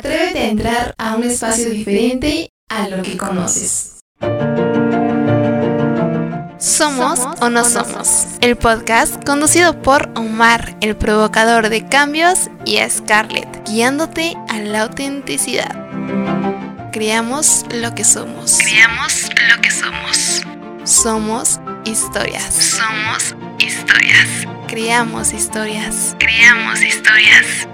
[0.00, 4.00] Atrévete a entrar a un espacio diferente a lo que conoces.
[6.56, 12.88] Somos o no somos, el podcast conducido por Omar, el provocador de cambios, y a
[12.88, 15.76] Scarlett, guiándote a la autenticidad.
[16.92, 18.56] Creamos lo que somos.
[18.56, 20.42] Creamos lo que somos.
[20.84, 22.54] Somos historias.
[22.54, 24.46] Somos historias.
[24.66, 26.16] Creamos historias.
[26.18, 27.68] Creamos historias.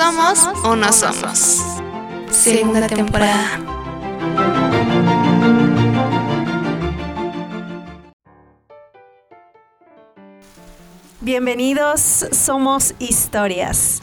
[0.00, 1.60] Somos o no somos.
[2.30, 3.60] Segunda temporada.
[11.20, 12.00] Bienvenidos,
[12.32, 14.00] somos historias.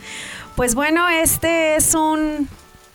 [0.55, 2.47] Pues bueno, este es un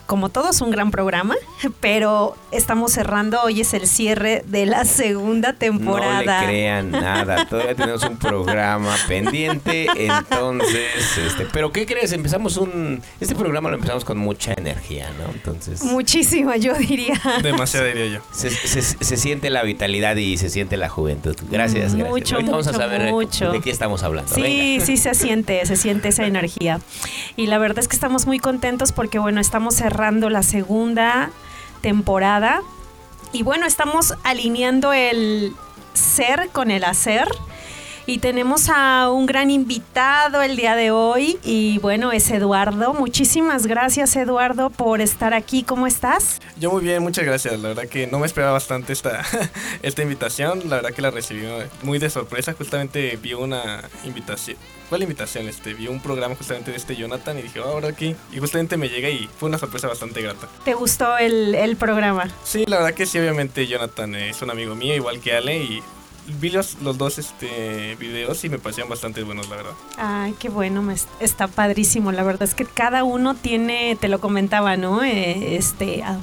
[0.07, 1.35] como todos, un gran programa,
[1.81, 6.41] pero estamos cerrando, hoy es el cierre de la segunda temporada.
[6.41, 12.13] No le crean nada, todavía tenemos un programa pendiente, entonces, este, pero ¿qué crees?
[12.13, 15.33] Empezamos un, este programa lo empezamos con mucha energía, ¿no?
[15.33, 15.83] Entonces...
[15.83, 17.21] Muchísima, yo diría.
[17.43, 18.21] Demasiado diría yo.
[18.33, 21.37] Se, se, siente la vitalidad y se siente la juventud.
[21.51, 22.11] Gracias, gracias.
[22.11, 23.53] Mucho, vamos a saber mucho.
[23.53, 24.35] de qué estamos hablando.
[24.35, 26.81] Sí, sí se siente, se siente esa energía.
[27.37, 31.31] Y la verdad es que estamos muy contentos porque, bueno, estamos cerrando la segunda
[31.83, 32.63] temporada.
[33.33, 35.53] Y bueno, estamos alineando el
[35.93, 37.29] ser con el hacer.
[38.05, 42.95] Y tenemos a un gran invitado el día de hoy y bueno, es Eduardo.
[42.95, 45.63] Muchísimas gracias Eduardo por estar aquí.
[45.63, 46.41] ¿Cómo estás?
[46.59, 47.61] Yo muy bien, muchas gracias.
[47.61, 49.23] La verdad que no me esperaba bastante esta,
[49.83, 50.63] esta invitación.
[50.69, 51.47] La verdad que la recibí
[51.85, 52.55] muy de sorpresa.
[52.55, 54.57] Justamente vi una invitación.
[54.93, 55.49] ¿Cuál invitación?
[55.49, 58.15] Este, vi un programa justamente de este Jonathan y dije, oh, ahora aquí.
[58.31, 60.49] Y justamente me llega y fue una sorpresa bastante grata.
[60.67, 62.29] ¿Te gustó el, el programa?
[62.45, 65.83] Sí, la verdad que sí, obviamente Jonathan es un amigo mío, igual que Ale, y
[66.39, 69.73] vi los, dos este, videos y me parecían bastante buenos, la verdad.
[69.97, 72.13] Ay, qué bueno, me, está padrísimo.
[72.13, 75.03] La verdad es que cada uno tiene, te lo comentaba, ¿no?
[75.03, 76.19] Eh, este, ah,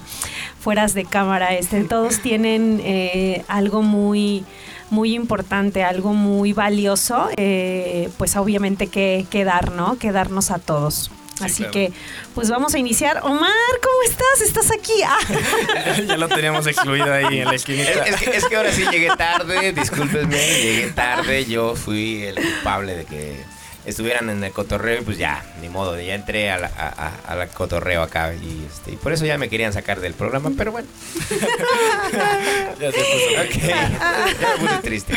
[0.59, 4.45] fueras de cámara, este, todos tienen eh, algo muy
[4.89, 9.97] muy importante, algo muy valioso, eh, pues obviamente que, que dar, ¿no?
[9.97, 11.11] Que darnos a todos.
[11.41, 11.91] Así que,
[12.35, 13.21] pues vamos a iniciar.
[13.23, 13.51] Omar,
[13.81, 14.41] ¿cómo estás?
[14.41, 14.93] ¿Estás aquí?
[15.05, 15.97] Ah.
[16.07, 17.89] ya lo teníamos excluido ahí en la esquinita.
[18.05, 21.45] Es, que, es, que, ahora sí llegué tarde, discúlpenme, llegué tarde.
[21.45, 23.45] Yo fui el culpable de que
[23.89, 28.33] estuvieran en el cotorreo y pues ya, ni modo, ya entré a la, cotorreo acá
[28.33, 30.87] y, este, y por eso ya me querían sacar del programa, pero bueno.
[32.79, 33.59] ya se puso.
[33.59, 35.13] ya me puse triste.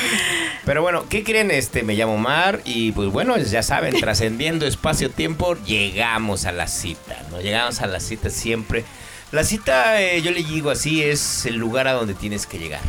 [0.64, 1.50] Pero bueno, ¿qué creen?
[1.50, 7.16] Este, me llamo Mar y pues bueno, ya saben, trascendiendo espacio-tiempo, llegamos a la cita,
[7.30, 7.40] ¿no?
[7.40, 8.84] Llegamos a la cita siempre.
[9.32, 12.80] La cita, eh, yo le digo así, es el lugar a donde tienes que llegar.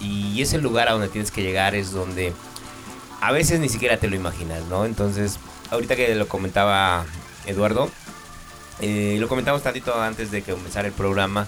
[0.00, 2.32] Y ese lugar a donde tienes que llegar es donde
[3.20, 4.84] a veces ni siquiera te lo imaginas, ¿no?
[4.84, 5.38] Entonces,
[5.70, 7.04] ahorita que lo comentaba
[7.46, 7.90] Eduardo,
[8.80, 11.46] eh, lo comentamos tantito antes de que comenzara el programa,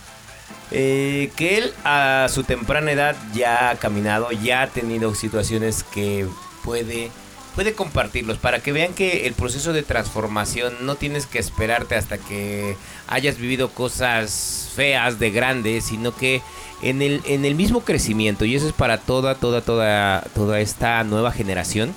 [0.71, 6.27] eh, que él a su temprana edad ya ha caminado, ya ha tenido situaciones que
[6.63, 7.11] puede,
[7.55, 12.19] puede compartirlos para que vean que el proceso de transformación no tienes que esperarte hasta
[12.19, 12.77] que
[13.09, 16.43] hayas vivido cosas feas de grandes, sino que
[16.83, 21.03] en el, en el mismo crecimiento, y eso es para toda, toda, toda, toda esta
[21.05, 21.95] nueva generación.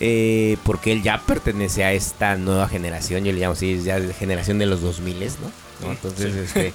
[0.00, 4.60] Eh, porque él ya pertenece a esta nueva generación, yo le llamo así, ya generación
[4.60, 5.90] de los 2000, ¿no?
[5.90, 6.72] Entonces, este,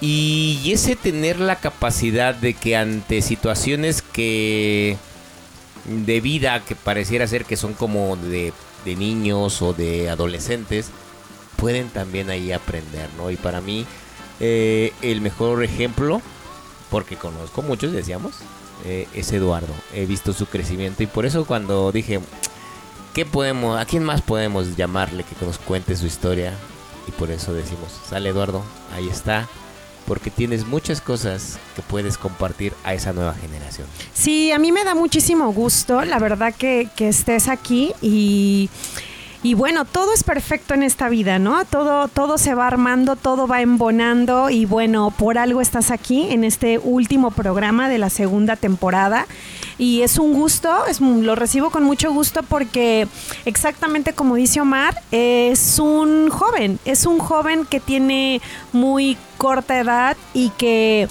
[0.00, 4.96] y ese tener la capacidad de que ante situaciones que
[5.84, 8.52] de vida que pareciera ser que son como de,
[8.84, 10.90] de niños o de adolescentes,
[11.56, 13.30] pueden también ahí aprender, ¿no?
[13.30, 13.86] Y para mí,
[14.40, 16.20] eh, el mejor ejemplo
[16.92, 18.34] porque conozco muchos, decíamos,
[18.84, 19.72] eh, es Eduardo.
[19.94, 22.20] He visto su crecimiento y por eso cuando dije,
[23.14, 26.52] ¿qué podemos, a quién más podemos llamarle que nos cuente su historia?
[27.08, 28.62] Y por eso decimos, sale Eduardo,
[28.94, 29.48] ahí está,
[30.06, 33.86] porque tienes muchas cosas que puedes compartir a esa nueva generación.
[34.12, 38.70] Sí, a mí me da muchísimo gusto, la verdad que, que estés aquí y
[39.44, 41.64] y bueno, todo es perfecto en esta vida, ¿no?
[41.64, 46.44] Todo, todo se va armando, todo va embonando y bueno, por algo estás aquí en
[46.44, 49.26] este último programa de la segunda temporada.
[49.78, 53.08] Y es un gusto, es, lo recibo con mucho gusto porque
[53.44, 58.40] exactamente como dice Omar, es un joven, es un joven que tiene
[58.72, 61.08] muy corta edad y que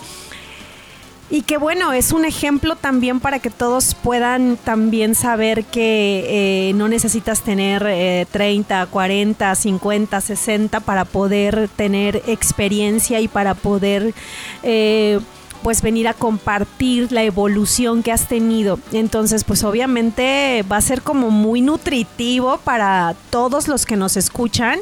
[1.31, 6.25] y que bueno, es un ejemplo también para que todos puedan también saber que
[6.69, 14.13] eh, no necesitas tener 30, 40, 50, 60 para poder tener experiencia y para poder...
[14.61, 15.19] Eh,
[15.63, 18.79] pues venir a compartir la evolución que has tenido.
[18.91, 24.79] Entonces, pues obviamente va a ser como muy nutritivo para todos los que nos escuchan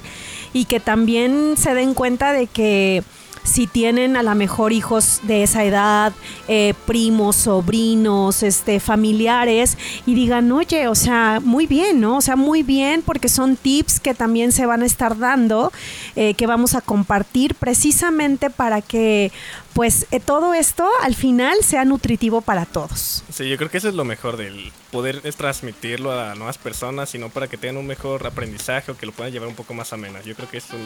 [0.53, 3.03] y que también se den cuenta de que
[3.43, 6.13] si tienen a lo mejor hijos de esa edad,
[6.47, 12.17] eh, primos, sobrinos, este, familiares, y digan, oye, o sea, muy bien, ¿no?
[12.17, 15.71] O sea, muy bien, porque son tips que también se van a estar dando,
[16.15, 19.31] eh, que vamos a compartir precisamente para que,
[19.73, 23.23] pues, eh, todo esto al final sea nutritivo para todos.
[23.31, 27.29] Sí, yo creo que eso es lo mejor del poder transmitirlo a nuevas personas, sino
[27.29, 30.21] para que tengan un mejor aprendizaje o que lo puedan llevar un poco más amena.
[30.21, 30.83] Yo creo que eso es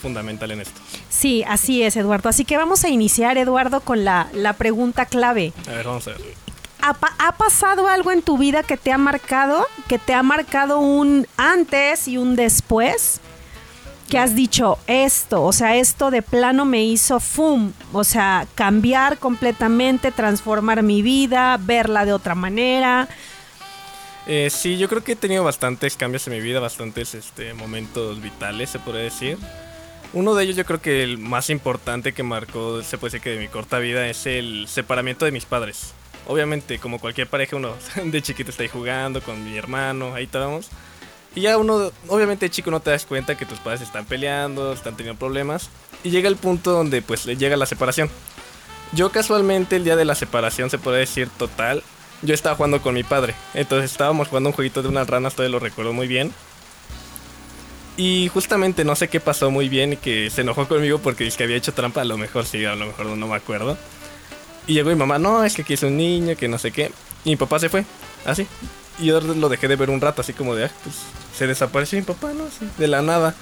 [0.00, 0.80] fundamental en esto.
[1.08, 2.28] Sí, así es, Eduardo.
[2.28, 5.52] Así que vamos a iniciar, Eduardo, con la, la pregunta clave.
[5.68, 6.20] A ver, vamos a ver.
[6.82, 9.66] ¿Ha, pa- ha pasado algo en tu vida que te ha marcado?
[9.86, 13.20] ¿Que te ha marcado un antes y un después?
[14.08, 19.18] Que has dicho esto, o sea, esto de plano me hizo fum, o sea, cambiar
[19.18, 23.08] completamente, transformar mi vida, verla de otra manera.
[24.26, 28.20] Eh, sí, yo creo que he tenido bastantes cambios en mi vida, bastantes este, momentos
[28.20, 29.38] vitales, se podría decir.
[30.12, 33.30] Uno de ellos yo creo que el más importante que marcó, se puede decir que
[33.30, 35.94] de mi corta vida, es el separamiento de mis padres.
[36.26, 37.74] Obviamente, como cualquier pareja, uno
[38.04, 40.68] de chiquito está ahí jugando con mi hermano, ahí estábamos.
[41.34, 44.96] Y ya uno, obviamente chico no te das cuenta que tus padres están peleando, están
[44.96, 45.70] teniendo problemas.
[46.02, 48.10] Y llega el punto donde pues le llega la separación.
[48.92, 51.84] Yo casualmente el día de la separación, se puede decir total,
[52.22, 53.36] yo estaba jugando con mi padre.
[53.54, 56.32] Entonces estábamos jugando un jueguito de unas ranas, todavía lo recuerdo muy bien.
[58.00, 61.36] Y justamente no sé qué pasó muy bien y que se enojó conmigo porque dice
[61.36, 62.00] que había hecho trampa.
[62.00, 63.76] A lo mejor sí, a lo mejor no, no me acuerdo.
[64.66, 66.92] Y llegó mi mamá, no, es que aquí es un niño, que no sé qué.
[67.26, 67.84] Y mi papá se fue,
[68.24, 68.46] así.
[68.98, 70.96] Y yo lo dejé de ver un rato, así como de, ah, pues
[71.36, 72.44] se desapareció mi papá, ¿no?
[72.44, 73.34] Así, de la nada.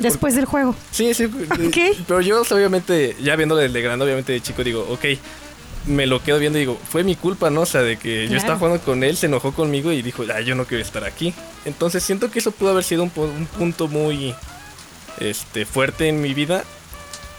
[0.00, 0.74] Después del juego.
[0.90, 1.26] Sí, sí.
[1.66, 1.96] Ok.
[2.08, 5.04] Pero yo, obviamente, ya viéndolo desde grande, obviamente de chico, digo, ok,
[5.86, 7.62] me lo quedo viendo y digo, fue mi culpa, ¿no?
[7.62, 10.40] O sea, de que yo estaba jugando con él, se enojó conmigo y dijo, ah,
[10.40, 11.34] yo no quiero estar aquí.
[11.64, 14.34] Entonces siento que eso pudo haber sido un, un punto muy
[15.18, 16.64] este, fuerte en mi vida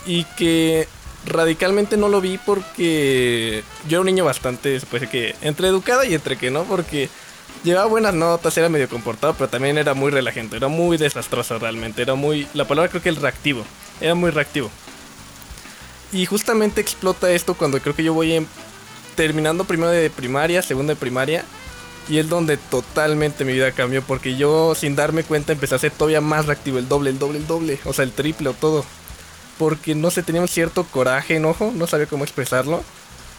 [0.05, 0.87] y que
[1.25, 6.13] radicalmente no lo vi porque yo era un niño bastante, decir que entre educado y
[6.13, 7.09] entre que no, porque
[7.63, 12.01] llevaba buenas notas, era medio comportado, pero también era muy relajante, era muy desastroso realmente,
[12.01, 13.63] era muy, la palabra creo que el reactivo,
[13.99, 14.71] era muy reactivo.
[16.13, 18.45] Y justamente explota esto cuando creo que yo voy
[19.15, 21.45] terminando primero de primaria, segundo de primaria.
[22.09, 25.91] Y es donde totalmente mi vida cambió porque yo sin darme cuenta empecé a ser
[25.91, 28.83] todavía más reactivo, el doble, el doble, el doble, o sea, el triple o todo.
[29.57, 32.83] Porque no sé, tenía un cierto coraje, enojo, no sabía cómo expresarlo.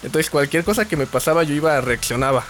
[0.03, 2.45] Entonces cualquier cosa que me pasaba yo iba, reaccionaba,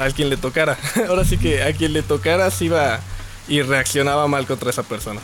[0.00, 0.76] a quien le tocara.
[1.08, 3.00] Ahora sí que a quien le tocara sí iba
[3.46, 5.20] y reaccionaba mal contra esa persona.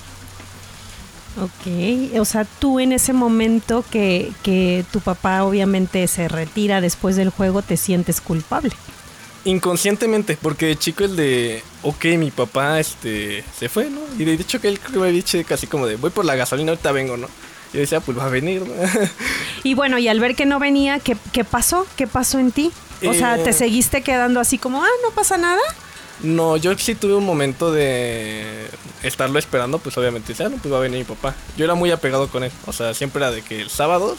[1.41, 7.17] Ok, o sea, tú en ese momento que, que tu papá obviamente se retira después
[7.17, 8.71] del juego, te sientes culpable.
[9.45, 14.01] Inconscientemente, porque de chico el de, ok, mi papá este se fue, ¿no?
[14.19, 16.71] Y de hecho que él me había dicho casi como de, voy por la gasolina,
[16.71, 17.27] ahorita vengo, ¿no?
[17.73, 18.73] Y yo decía, pues va a venir, ¿no?
[19.65, 21.87] Y bueno, y al ver que no venía, ¿qué, qué pasó?
[21.97, 22.71] ¿Qué pasó en ti?
[23.07, 25.61] O sea, Eh, ¿te seguiste quedando así como, ah, no pasa nada?
[26.23, 28.69] No, yo sí tuve un momento de
[29.03, 31.35] estarlo esperando, pues obviamente decía, "Ah, no, pues va a venir mi papá.
[31.57, 34.17] Yo era muy apegado con él, o sea, siempre era de que el sábado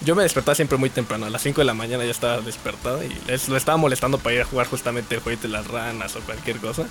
[0.00, 3.02] yo me despertaba siempre muy temprano, a las 5 de la mañana ya estaba despertado
[3.02, 6.14] y les- lo estaba molestando para ir a jugar justamente el jueguito de las ranas
[6.16, 6.86] o cualquier cosa.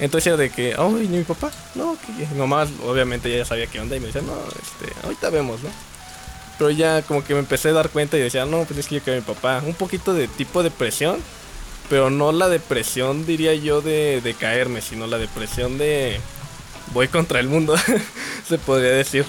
[0.00, 1.50] Entonces era de que, oh, ¿y mi papá?
[1.74, 5.30] No, que mi mamá obviamente ya sabía qué onda y me decía, no, este, ahorita
[5.30, 5.68] vemos, ¿no?
[6.58, 8.96] Pero ya como que me empecé a dar cuenta y decía, no, pues es que
[8.96, 9.62] yo quiero a mi papá.
[9.64, 11.18] Un poquito de tipo depresión,
[11.90, 16.18] pero no la depresión, diría yo, de, de caerme, sino la depresión de
[16.94, 17.74] voy contra el mundo,
[18.48, 19.26] se podría decir.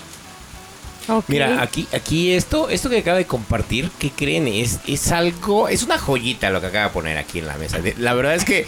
[1.28, 4.48] Mira, aquí, aquí esto, esto que acaba de compartir, ¿qué creen?
[4.48, 7.80] Es, es algo, es una joyita lo que acaba de poner aquí en la mesa.
[7.80, 8.66] De- La verdad es que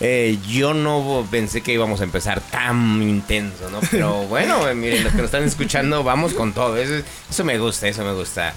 [0.00, 3.80] eh, yo no pensé que íbamos a empezar tan intenso, ¿no?
[3.90, 6.76] Pero bueno, eh, miren, los que nos están escuchando, vamos con todo.
[6.78, 8.54] Eso, eso me gusta, eso me gusta.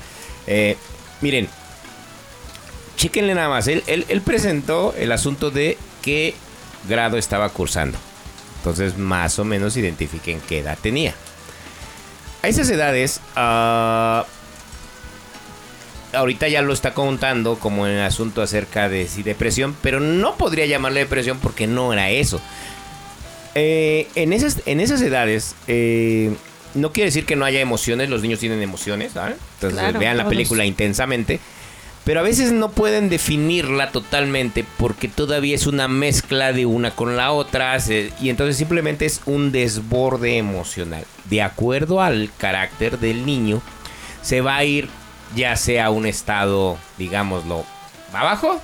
[0.47, 0.77] Eh,
[1.21, 1.47] miren,
[2.97, 3.67] chéquenle nada más.
[3.69, 6.33] Él, él- él presentó el asunto de qué
[6.89, 7.97] grado estaba cursando.
[8.57, 11.13] Entonces, más o menos identifiquen qué edad tenía.
[12.43, 14.25] A esas edades, ah,
[16.13, 20.35] ahorita ya lo está contando como en el asunto acerca de si depresión, pero no
[20.35, 22.41] podría llamarle depresión porque no era eso.
[23.55, 26.31] Eh, en, esas, en esas edades, eh,
[26.75, 29.35] no quiere decir que no haya emociones, los niños tienen emociones, ¿sabes?
[29.55, 30.33] Entonces Claro, vean la todos.
[30.33, 31.39] película intensamente.
[32.07, 37.17] Pero a veces no pueden definirla totalmente porque todavía es una mezcla de una con
[37.17, 37.77] la otra
[38.21, 41.03] y entonces simplemente es un desborde emocional.
[41.25, 43.61] De acuerdo al carácter del niño,
[44.21, 44.87] se va a ir
[45.35, 47.65] ya sea un estado, digámoslo,
[48.13, 48.61] abajo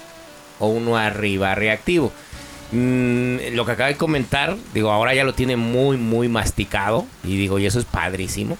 [0.60, 2.14] o uno arriba reactivo.
[2.72, 7.06] Mm, lo que acaba de comentar, digo, ahora ya lo tiene muy, muy masticado.
[7.26, 8.58] Y digo, y eso es padrísimo.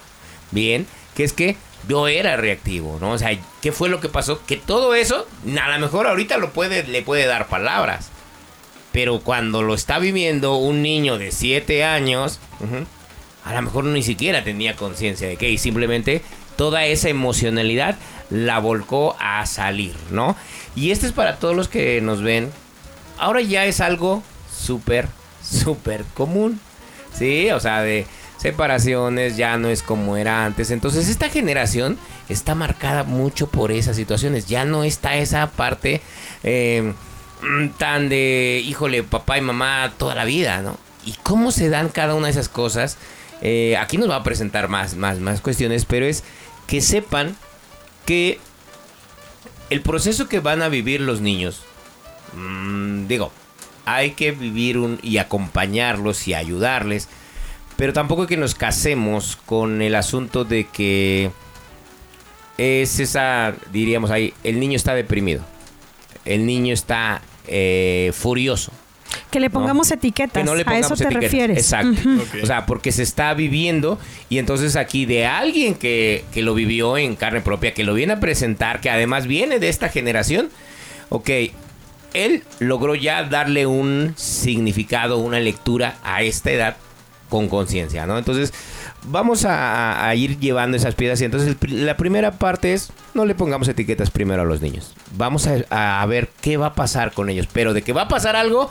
[0.50, 1.56] Bien, que es que
[1.88, 3.12] yo era reactivo, ¿no?
[3.12, 4.40] O sea, ¿qué fue lo que pasó?
[4.46, 5.26] Que todo eso,
[5.60, 8.10] a lo mejor ahorita lo puede, le puede dar palabras.
[8.92, 12.38] Pero cuando lo está viviendo un niño de 7 años,
[13.44, 16.22] a lo mejor ni siquiera tenía conciencia de que y simplemente
[16.56, 17.96] toda esa emocionalidad
[18.30, 20.36] la volcó a salir, ¿no?
[20.76, 22.50] Y este es para todos los que nos ven.
[23.18, 25.08] Ahora ya es algo súper,
[25.42, 26.60] súper común.
[27.16, 28.06] Sí, o sea, de
[28.44, 30.70] separaciones ya no es como era antes.
[30.70, 31.96] Entonces esta generación
[32.28, 34.48] está marcada mucho por esas situaciones.
[34.48, 36.02] Ya no está esa parte
[36.42, 36.92] eh,
[37.40, 40.76] mm, tan de, híjole, papá y mamá toda la vida, ¿no?
[41.06, 42.98] Y cómo se dan cada una de esas cosas.
[43.40, 46.22] Eh, aquí nos va a presentar más, más, más cuestiones, pero es
[46.66, 47.36] que sepan
[48.04, 48.38] que
[49.70, 51.62] el proceso que van a vivir los niños,
[52.34, 53.32] mm, digo,
[53.86, 57.08] hay que vivir y acompañarlos y ayudarles,
[57.76, 61.30] pero tampoco que nos casemos con el asunto de que
[62.58, 65.42] es esa, diríamos ahí, el niño está deprimido,
[66.24, 68.72] el niño está eh, furioso.
[69.30, 70.42] Que le pongamos etiquetas.
[70.42, 71.22] Que no le a pongamos eso te etiquetas.
[71.24, 71.58] refieres.
[71.58, 72.00] Exacto.
[72.42, 76.96] O sea, porque se está viviendo y entonces aquí de alguien que, que lo vivió
[76.96, 80.50] en carne propia, que lo viene a presentar, que además viene de esta generación,
[81.08, 81.30] ok,
[82.12, 86.76] él logró ya darle un significado, una lectura a esta edad
[87.28, 88.18] con conciencia, ¿no?
[88.18, 88.52] Entonces,
[89.04, 93.24] vamos a, a ir llevando esas piedras y entonces el la primera parte es, no
[93.24, 94.94] le pongamos etiquetas primero a los niños.
[95.16, 98.08] Vamos a, a ver qué va a pasar con ellos, pero de que va a
[98.08, 98.70] pasar algo,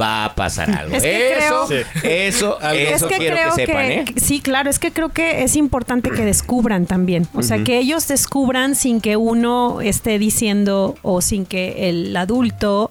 [0.00, 0.94] va a pasar algo.
[0.96, 2.80] Es que eso, creo- eso, Algo.
[2.80, 4.04] eso es que quiero creo que sepan, que, ¿eh?
[4.16, 8.06] sí, claro, es que creo que es importante que descubran también, o sea, que ellos
[8.08, 12.90] descubran sin que uno esté diciendo o sin que el adulto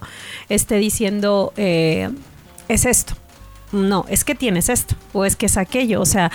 [0.50, 2.10] esté diciendo eh,
[2.67, 3.15] es esto.
[3.74, 6.32] No, es que tienes esto o es que es aquello, o sea,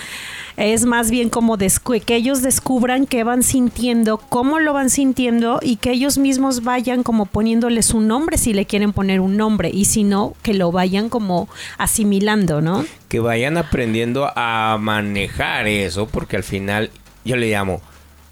[0.56, 5.76] es más bien como que ellos descubran qué van sintiendo, cómo lo van sintiendo y
[5.76, 9.84] que ellos mismos vayan como poniéndoles un nombre si le quieren poner un nombre y
[9.84, 12.84] si no, que lo vayan como asimilando, ¿no?
[13.08, 16.90] que vayan aprendiendo a manejar eso, porque al final
[17.24, 17.80] yo le llamo,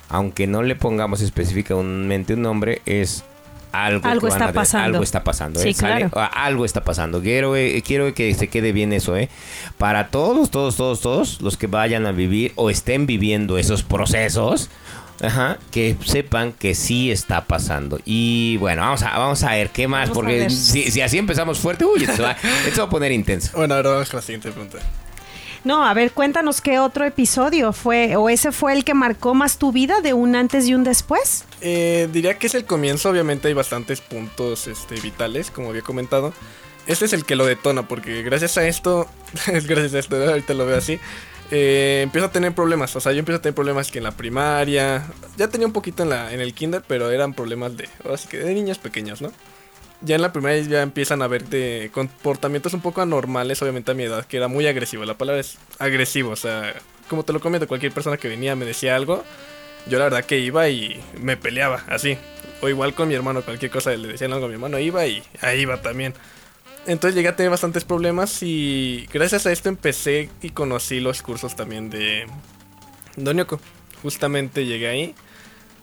[0.09, 3.25] aunque no le pongamos específicamente un nombre, es
[3.85, 4.85] algo, está pasando.
[4.87, 5.61] Algo está pasando.
[5.61, 5.75] Sí, ¿eh?
[5.75, 6.11] Claro.
[6.15, 7.21] Ah, Algo está pasando.
[7.21, 9.29] Quiero, eh, quiero que se quede bien eso, ¿eh?
[9.79, 14.71] Para todos, todos, todos, todos los que vayan a vivir o estén viviendo esos procesos.
[15.23, 17.99] Ajá, que sepan que sí está pasando.
[18.05, 21.59] Y bueno, vamos a, vamos a ver qué más, Vamos porque si, si así empezamos
[21.59, 23.57] fuerte, uy, esto va, esto va a poner intenso.
[23.57, 24.79] Bueno, ahora vamos con la siguiente pregunta.
[25.67, 29.59] No, a ver, cuéntanos qué otro episodio fue, o ese fue el que marcó más
[29.59, 31.45] tu vida de un antes y un después.
[31.61, 36.33] Eh, diría que es el comienzo, obviamente hay bastantes puntos este, vitales, como había comentado.
[36.87, 39.09] Este es el que lo detona, porque gracias a esto,
[39.53, 41.01] es gracias a esto, ahorita lo veo así,
[41.51, 42.95] eh, empiezo a tener problemas.
[42.95, 45.05] O sea, yo empiezo a tener problemas que en la primaria,
[45.37, 48.29] ya tenía un poquito en, la, en el kinder, pero eran problemas de, ahora sí
[48.29, 49.33] que de niños pequeños, ¿no?
[50.03, 53.95] Ya en la primaria ya empiezan a ver de comportamientos un poco anormales, obviamente a
[53.95, 55.05] mi edad, que era muy agresivo.
[55.05, 56.75] La palabra es agresivo, o sea,
[57.09, 59.25] como te lo comento, cualquier persona que venía me decía algo,
[59.89, 62.19] yo la verdad que iba y me peleaba, así.
[62.61, 65.23] O igual con mi hermano, cualquier cosa le decían algo a mi hermano, iba y
[65.41, 66.15] ahí iba también.
[66.87, 71.57] Entonces llegué a tener bastantes problemas y gracias a esto empecé y conocí los cursos
[71.57, 72.27] también de
[73.17, 73.61] Donioko.
[74.03, 75.15] Justamente llegué ahí.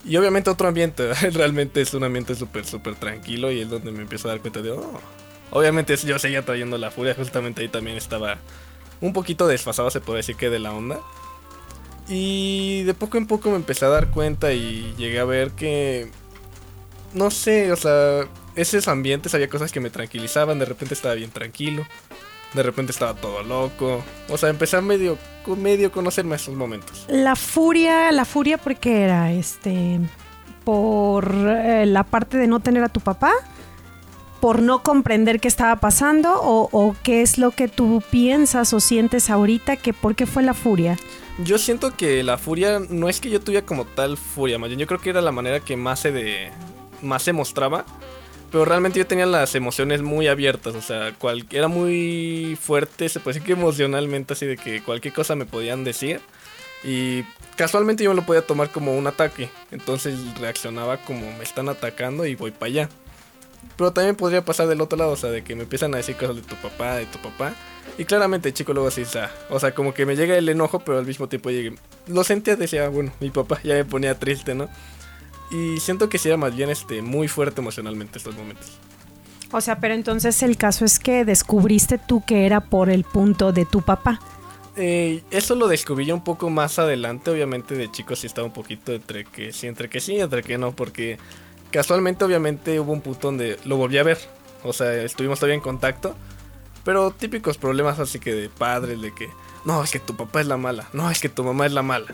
[0.06, 4.02] Y obviamente otro ambiente, realmente es un ambiente súper, súper tranquilo y es donde me
[4.02, 5.00] empiezo a dar cuenta de, oh,
[5.52, 8.38] obviamente yo seguía trayendo la furia, justamente ahí también estaba
[9.02, 11.00] un poquito desfasado, se puede decir que de la onda.
[12.08, 16.12] Y de poco en poco me empecé a dar cuenta y llegué a ver que,
[17.14, 21.32] no sé, o sea, esos ambientes había cosas que me tranquilizaban, de repente estaba bien
[21.32, 21.86] tranquilo,
[22.54, 25.18] de repente estaba todo loco, o sea, empecé a medio,
[25.58, 27.06] medio conocerme esos momentos.
[27.08, 30.00] La furia, la furia porque era este
[30.64, 33.34] por eh, la parte de no tener a tu papá,
[34.40, 38.80] por no comprender qué estaba pasando o, o qué es lo que tú piensas o
[38.80, 40.98] sientes ahorita que por qué fue la furia.
[41.44, 44.80] Yo siento que la furia no es que yo tuviera como tal furia, más bien
[44.80, 46.52] yo creo que era la manera que más se de
[47.02, 47.86] más se mostraba,
[48.54, 51.12] pero realmente yo tenía las emociones muy abiertas, o sea,
[51.50, 55.84] era muy fuerte, se puede decir que emocionalmente así de que cualquier cosa me podían
[55.84, 56.22] decir
[56.84, 57.24] y
[57.56, 62.28] casualmente yo me lo podía tomar como un ataque, entonces reaccionaba como me están atacando
[62.28, 62.90] y voy para allá.
[63.76, 66.16] Pero también podría pasar del otro lado, o sea, de que me empiezan a decir
[66.16, 67.56] cosas de tu papá, de tu papá.
[67.98, 69.04] Y claramente el chico luego así,
[69.50, 71.74] o sea, como que me llega el enojo, pero al mismo tiempo llegué.
[72.06, 74.70] Lo sentía, decía, bueno, mi papá ya me ponía triste, ¿no?
[75.54, 78.80] Y siento que sí era más bien este, muy fuerte emocionalmente estos momentos.
[79.52, 83.54] O sea, pero entonces el caso es que descubriste tú que era por el punto
[83.54, 84.20] de tu papá.
[84.76, 88.54] Eh, eso lo descubrí ya un poco más adelante, obviamente de chicos sí estaba un
[88.54, 91.20] poquito entre que sí, entre que sí, entre que no, porque
[91.70, 94.18] casualmente obviamente hubo un punto donde lo volví a ver,
[94.64, 96.16] o sea, estuvimos todavía en contacto,
[96.84, 99.30] pero típicos problemas así que de padres, de que,
[99.64, 101.84] no, es que tu papá es la mala, no, es que tu mamá es la
[101.84, 102.08] mala.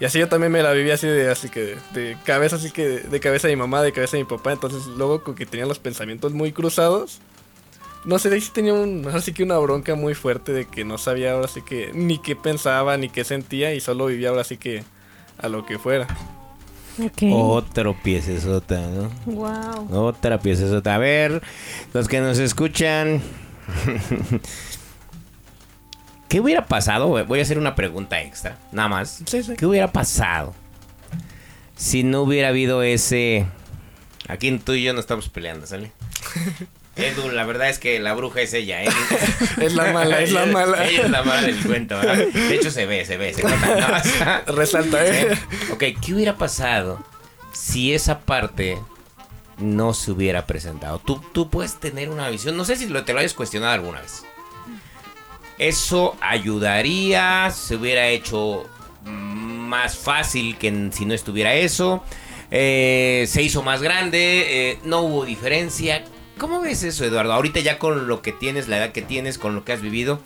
[0.00, 2.88] Y así yo también me la viví así de, así que de, cabeza, así que
[2.88, 5.44] de, de cabeza de mi mamá, de cabeza de mi papá, entonces luego con que
[5.44, 7.20] tenía los pensamientos muy cruzados,
[8.04, 10.66] no sé, de ahí sí tenía un, ahora sí que una bronca muy fuerte de
[10.66, 14.30] que no sabía ahora sí que ni qué pensaba ni qué sentía y solo vivía
[14.30, 14.84] ahora sí que
[15.38, 16.06] a lo que fuera.
[17.04, 17.22] Ok.
[17.32, 19.10] Otro piecesota, ¿no?
[19.26, 20.06] Wow.
[20.06, 20.94] Otra piecesota.
[20.94, 21.42] A ver,
[21.92, 23.22] los que nos escuchan.
[26.28, 27.08] ¿Qué hubiera pasado?
[27.24, 29.22] Voy a hacer una pregunta extra, nada más.
[29.26, 29.54] Sí, sí.
[29.56, 30.54] ¿Qué hubiera pasado
[31.76, 33.46] si no hubiera habido ese...
[34.26, 35.92] Aquí tú y yo no estamos peleando, ¿sale?
[36.96, 38.88] Edu, la verdad es que la bruja es ella, ¿eh?
[39.60, 40.84] Es la mala, es la mala.
[40.84, 42.26] Ella es la mala del cuento, ¿verdad?
[42.26, 44.42] De hecho, se ve, se ve, se nota.
[44.46, 44.52] ¿no?
[44.54, 45.38] Resalta, ¿eh?
[45.72, 47.02] Ok, ¿qué hubiera pasado
[47.52, 48.78] si esa parte
[49.58, 50.98] no se hubiera presentado?
[50.98, 54.00] Tú, tú puedes tener una visión, no sé si lo, te lo hayas cuestionado alguna
[54.00, 54.24] vez.
[55.58, 58.66] Eso ayudaría, se hubiera hecho
[59.04, 62.02] más fácil que si no estuviera eso.
[62.50, 66.04] Eh, se hizo más grande, eh, no hubo diferencia.
[66.38, 67.32] ¿Cómo ves eso, Eduardo?
[67.32, 70.20] Ahorita ya con lo que tienes, la edad que tienes, con lo que has vivido,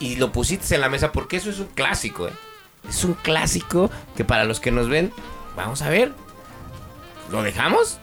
[0.00, 2.32] y lo pusiste en la mesa porque eso es un clásico, ¿eh?
[2.88, 5.12] Es un clásico que para los que nos ven,
[5.54, 6.12] vamos a ver.
[7.30, 7.98] ¿Lo dejamos?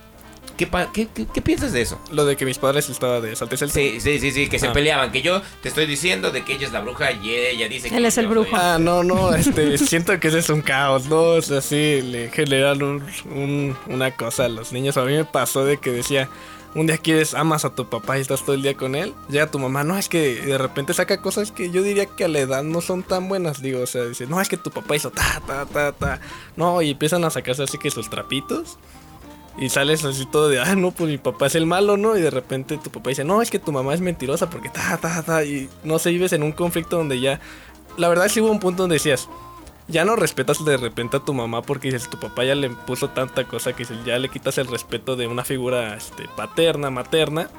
[0.60, 1.98] ¿Qué, pa- qué, qué- qué piensas de eso?
[2.12, 4.68] Lo de que mis padres estaba de saltes el Sí, sí, sí, sí, que se
[4.68, 4.74] Ah.
[4.74, 5.10] peleaban.
[5.12, 7.96] Que yo te estoy diciendo de que ella es la bruja y ella dice que
[7.96, 8.50] Él es el brujo.
[8.52, 11.22] soy- Ah, no, no, este, siento que ese es un caos, ¿no?
[11.22, 14.98] O sea, sí, le generan un- un- una cosa a los niños.
[14.98, 16.28] A mí me pasó de que decía,
[16.76, 19.14] un día quieres, amas a tu papá y estás todo el día con él.
[19.30, 22.28] Llega tu mamá, no, es que de repente saca cosas que yo diría que a
[22.28, 23.62] la edad no son tan buenas.
[23.62, 26.20] Digo, o sea, dice, no, es que tu papá hizo ta, ta, ta, ta.
[26.58, 28.78] No, y empiezan a sacarse así que sus trapitos.
[29.60, 32.18] Y sales así todo de, ah, no, pues mi papá es el malo, ¿no?
[32.18, 34.98] Y de repente tu papá dice, no, es que tu mamá es mentirosa porque ta,
[34.98, 35.44] ta, ta.
[35.44, 37.42] Y no sé, vives en un conflicto donde ya.
[37.98, 39.28] La verdad, sí hubo un punto donde decías,
[39.90, 43.10] ya no respetas de repente a tu mamá porque dices, tu papá ya le puso
[43.10, 47.50] tanta cosa que ya le quitas el respeto de una figura este, paterna, materna.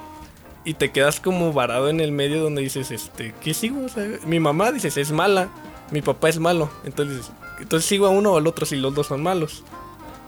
[0.64, 3.86] Y te quedas como varado en el medio donde dices, este, ¿qué sigo?
[4.24, 5.50] Mi mamá, dices, es mala.
[5.90, 6.70] Mi papá es malo.
[6.84, 9.64] Entonces, entonces sigo a uno o al otro si los dos son malos.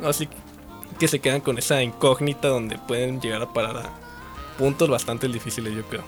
[0.03, 0.37] Así que
[1.09, 3.91] se quedan con esa incógnita donde pueden llegar a parar a
[4.59, 6.03] puntos bastante difíciles, yo creo.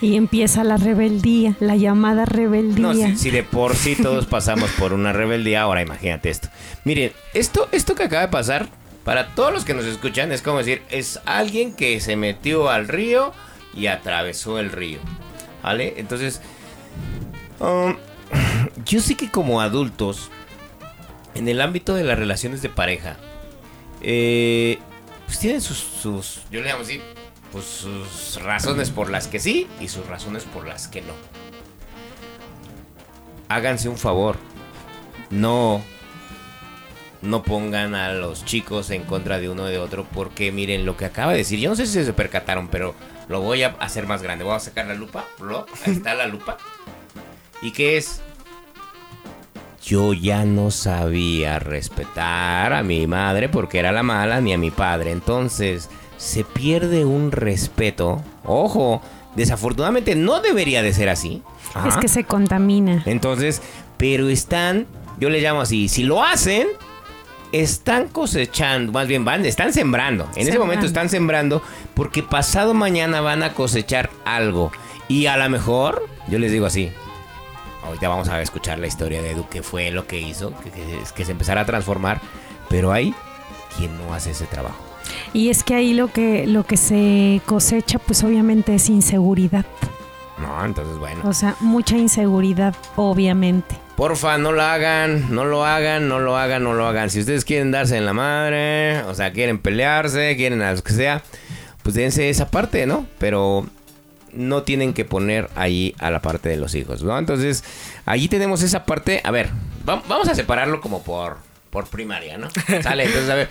[0.00, 2.82] Y empieza la rebeldía, la llamada rebeldía.
[2.82, 6.48] No, si, si de por sí todos pasamos por una rebeldía, ahora imagínate esto.
[6.84, 8.68] Miren, esto, esto que acaba de pasar,
[9.04, 12.88] para todos los que nos escuchan, es como decir, es alguien que se metió al
[12.88, 13.32] río
[13.74, 14.98] y atravesó el río.
[15.62, 15.94] ¿Vale?
[15.98, 16.40] Entonces,
[17.58, 17.96] um,
[18.86, 20.30] yo sé que como adultos,
[21.34, 23.16] en el ámbito de las relaciones de pareja,
[24.02, 24.78] eh,
[25.26, 27.00] pues tienen sus, sus, yo le llamo así,
[27.52, 31.12] pues sus razones por las que sí y sus razones por las que no.
[33.48, 34.36] Háganse un favor,
[35.30, 35.82] no,
[37.20, 41.04] no pongan a los chicos en contra de uno de otro porque miren lo que
[41.04, 41.58] acaba de decir.
[41.58, 42.94] Yo no sé si se percataron, pero
[43.28, 44.44] lo voy a hacer más grande.
[44.44, 46.58] Voy a sacar la lupa, lo- ahí está la lupa.
[47.60, 48.22] ¿Y qué es?
[49.82, 54.70] Yo ya no sabía respetar a mi madre porque era la mala ni a mi
[54.70, 55.10] padre.
[55.10, 58.22] Entonces se pierde un respeto.
[58.44, 59.00] Ojo,
[59.36, 61.42] desafortunadamente no debería de ser así.
[61.86, 63.02] Es que se contamina.
[63.06, 63.62] Entonces,
[63.96, 64.86] pero están,
[65.18, 66.66] yo le llamo así, si lo hacen,
[67.52, 70.28] están cosechando, más bien van, están sembrando.
[70.36, 71.62] En ese momento están sembrando
[71.94, 74.72] porque pasado mañana van a cosechar algo.
[75.08, 76.90] Y a lo mejor, yo les digo así,
[77.84, 80.98] ahorita vamos a escuchar la historia de Edu, que fue lo que hizo, que, que-
[81.14, 82.20] que se empezara a transformar,
[82.68, 83.14] pero hay
[83.76, 84.76] quien no hace ese trabajo.
[85.32, 89.64] Y es que ahí lo que, lo que se cosecha, pues obviamente es inseguridad.
[90.38, 91.20] No, entonces bueno.
[91.24, 93.76] O sea, mucha inseguridad, obviamente.
[93.96, 97.10] Porfa, no lo hagan, no lo hagan, no lo hagan, no lo hagan.
[97.10, 100.92] Si ustedes quieren darse en la madre, o sea, quieren pelearse, quieren a lo que
[100.94, 101.22] sea,
[101.82, 103.06] pues dense esa parte, ¿no?
[103.18, 103.66] Pero
[104.32, 107.18] no tienen que poner ahí a la parte de los hijos, ¿no?
[107.18, 107.64] Entonces,
[108.06, 109.20] allí tenemos esa parte.
[109.24, 109.48] A ver,
[109.88, 111.38] va- vamos a separarlo como por,
[111.70, 112.48] por primaria, ¿no?
[112.82, 113.48] Sale, entonces, a ver,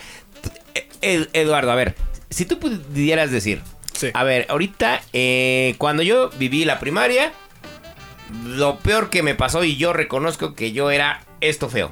[1.01, 1.95] Ed- Eduardo, a ver,
[2.29, 3.61] si tú pudieras decir,
[3.93, 4.11] Sí.
[4.13, 7.33] a ver, ahorita, eh, cuando yo viví la primaria,
[8.45, 11.91] lo peor que me pasó y yo reconozco que yo era esto feo.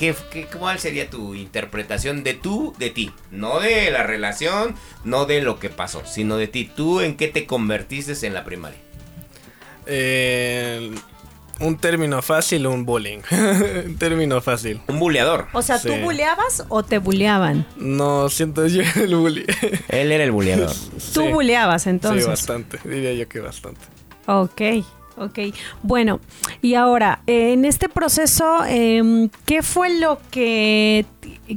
[0.00, 3.12] ¿Qué, qué, ¿cuál sería tu interpretación de tú, de ti?
[3.30, 6.70] No de la relación, no de lo que pasó, sino de ti.
[6.74, 8.78] ¿Tú en qué te convertiste en la primaria?
[9.86, 10.90] Eh,
[11.60, 13.18] un término fácil, un bullying.
[13.86, 14.80] un término fácil.
[14.88, 15.48] Un buleador.
[15.52, 16.00] O sea, ¿tú Sí.
[16.00, 17.66] buleabas o te buleaban?
[17.76, 19.44] No siento yo el bullying.
[19.88, 20.72] Él era el buleador.
[21.12, 21.28] Tú Sí.
[21.30, 22.24] buleabas entonces.
[22.24, 22.78] Sí, bastante.
[22.84, 23.80] Diría yo que bastante.
[24.26, 24.62] Ok,
[25.20, 25.38] ok.
[25.82, 26.20] Bueno,
[26.62, 31.04] y ahora, eh, en este proceso, em, ¿qué fue lo que,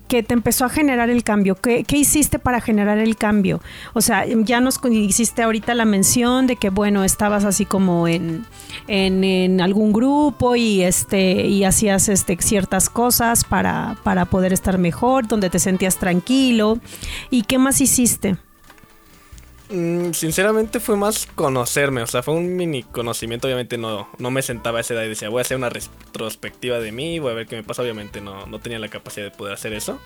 [0.08, 1.56] que te empezó a generar el cambio?
[1.56, 3.62] ¿Qué, qué hiciste para generar el cambio?
[3.94, 8.46] O sea, ya nos hiciste ahorita la mención de que, bueno, estabas así como en,
[8.88, 14.78] en, en algún grupo y, este, y hacías este, ciertas cosas para, para poder estar
[14.78, 16.80] mejor, donde te sentías tranquilo.
[17.30, 18.38] ¿Y qué más hiciste?
[19.70, 24.42] Mm, sinceramente fue más conocerme, o sea, fue un mini conocimiento, obviamente no, no me
[24.42, 27.36] sentaba a esa edad y decía, voy a hacer una retrospectiva de mí, voy a
[27.36, 30.00] ver qué me pasa, obviamente no, no tenía la capacidad de poder hacer eso.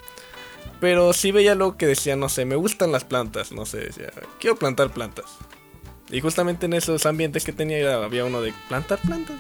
[0.80, 4.12] Pero sí veía lo que decía, no sé, me gustan las plantas, no sé, decía,
[4.40, 5.26] quiero plantar plantas.
[6.12, 9.36] Y justamente en esos ambientes que tenía había uno de plantar plantas.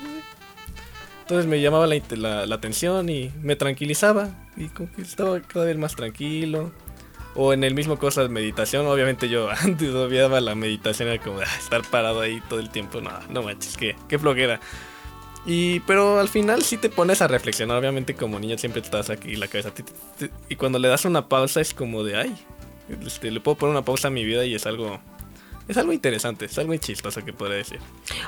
[1.21, 5.65] Entonces me llamaba la, la- la atención y me tranquilizaba y como que estaba cada
[5.65, 6.71] vez más tranquilo.
[7.39, 11.39] O en el mismo cosa de meditación, obviamente yo antes odiaba la meditación, era como
[11.39, 14.59] ah, estar parado ahí todo el tiempo, no, no manches, qué, qué flojera.
[15.45, 19.35] Y, pero al final sí te pones a reflexionar, obviamente como niño siempre estás aquí
[19.35, 19.71] la cabeza.
[19.71, 22.35] ti, ti, Y cuando le das una pausa es como de, ay,
[23.05, 24.99] este, le puedo poner una pausa a mi vida y es algo,
[25.67, 27.79] es algo interesante, es algo chistoso que podría decir.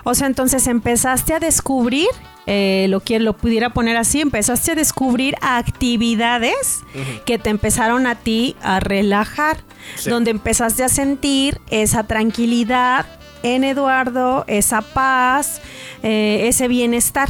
[0.04, 2.08] O sea, entonces empezaste a descubrir,
[2.46, 6.80] eh, lo que lo pudiera poner así, empezaste a descubrir actividades
[7.26, 9.58] que te empezaron a ti a relajar,
[9.96, 10.10] Sí.
[10.10, 13.06] donde empezaste a sentir esa tranquilidad
[13.44, 15.62] en Eduardo, esa paz,
[16.04, 17.30] eh, ese bienestar.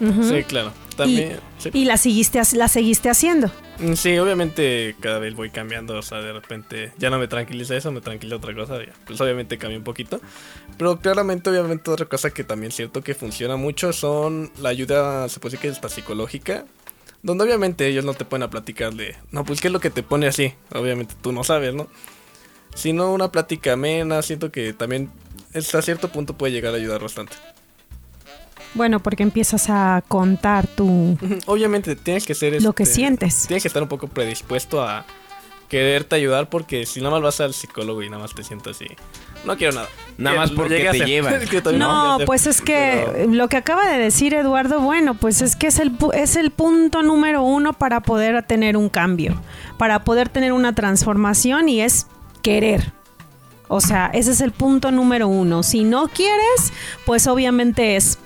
[0.00, 0.72] Sí, claro.
[0.96, 1.70] También, sí.
[1.72, 3.50] Y la seguiste, la seguiste haciendo.
[3.78, 7.74] Mm, Sí, obviamente cada vez voy cambiando, o sea, de repente ya no me tranquiliza
[7.76, 10.20] eso, me tranquiliza otra cosa, pues obviamente cambié un poquito,
[10.76, 15.40] pero claramente obviamente otra cosa que también siento que funciona mucho son la ayuda, se
[15.40, 16.66] puede decir que hasta psicológica,
[17.22, 19.90] donde obviamente ellos no te pueden a platicar de, no, pues qué es lo que
[19.90, 21.88] te pone así, obviamente tú no sabes, ¿no?
[22.74, 25.10] Sino una plática amena, siento que también
[25.54, 27.36] hasta cierto punto puede llegar a ayudar bastante.
[28.74, 33.46] Bueno, porque empiezas a contar tu, Obviamente tienes que ser lo que este, sientes.
[33.46, 35.04] tienes que estar un poco predispuesto a
[35.68, 38.86] quererte ayudar porque si nada más vas al psicólogo y nada más te sientes así,
[39.44, 39.88] no quiero nada.
[40.18, 41.34] Nada Que más porque te llevan.
[41.78, 42.26] No, hacer.
[42.26, 45.78] pues es que Pero- lo que acaba de decir Eduardo, bueno, pues es que es
[45.78, 49.34] el, pu- es el punto número uno para poder tener un cambio,
[49.78, 52.06] para poder tener una transformación y es
[52.42, 52.92] querer.
[53.68, 55.62] O sea, ese es el punto número uno.
[55.62, 56.72] Si no quieres,
[57.06, 58.18] pues obviamente es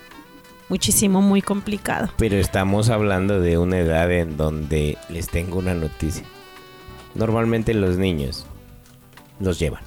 [0.69, 2.11] muchísimo, muy complicado.
[2.17, 6.25] Pero estamos hablando de una edad en donde les tengo una noticia.
[7.15, 8.47] Normalmente los niños
[9.41, 9.83] los llevan.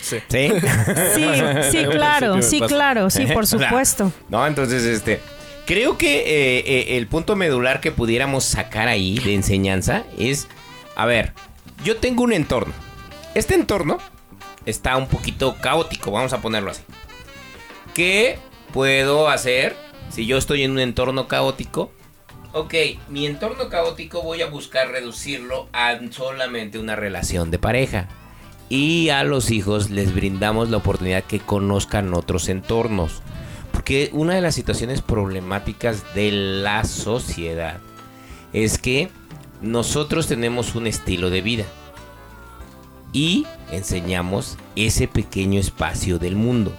[0.00, 0.18] Sí.
[0.28, 0.48] ¿Sí?
[1.14, 1.24] Sí,
[1.70, 4.12] sí, claro, sí, claro, sí, por supuesto.
[4.28, 5.20] No, entonces, este.
[5.66, 10.48] Creo que eh, eh, el punto medular que pudiéramos sacar ahí de enseñanza es.
[10.96, 11.34] A ver,
[11.84, 12.72] yo tengo un entorno.
[13.34, 13.98] Este entorno
[14.64, 16.82] está un poquito caótico, vamos a ponerlo así.
[17.94, 18.38] ¿Qué
[18.72, 19.76] puedo hacer
[20.10, 21.92] si yo estoy en un entorno caótico?
[22.52, 22.74] Ok,
[23.08, 28.08] mi entorno caótico voy a buscar reducirlo a solamente una relación de pareja.
[28.70, 33.22] Y a los hijos les brindamos la oportunidad que conozcan otros entornos.
[33.72, 37.80] Porque una de las situaciones problemáticas de la sociedad
[38.52, 39.10] es que
[39.60, 41.64] nosotros tenemos un estilo de vida
[43.12, 46.72] y enseñamos ese pequeño espacio del mundo.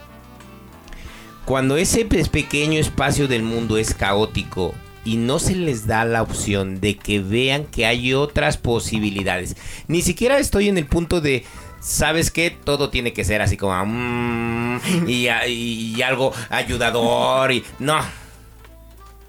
[1.50, 6.22] Cuando ese pe- pequeño espacio del mundo es caótico y no se les da la
[6.22, 9.56] opción de que vean que hay otras posibilidades,
[9.88, 11.44] ni siquiera estoy en el punto de
[11.80, 12.52] ¿Sabes qué?
[12.52, 17.98] Todo tiene que ser así como mm, y algo ayudador y no.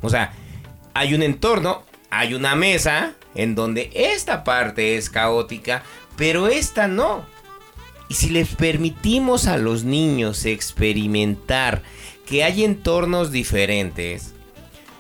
[0.03, 0.35] O sea,
[0.93, 5.85] hay un entorno, hay una mesa en donde esta parte es caótica,
[6.17, 7.25] pero esta no.
[8.11, 11.83] Y si les permitimos a los niños experimentar
[12.31, 14.35] que hay entornos diferentes,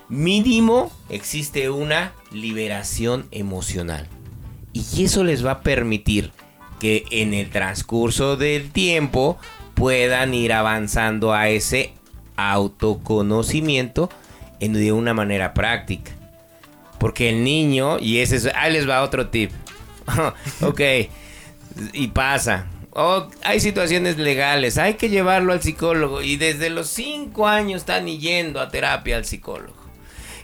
[0.08, 4.08] mínimo existe una liberación emocional.
[4.72, 6.32] Y eso les va a permitir
[6.80, 9.38] que en el transcurso del tiempo
[9.74, 11.92] puedan ir avanzando a ese
[12.34, 14.10] autoconocimiento
[14.58, 16.10] en, de una manera práctica.
[16.98, 19.52] Porque el niño, y ese es, ahí les va otro tip.
[20.62, 20.80] ok,
[21.92, 22.66] y pasa.
[23.42, 26.22] Hay situaciones legales, hay que llevarlo al psicólogo.
[26.22, 29.74] Y desde los 5 años están yendo a terapia al psicólogo.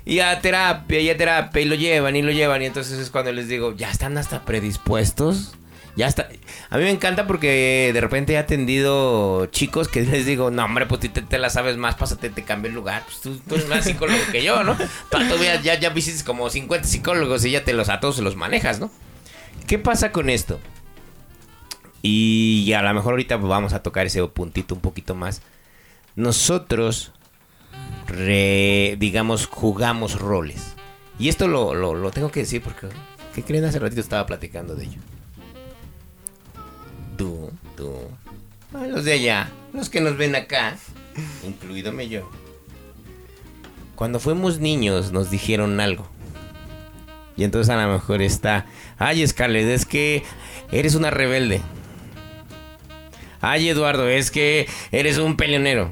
[0.05, 2.63] Y a terapia, y a terapia, y lo llevan, y lo llevan.
[2.63, 5.55] Y entonces es cuando les digo, ya están hasta predispuestos.
[5.97, 6.29] Ya está.
[6.69, 10.87] A mí me encanta porque de repente he atendido chicos que les digo, no, hombre,
[10.87, 13.03] pues tú te, te la sabes más, pásate, te cambio el lugar.
[13.07, 14.77] Pues tú, eres más psicólogo que yo, ¿no?
[14.77, 18.37] Tú todavía ya, ya visitas como 50 psicólogos y ya te los a todos los
[18.37, 18.91] manejas, ¿no?
[19.67, 20.61] ¿Qué pasa con esto?
[22.03, 25.43] Y a lo mejor ahorita vamos a tocar ese puntito un poquito más.
[26.15, 27.13] Nosotros,
[28.07, 30.75] re- digamos, jugamos roles.
[31.19, 32.89] Y esto lo, lo- tengo que decir porque,
[33.35, 33.65] ¿qué creen?
[33.65, 35.01] Hace ratito estaba platicando de ello.
[37.17, 37.93] Tú, tú,
[38.75, 40.77] ah, los de allá, los que nos ven acá,
[41.47, 42.31] incluídome yo.
[43.95, 46.07] Cuando fuimos niños nos dijeron algo.
[47.39, 48.67] Y entonces a lo mejor está,
[48.99, 50.23] ay Scarlett, es que
[50.71, 51.63] eres una rebelde.
[53.41, 55.91] Ay Eduardo, es que eres un peleonero.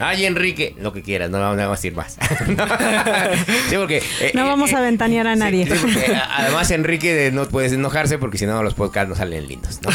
[0.00, 2.18] Ay Enrique, lo que quieras, no vamos a decir más.
[3.68, 5.66] sí, porque, eh, No eh, vamos a eh, ventanear a nadie.
[5.66, 9.80] sí, porque, además Enrique no puedes enojarse porque si no los podcasts no salen lindos.
[9.82, 9.90] ¿no?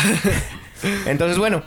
[1.05, 1.63] Entonces bueno,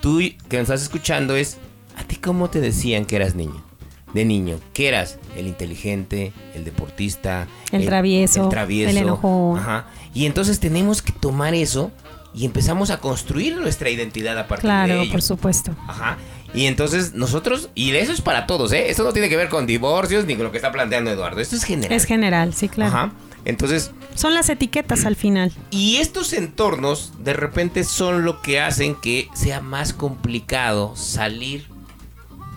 [0.00, 1.56] tú que me estás escuchando es,
[1.96, 3.64] ¿a ti cómo te decían que eras niño?
[4.12, 5.18] De niño, ¿qué eras?
[5.36, 9.58] El inteligente, el deportista, El travieso, el, travieso, el enojón.
[9.58, 9.86] Ajá.
[10.12, 11.92] Y entonces tenemos que tomar eso
[12.34, 15.10] y empezamos a construir nuestra identidad a partir de Claro, ello.
[15.12, 15.74] por supuesto.
[15.88, 16.16] Ajá.
[16.54, 18.90] Y entonces nosotros, y eso es para todos, ¿eh?
[18.90, 21.40] Esto no tiene que ver con divorcios ni con lo que está planteando Eduardo.
[21.40, 21.92] Esto es general.
[21.96, 22.90] Es general, sí, claro.
[22.96, 23.12] Ajá.
[23.44, 25.52] Entonces, Son las etiquetas al final.
[25.70, 31.66] y estos entornos de repente son lo que hacen que sea más complicado salir.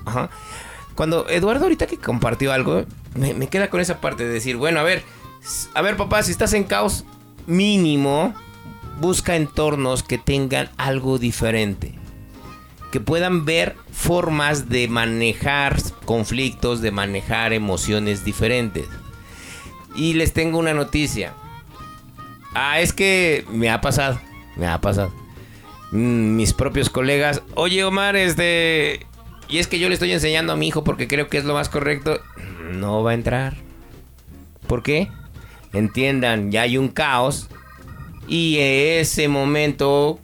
[0.05, 0.29] Ajá.
[0.95, 4.79] Cuando Eduardo ahorita que compartió algo, me, me queda con esa parte de decir, bueno,
[4.79, 5.03] a ver,
[5.73, 7.05] a ver papá, si estás en caos
[7.47, 8.33] mínimo,
[8.99, 11.93] busca entornos que tengan algo diferente.
[12.91, 18.85] Que puedan ver formas de manejar conflictos, de manejar emociones diferentes.
[19.95, 21.33] Y les tengo una noticia.
[22.53, 24.19] Ah, es que me ha pasado,
[24.55, 25.11] me ha pasado.
[25.91, 29.05] Mm, mis propios colegas, oye Omar, este...
[29.49, 31.53] Y es que yo le estoy enseñando a mi hijo porque creo que es lo
[31.53, 32.19] más correcto.
[32.71, 33.55] No va a entrar.
[34.67, 35.09] ¿Por qué?
[35.73, 37.49] Entiendan, ya hay un caos.
[38.27, 40.19] Y ese momento,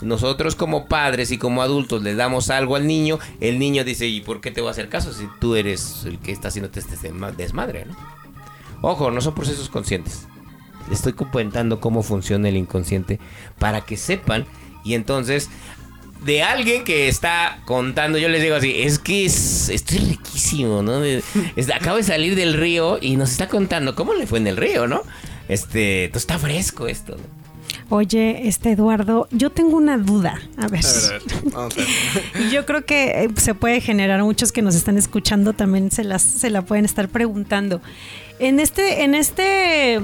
[0.00, 3.18] nosotros como padres y como adultos le damos algo al niño.
[3.40, 6.18] El niño dice, ¿y por qué te voy a hacer caso si tú eres el
[6.18, 7.86] que está haciendo este desma- desmadre?
[8.82, 10.26] Ojo, no son procesos conscientes.
[10.92, 13.18] Estoy comentando cómo funciona el inconsciente
[13.58, 14.44] para que sepan.
[14.84, 15.48] Y entonces,
[16.24, 20.82] de alguien que está contando, yo les digo así, es que es, esto es riquísimo,
[20.82, 21.00] ¿no?
[21.74, 24.86] Acabo de salir del río y nos está contando cómo le fue en el río,
[24.86, 25.02] ¿no?
[25.48, 27.44] Este, entonces está fresco esto, ¿no?
[27.90, 30.40] Oye, este Eduardo, yo tengo una duda.
[30.56, 30.84] A ver.
[30.84, 31.88] A ver, a ver, vamos a ver.
[32.46, 36.04] Y yo creo que eh, se puede generar, muchos que nos están escuchando también se,
[36.04, 37.82] las, se la pueden estar preguntando.
[38.38, 40.00] En este, en este,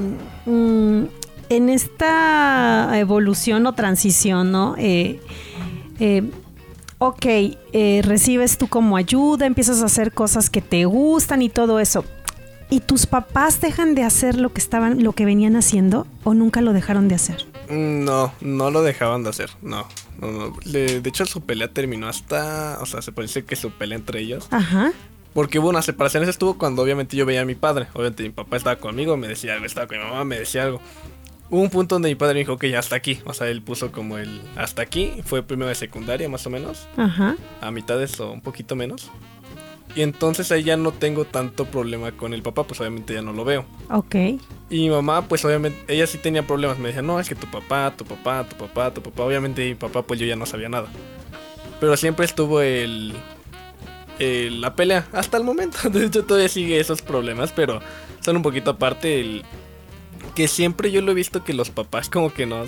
[0.46, 1.04] mm,
[1.48, 4.76] en esta evolución o transición, ¿no?
[4.78, 5.20] Eh,
[5.98, 6.30] eh,
[6.98, 11.80] ok, eh, recibes tú como ayuda, empiezas a hacer cosas que te gustan y todo
[11.80, 12.04] eso.
[12.72, 16.60] ¿Y tus papás dejan de hacer lo que estaban, lo que venían haciendo o nunca
[16.60, 17.44] lo dejaron de hacer?
[17.68, 19.86] Mm, No, no lo dejaban de hacer, no.
[20.20, 20.56] no, no.
[20.64, 22.78] Le- de hecho, su pelea terminó hasta.
[22.80, 24.46] O sea, se parece que su pelea entre ellos.
[24.52, 24.92] Ajá.
[25.34, 26.22] Porque hubo una separación.
[26.22, 27.86] Eso estuvo cuando obviamente yo veía a mi padre.
[27.94, 29.66] Obviamente mi papá estaba conmigo, me decía algo.
[29.66, 30.80] Estaba con mi mamá, me decía algo.
[31.50, 33.20] Hubo un punto donde mi padre me dijo que ya hasta aquí.
[33.24, 35.14] O sea, él puso como el hasta aquí.
[35.24, 36.86] Fue primero de secundaria, más o menos.
[36.96, 37.36] Ajá.
[37.60, 39.10] A mitades o un poquito menos.
[39.96, 43.32] Y entonces ahí ya no tengo tanto problema con el papá, pues obviamente ya no
[43.32, 43.64] lo veo.
[43.90, 44.14] Ok.
[44.14, 44.38] Y
[44.82, 46.78] mi mamá, pues obviamente, ella sí tenía problemas.
[46.78, 49.24] Me decía, no, es que tu papá, tu papá, tu papá, tu papá.
[49.24, 50.88] Obviamente mi papá, pues yo ya no sabía nada.
[51.80, 53.14] Pero siempre estuvo el,
[54.18, 55.78] el- la pelea, hasta el momento.
[55.90, 57.80] De hecho, todavía sigue esos problemas, pero
[58.20, 59.20] son un poquito aparte.
[59.20, 59.42] El,
[60.34, 62.64] que siempre yo lo he visto que los papás como que no...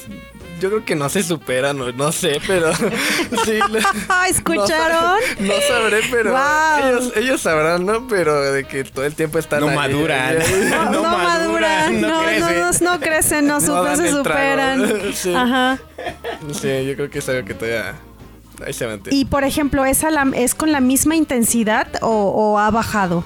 [0.61, 2.72] Yo creo que no se superan, o no sé, pero...
[3.44, 3.59] sí,
[4.29, 5.18] ¿Escucharon?
[5.40, 6.37] no, no sabré, pero
[6.85, 8.07] ellos, ellos sabrán, ¿no?
[8.07, 10.37] Pero de que todo el tiempo están No ahí, maduran.
[10.40, 10.68] ahí.
[10.70, 12.61] No, No no maduran, no no, no, crecen.
[12.85, 14.92] no, no crecen, no, No no se superan.
[15.14, 15.35] Sí.
[15.35, 15.79] Ajá.
[16.53, 17.94] Sí, yo creo que es algo que todavía.
[18.64, 19.18] Ahí se mantiene.
[19.18, 23.25] Y por ejemplo, ¿es, a la- ¿es con la misma intensidad o, o ha bajado?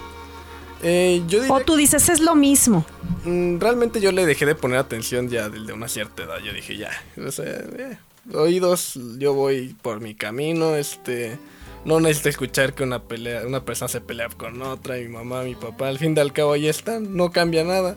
[0.83, 2.85] Eh, yo diría O tú dices, es lo mismo.
[3.25, 6.39] mm, realmente yo le dejé de poner atención ya desde una cierta edad.
[6.45, 6.91] Yo dije, ya,
[7.25, 7.99] o sea, eh,
[8.35, 11.39] oídos, yo voy por mi camino, este.
[11.85, 15.55] No necesito escuchar que una pelea, una persona se pelea con otra, mi mamá, mi
[15.55, 17.97] papá, al fin y al cabo ahí están, no cambia nada.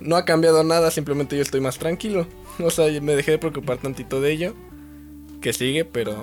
[0.00, 2.26] No ha cambiado nada, simplemente yo estoy más tranquilo.
[2.60, 4.54] O sea, me dejé de preocupar tantito de ello.
[5.40, 6.16] Que sigue, pero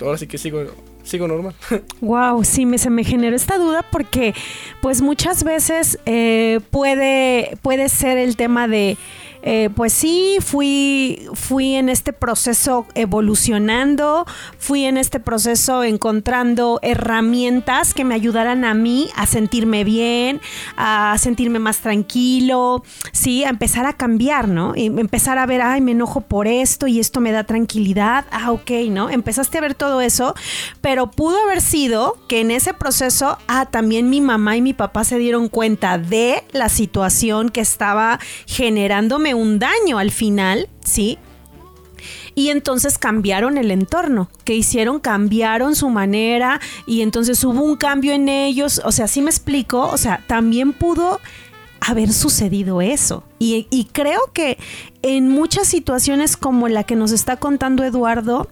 [0.00, 0.64] ahora sí que sigo
[1.02, 1.54] sigo normal.
[2.00, 4.34] Wow, sí, me, se me generó esta duda porque
[4.80, 8.96] pues muchas veces eh, puede, puede ser el tema de
[9.42, 14.26] eh, pues sí, fui, fui en este proceso evolucionando,
[14.58, 20.40] fui en este proceso encontrando herramientas que me ayudaran a mí a sentirme bien,
[20.76, 24.74] a sentirme más tranquilo, sí, a empezar a cambiar, ¿no?
[24.76, 28.52] Y empezar a ver, ay, me enojo por esto y esto me da tranquilidad, ah,
[28.52, 29.10] ok, ¿no?
[29.10, 30.34] Empezaste a ver todo eso,
[30.80, 35.04] pero pudo haber sido que en ese proceso, ah, también mi mamá y mi papá
[35.04, 41.18] se dieron cuenta de la situación que estaba generándome un daño al final, ¿sí?
[42.34, 48.12] Y entonces cambiaron el entorno, que hicieron, cambiaron su manera y entonces hubo un cambio
[48.12, 51.20] en ellos, o sea, sí me explico, o sea, también pudo
[51.80, 53.24] haber sucedido eso.
[53.38, 54.58] Y, y, creo que
[55.02, 58.48] en muchas situaciones como la que nos está contando Eduardo,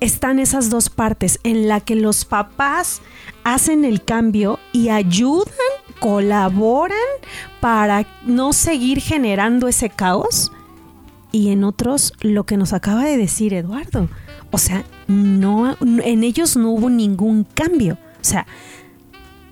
[0.00, 3.00] están esas dos partes, en la que los papás
[3.44, 5.54] hacen el cambio y ayudan
[6.00, 6.98] colaboran
[7.60, 10.52] para no seguir generando ese caos
[11.32, 14.08] y en otros lo que nos acaba de decir Eduardo.
[14.50, 17.98] O sea, no en ellos no hubo ningún cambio.
[18.20, 18.46] O sea,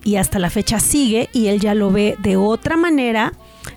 [0.05, 3.33] y hasta la fecha sigue y él ya lo ve de otra manera,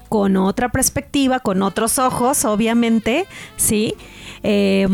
[0.09, 3.25] con otra perspectiva, con otros ojos, obviamente,
[3.57, 3.95] ¿sí?
[4.43, 4.87] Eh,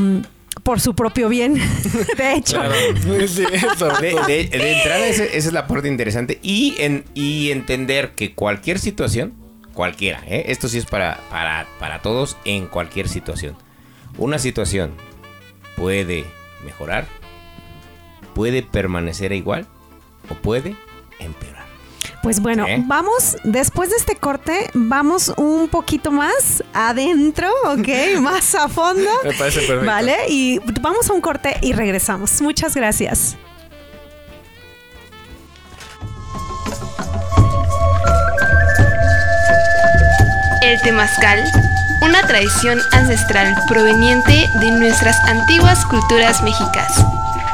[0.63, 1.56] por su propio bien,
[2.17, 2.62] de hecho.
[2.62, 6.39] de, entrada, esa, es la parte interesante.
[6.41, 9.34] Y, en, y entender que cualquier situación,
[9.74, 10.45] cualquiera, ¿eh?
[10.47, 13.56] esto sí es para, para, para todos en cualquier situación.
[14.17, 14.91] Una situación
[15.76, 16.26] puede
[16.65, 17.06] mejorar,
[18.36, 19.67] puede permanecer igual
[20.30, 20.76] o puede
[21.19, 21.61] empeorar.
[22.22, 22.84] Pues bueno, ¿Eh?
[22.86, 27.88] vamos, después de este corte, vamos un poquito más adentro, ¿ok?
[28.22, 29.10] más a fondo.
[29.24, 29.86] Me parece perfecto.
[29.86, 32.42] Vale, y vamos a un corte y regresamos.
[32.42, 33.38] Muchas gracias.
[40.62, 41.44] El temazcal,
[42.04, 47.04] una tradición ancestral proveniente de nuestras antiguas culturas mexicas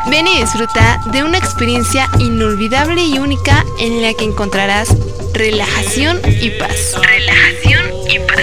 [0.10, 4.90] Ven y disfruta de una experiencia inolvidable y única en la que encontrarás
[5.34, 6.96] relajación y paz.
[7.02, 8.40] Relajación y paz.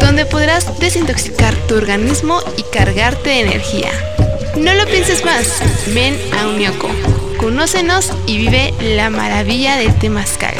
[0.00, 3.90] Donde podrás desintoxicar tu organismo y cargarte de energía.
[4.56, 5.62] No lo pienses más,
[5.94, 6.90] ven a Unioco,
[7.38, 10.54] conócenos y vive la maravilla del Temazcal.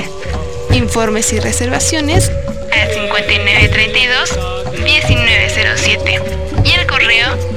[0.72, 2.30] Informes y reservaciones
[2.72, 4.38] al 5932
[4.82, 6.22] 1907
[6.64, 7.49] y el correo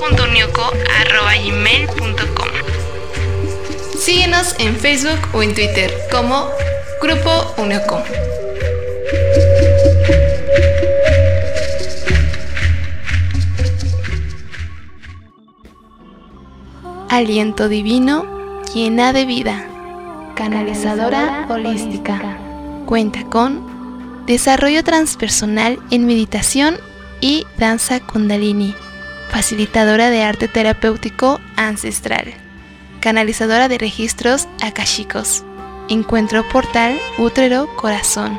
[0.00, 2.48] grupo.unioco.gmail.com
[3.98, 6.48] Síguenos en Facebook o en Twitter como
[7.02, 8.02] Grupo Unioco.
[17.10, 18.24] Aliento divino
[18.74, 19.66] llena de vida.
[20.34, 22.38] Canalizadora holística.
[22.86, 26.78] Cuenta con desarrollo transpersonal en meditación
[27.20, 28.74] y danza kundalini
[29.30, 32.34] facilitadora de arte terapéutico ancestral,
[33.00, 35.44] canalizadora de registros akashicos,
[35.88, 38.38] encuentro portal útero corazón,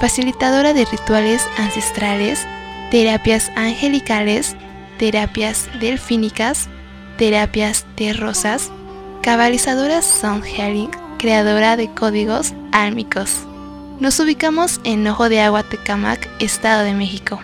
[0.00, 2.46] facilitadora de rituales ancestrales,
[2.90, 4.56] terapias angelicales,
[4.98, 6.68] terapias delfínicas,
[7.18, 8.72] terapias de rosas,
[9.22, 13.46] cabalizadora sound healing, creadora de códigos álmicos.
[14.00, 17.40] Nos ubicamos en Ojo de Agua Tecamac, Estado de México.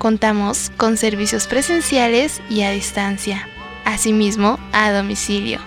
[0.00, 3.46] Contamos con servicios presenciales y a distancia,
[3.84, 5.60] asimismo a domicilio.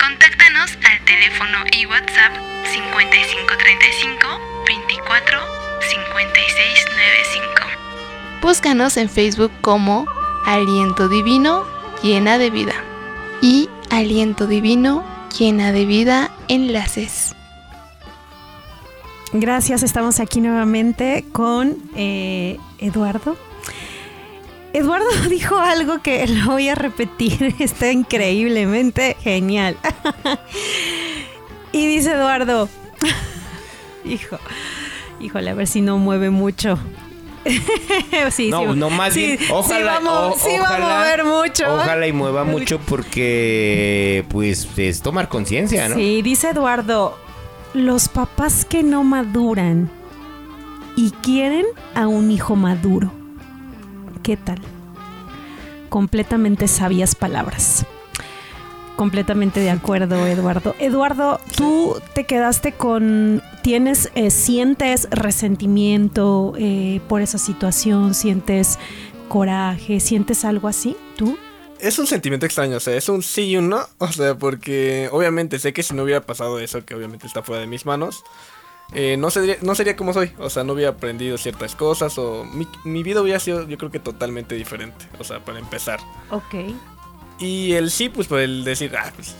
[0.00, 2.32] Contáctanos al teléfono y WhatsApp
[2.72, 4.26] 5535
[4.66, 5.38] 24
[5.80, 6.86] 56
[7.36, 8.40] 95.
[8.40, 10.06] Búscanos en Facebook como
[10.46, 11.66] Aliento Divino
[12.02, 12.82] Llena de Vida
[13.42, 15.04] y Aliento Divino
[15.38, 17.34] Llena de Vida Enlaces.
[19.34, 23.36] Gracias, estamos aquí nuevamente con eh, Eduardo
[24.74, 29.76] Eduardo dijo algo que lo voy a repetir, está increíblemente genial.
[31.72, 32.68] y dice Eduardo,
[34.04, 34.36] hijo,
[35.20, 36.76] híjole, a ver si no mueve mucho.
[38.30, 41.74] sí, no, no más bien, ojalá, vamos, a mover mucho.
[41.74, 45.94] Ojalá y mueva mucho porque, pues, es tomar conciencia, ¿no?
[45.94, 47.16] Sí, dice Eduardo,
[47.74, 49.88] los papás que no maduran
[50.96, 53.23] y quieren a un hijo maduro
[54.24, 54.58] ¿Qué tal?
[55.90, 57.84] Completamente sabias palabras.
[58.96, 60.74] Completamente de acuerdo, Eduardo.
[60.78, 68.78] Eduardo, tú te quedaste con, tienes, eh, sientes resentimiento eh, por esa situación, sientes
[69.28, 71.36] coraje, sientes algo así, tú?
[71.80, 75.10] es un sentimiento extraño, o sea, es un sí y un no, o sea, porque
[75.12, 78.24] obviamente sé que si no hubiera pasado eso, que obviamente está fuera de mis manos,
[78.92, 82.44] eh, no, sería, no sería como soy, o sea, no hubiera aprendido ciertas cosas o
[82.44, 86.00] mi, mi vida hubiera sido yo creo que totalmente diferente, o sea, para empezar.
[86.30, 86.54] Ok.
[87.38, 89.34] Y el sí, pues por el decir, ah, pues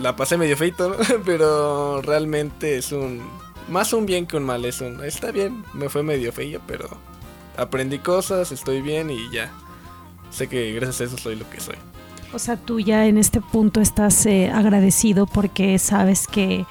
[0.00, 0.96] la pasé medio feito, ¿no?
[1.24, 3.22] pero realmente es un,
[3.68, 6.88] más un bien que un mal, es un, está bien, me fue medio feo, pero
[7.56, 9.52] aprendí cosas, estoy bien y ya.
[10.30, 11.76] Sé que gracias a eso soy lo que soy.
[12.32, 16.66] O sea, tú ya en este punto estás eh, agradecido porque sabes que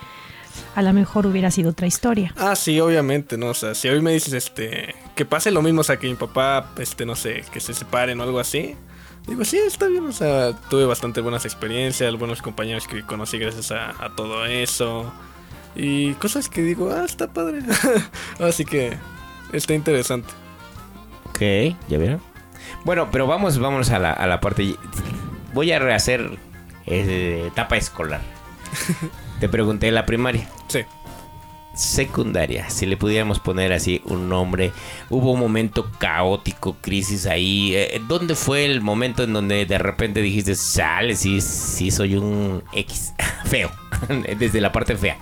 [0.75, 2.33] a lo mejor hubiera sido otra historia.
[2.37, 3.47] Ah, sí, obviamente, ¿no?
[3.47, 6.15] O sea, si hoy me dices, este, que pase lo mismo, o sea, que mi
[6.15, 8.75] papá, este, no sé, que se separen o algo así,
[9.27, 13.71] digo, sí, está bien, o sea, tuve bastante buenas experiencias, buenos compañeros que conocí gracias
[13.71, 15.11] a, a todo eso,
[15.75, 17.59] y cosas que digo, ah, está padre.
[18.39, 18.97] Así que
[19.53, 20.29] está interesante.
[21.29, 21.39] Ok,
[21.87, 22.19] ¿ya vieron?
[22.83, 24.75] Bueno, pero vamos, vamos a la, a la parte.
[25.53, 26.39] Voy a rehacer
[26.87, 28.21] eh, etapa escolar.
[29.39, 30.47] Te pregunté la primaria.
[30.67, 30.79] Sí.
[31.73, 34.71] Secundaria, si le pudiéramos poner así un nombre,
[35.11, 37.75] hubo un momento caótico, crisis ahí.
[37.75, 42.63] eh, ¿Dónde fue el momento en donde de repente dijiste, sale, sí, sí soy un
[42.73, 43.13] X,
[43.45, 43.69] feo,
[44.39, 45.17] desde la parte fea?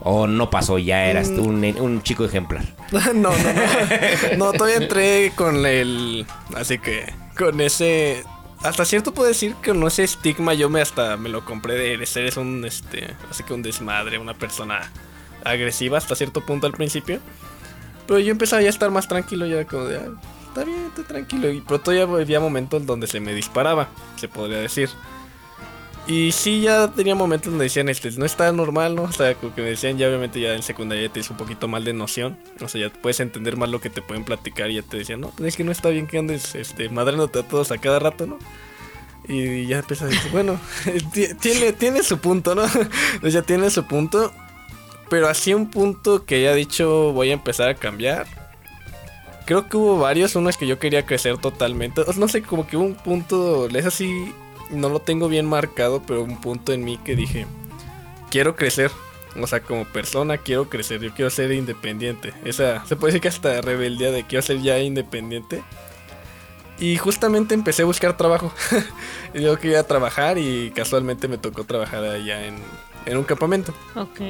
[0.00, 2.64] ¿O no pasó, ya eras tú un, un chico ejemplar?
[2.92, 4.36] no, no, no.
[4.36, 6.24] No, todavía entré con el.
[6.54, 7.12] Así que.
[7.36, 8.22] Con ese.
[8.62, 12.06] Hasta cierto puedo decir que con ese estigma yo me hasta me lo compré de
[12.06, 13.14] ser es un este.
[13.30, 14.90] Así que un desmadre, una persona
[15.44, 17.20] agresiva hasta cierto punto al principio.
[18.06, 19.96] Pero yo empezaba ya a estar más tranquilo, ya como de.
[19.98, 20.08] "Ah,
[20.48, 21.50] está bien, estoy tranquilo.
[21.50, 24.88] Y pero todavía había momentos donde se me disparaba, se podría decir.
[26.10, 29.02] Y sí, ya tenía momentos donde decían, este, no está normal, ¿no?
[29.02, 31.68] O sea, como que me decían, ya obviamente ya en secundaria ya tienes un poquito
[31.68, 32.38] más de noción.
[32.62, 35.20] O sea, ya puedes entender más lo que te pueden platicar y ya te decían,
[35.20, 38.26] no, es que no está bien que andes, este, madrándote a todos a cada rato,
[38.26, 38.38] ¿no?
[39.28, 40.58] Y ya empiezas a decir, bueno,
[41.12, 42.62] ti- tiene, tiene su punto, ¿no?
[43.22, 44.32] o sea, tiene su punto.
[45.10, 48.26] Pero así un punto que ya he dicho, voy a empezar a cambiar.
[49.44, 52.02] Creo que hubo varios, uno es que yo quería crecer totalmente.
[52.16, 54.10] No sé, como que hubo un punto, es así,
[54.70, 57.46] no lo tengo bien marcado, pero un punto en mí que dije,
[58.30, 58.90] quiero crecer.
[59.40, 62.32] O sea, como persona quiero crecer, yo quiero ser independiente.
[62.44, 65.62] Esa, se puede decir que hasta rebeldía de quiero ser ya independiente.
[66.80, 68.52] Y justamente empecé a buscar trabajo.
[69.34, 72.56] Yo quería trabajar y casualmente me tocó trabajar allá en,
[73.04, 73.74] en un campamento.
[73.96, 74.20] Ok.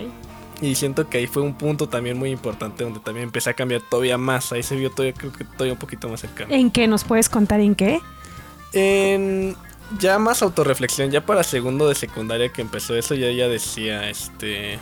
[0.62, 3.82] Y siento que ahí fue un punto también muy importante donde también empecé a cambiar
[3.82, 4.50] todavía más.
[4.52, 6.52] Ahí se vio todavía, creo que todavía un poquito más cercano.
[6.52, 8.00] ¿En qué nos puedes contar en qué?
[8.72, 9.54] En
[9.98, 14.78] ya más autorreflexión, ya para segundo de secundaria que empezó eso, ya ya decía, este,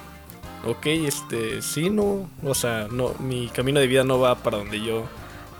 [0.65, 4.81] ok, este, sí, no, o sea, no, mi camino de vida no va para donde
[4.81, 5.05] yo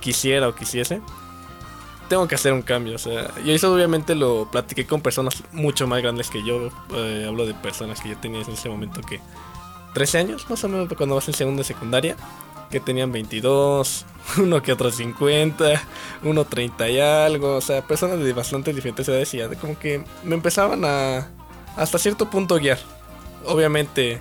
[0.01, 1.01] quisiera o quisiese.
[2.09, 5.89] Tengo que hacer un cambio, o sea, y eso obviamente lo platiqué con personas mucho
[5.89, 6.71] más grandes que yo.
[6.95, 9.21] eh, hablo de personas que yo tenía en ese momento que
[9.95, 12.17] 13 años, más o menos, cuando vas en segundo de secundaria,
[12.71, 14.05] que tenían 22,
[14.39, 15.83] uno que otro 50,
[16.25, 20.05] uno 30 y algo, o sea, personas de bastantes diferentes edades y ya como que
[20.25, 21.29] me empezaban a
[21.77, 22.79] hasta cierto punto guiar.
[23.45, 24.21] Obviamente,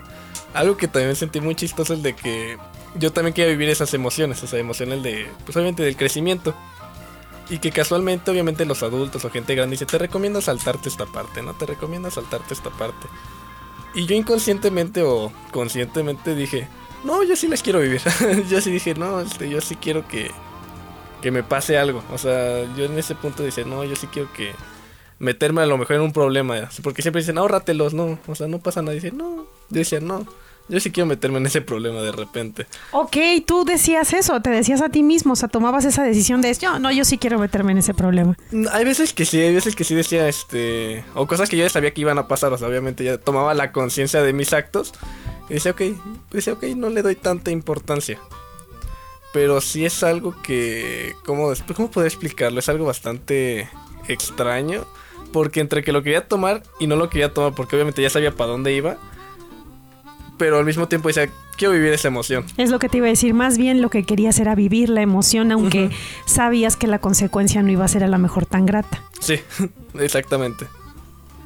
[0.53, 2.57] algo que también sentí muy chistoso es de que
[2.95, 6.53] yo también quería vivir esas emociones, esas emociones de, pues obviamente del crecimiento.
[7.49, 11.43] Y que casualmente, obviamente, los adultos o gente grande dice, te recomiendo saltarte esta parte,
[11.43, 11.53] ¿no?
[11.53, 13.07] Te recomiendo saltarte esta parte.
[13.93, 16.67] Y yo inconscientemente o conscientemente dije,
[17.05, 18.01] no, yo sí las quiero vivir.
[18.49, 20.31] yo sí dije, no, este, yo sí quiero que,
[21.21, 22.03] que me pase algo.
[22.11, 24.53] O sea, yo en ese punto dije, no, yo sí quiero que
[25.19, 26.69] meterme a lo mejor en un problema.
[26.83, 28.19] Porque siempre dicen, ahórratelos, no.
[28.27, 28.93] O sea, no pasa nada.
[28.93, 29.45] Dice, no.
[29.69, 30.25] Yo no.
[30.67, 32.65] Yo sí quiero meterme en ese problema de repente.
[32.91, 36.51] Ok, tú decías eso, te decías a ti mismo, o sea, tomabas esa decisión de,
[36.55, 38.35] yo, no, yo sí quiero meterme en ese problema.
[38.51, 41.63] Mm, Hay veces que sí, hay veces que sí decía, este, o cosas que yo
[41.63, 44.53] ya sabía que iban a pasar, o sea, obviamente ya tomaba la conciencia de mis
[44.53, 44.93] actos
[45.49, 45.81] y decía, ok,
[46.31, 48.19] decía, ok, no le doy tanta importancia.
[49.33, 52.59] Pero sí es algo que, ¿cómo, ¿cómo poder explicarlo?
[52.59, 53.69] Es algo bastante
[54.07, 54.85] extraño,
[55.31, 58.31] porque entre que lo quería tomar y no lo quería tomar, porque obviamente ya sabía
[58.31, 58.97] para dónde iba,
[60.37, 62.45] pero al mismo tiempo decía, quiero vivir esa emoción.
[62.57, 65.01] Es lo que te iba a decir, más bien lo que querías era vivir la
[65.01, 65.89] emoción, aunque
[66.25, 69.03] sabías que la consecuencia no iba a ser a lo mejor tan grata.
[69.19, 69.39] Sí,
[69.99, 70.65] exactamente.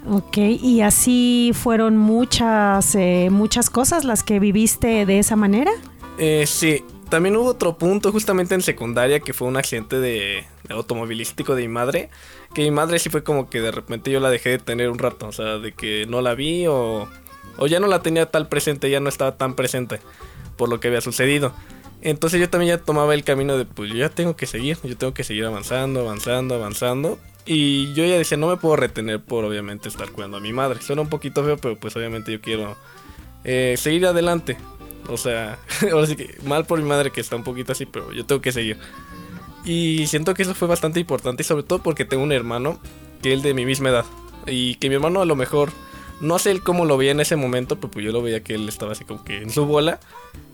[0.08, 5.72] Ok, y así fueron muchas, eh, muchas cosas las que viviste de esa manera.
[6.18, 10.74] Eh, sí, también hubo otro punto justamente en secundaria que fue un accidente de, de
[10.74, 12.10] automovilístico de mi madre.
[12.54, 15.00] Que mi madre sí fue como que de repente yo la dejé de tener un
[15.00, 17.08] rato, o sea, de que no la vi o,
[17.60, 20.00] o ya no la tenía tal presente, ya no estaba tan presente
[20.58, 21.54] por lo que había sucedido.
[22.02, 24.96] Entonces yo también ya tomaba el camino de, pues yo ya tengo que seguir, yo
[24.98, 27.20] tengo que seguir avanzando, avanzando, avanzando.
[27.46, 30.82] Y yo ya decía, no me puedo retener por obviamente estar cuidando a mi madre.
[30.82, 32.78] Suena un poquito feo, pero pues obviamente yo quiero
[33.44, 34.58] eh, seguir adelante.
[35.08, 35.58] O sea,
[35.92, 38.42] ahora sí que mal por mi madre que está un poquito así, pero yo tengo
[38.42, 38.78] que seguir.
[39.66, 42.80] Y siento que eso fue bastante importante, y sobre todo porque tengo un hermano
[43.22, 44.06] que es de mi misma edad.
[44.48, 45.72] Y que mi hermano a lo mejor,
[46.22, 48.68] no sé cómo lo veía en ese momento, pero pues yo lo veía que él
[48.68, 50.00] estaba así como que en su bola.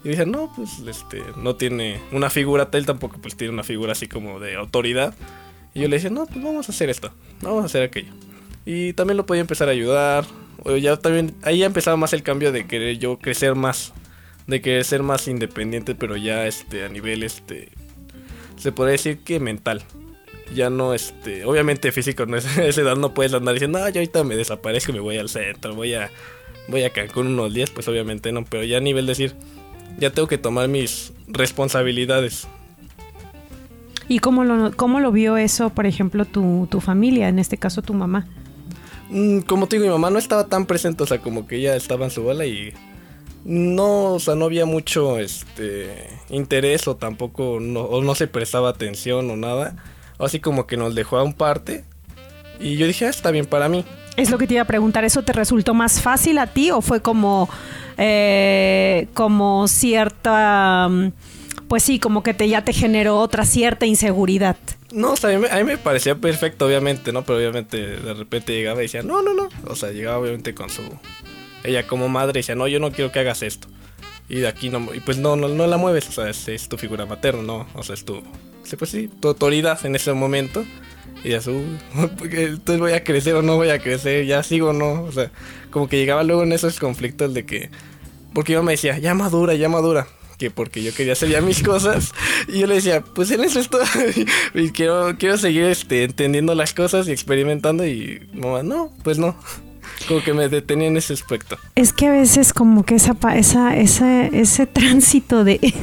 [0.03, 3.93] Y dije, no, pues este, no tiene una figura, él tampoco pues tiene una figura
[3.93, 5.15] así como de autoridad.
[5.73, 7.11] Y yo le decía, no, pues vamos a hacer esto,
[7.41, 8.13] vamos a hacer aquello.
[8.65, 10.25] Y también lo podía empezar a ayudar.
[10.63, 13.93] O ya también, ahí ya empezaba más el cambio de querer yo crecer más.
[14.47, 17.69] De querer ser más independiente, pero ya este, a nivel, este,
[18.57, 19.83] se podría decir que mental.
[20.53, 23.89] Ya no, este, obviamente físico, no es, a esa edad no puedes andar diciendo, no,
[23.89, 26.11] yo ahorita me desaparezco y me voy al centro, voy a,
[26.67, 29.35] voy a Cancún unos días, pues obviamente no, pero ya a nivel decir,
[29.97, 32.47] ya tengo que tomar mis responsabilidades.
[34.07, 37.81] ¿Y cómo lo, cómo lo vio eso, por ejemplo, tu, tu familia, en este caso
[37.81, 38.27] tu mamá?
[39.09, 41.75] Mm, como te digo, mi mamá no estaba tan presente, o sea, como que ella
[41.75, 42.73] estaba en su bola y
[43.45, 48.69] no, o sea, no había mucho este interés o tampoco no, o no se prestaba
[48.69, 49.75] atención o nada.
[50.19, 51.83] Así como que nos dejó a un parte.
[52.59, 53.83] Y yo dije, ah, está bien para mí.
[54.15, 56.81] Es lo que te iba a preguntar, ¿eso te resultó más fácil a ti o
[56.81, 57.49] fue como,
[57.97, 61.11] eh, como cierta, mm,
[61.67, 64.55] pues sí, como que te, ya te generó otra cierta inseguridad?
[64.93, 67.23] No, o sea, a mí, me- a mí me parecía perfecto, obviamente, ¿no?
[67.25, 69.49] Pero obviamente de repente llegaba y decía, no, no, no.
[69.67, 70.81] O sea, llegaba obviamente con su...
[71.65, 73.67] Ella como madre decía, no, yo no quiero que hagas esto.
[74.29, 74.93] Y de aquí no...
[74.93, 77.67] Y pues no, no, no la mueves, o sea, es, es tu figura materna, ¿no?
[77.73, 78.23] O sea, es tu...
[78.77, 80.65] Pues sí, tu autoridad en ese momento.
[81.23, 81.77] Y ya, "Uy,
[82.17, 85.03] porque entonces voy a crecer o no voy a crecer, ya sigo o no.
[85.03, 85.31] O sea,
[85.71, 87.69] como que llegaba luego en esos conflictos de que...
[88.33, 90.07] Porque yo me decía, ya madura, ya madura.
[90.37, 92.11] Que porque yo quería hacer ya mis cosas.
[92.47, 93.85] Y yo le decía, pues en eso estoy.
[94.53, 97.85] y quiero, quiero seguir este, entendiendo las cosas y experimentando.
[97.87, 99.37] Y mamá, no, pues no.
[100.09, 101.57] Como que me detenía en ese aspecto.
[101.75, 105.73] Es que a veces como que esa, esa, esa, ese tránsito de...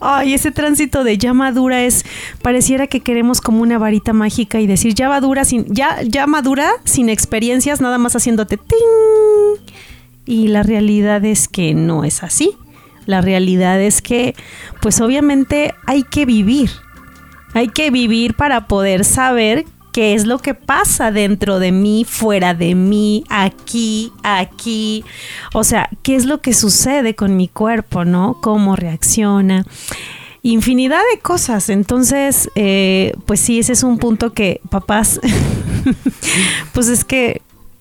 [0.00, 2.04] Ay, ese tránsito de ya madura es,
[2.42, 6.70] pareciera que queremos como una varita mágica y decir ya madura sin, ya, ya madura
[6.84, 9.66] sin experiencias, nada más haciéndote ting.
[10.24, 12.56] Y la realidad es que no es así.
[13.06, 14.34] La realidad es que,
[14.82, 16.70] pues obviamente hay que vivir.
[17.54, 19.64] Hay que vivir para poder saber
[19.96, 25.06] qué es lo que pasa dentro de mí, fuera de mí, aquí, aquí.
[25.54, 28.36] O sea, qué es lo que sucede con mi cuerpo, ¿no?
[28.42, 29.64] Cómo reacciona.
[30.42, 31.70] Infinidad de cosas.
[31.70, 35.18] Entonces, eh, pues sí, ese es un punto que, papás,
[36.74, 37.40] pues es que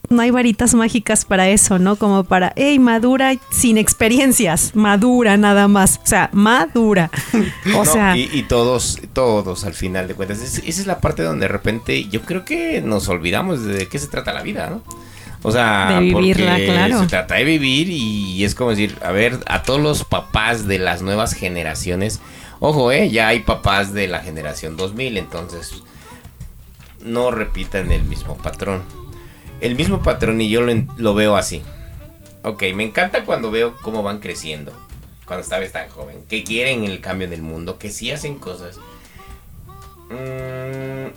[0.09, 1.95] no hay varitas mágicas para eso, ¿no?
[1.95, 7.09] Como para, hey, madura sin experiencias, madura nada más, o sea, madura.
[7.33, 7.39] O
[7.69, 10.39] No, sea, y, y todos, todos al final de cuentas.
[10.41, 13.99] Es- esa es la parte donde de repente yo creo que nos olvidamos de qué
[13.99, 14.83] se trata la vida, ¿no?
[15.43, 16.99] O sea, De vivirla, porque claro.
[17.01, 20.79] se trata de vivir y es como decir, a ver, a todos los papás de
[20.79, 22.19] las nuevas generaciones,
[22.59, 25.83] ojo, eh, ya hay papás de la generación 2000, entonces
[27.03, 28.81] no repitan el mismo patrón.
[29.61, 31.61] El mismo patrón y yo lo, veo así.
[32.43, 34.71] Ok, me encanta cuando veo cómo van creciendo.
[35.25, 36.23] Cuando estabas tan joven.
[36.27, 37.77] Que quieren el cambio en el mundo.
[37.79, 38.77] Que sí hacen cosas.
[40.09, 41.07] Mm,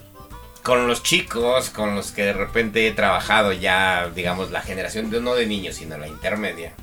[0.63, 5.35] con los chicos, con los que de repente he trabajado ya, digamos, la generación no
[5.35, 6.73] de niños, sino la intermedia.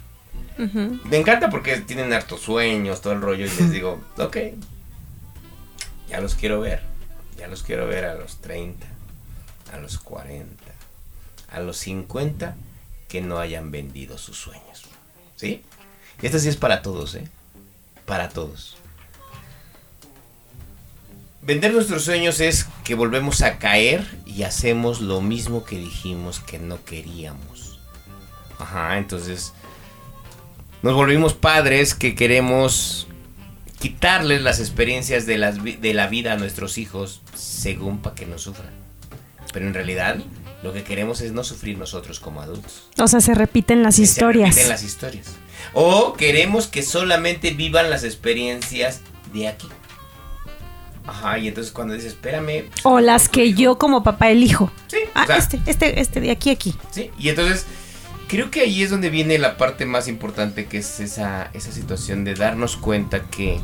[0.56, 4.36] Me encanta porque tienen hartos sueños, todo el rollo, y les digo, ok,
[6.08, 6.80] ya los quiero ver.
[7.36, 8.86] Ya los quiero ver a los 30,
[9.72, 10.64] a los 40,
[11.56, 12.54] a los 50,
[13.08, 14.84] que no hayan vendido sus sueños.
[15.36, 15.62] ¿Sí?
[16.22, 17.28] Y esto sí es para todos, ¿eh?
[18.04, 18.76] Para todos.
[21.42, 26.58] Vender nuestros sueños es que volvemos a caer y hacemos lo mismo que dijimos que
[26.58, 27.78] no queríamos.
[28.58, 29.52] Ajá, entonces
[30.82, 33.06] nos volvimos padres que queremos
[33.78, 38.38] quitarles las experiencias de, las de la vida a nuestros hijos según para que no
[38.38, 38.72] sufran.
[39.52, 40.18] Pero en realidad
[40.62, 42.88] lo que queremos es no sufrir nosotros como adultos.
[42.98, 44.48] o sea, se repiten las Que se historias.
[44.50, 45.26] repiten las historias.
[45.72, 49.00] O queremos que solamente vivan las experiencias
[49.32, 49.68] de aquí.
[51.06, 52.64] Ajá, y entonces cuando dices, espérame.
[52.70, 53.60] pues, O las que hijo".
[53.60, 54.72] yo como papá elijo.
[54.88, 56.74] Sí, Ah, o sea, este, este, este de aquí aquí.
[56.90, 57.64] Sí, y entonces
[58.28, 62.24] creo que ahí es donde viene la parte más importante, que es esa, esa situación
[62.24, 63.60] de darnos cuenta que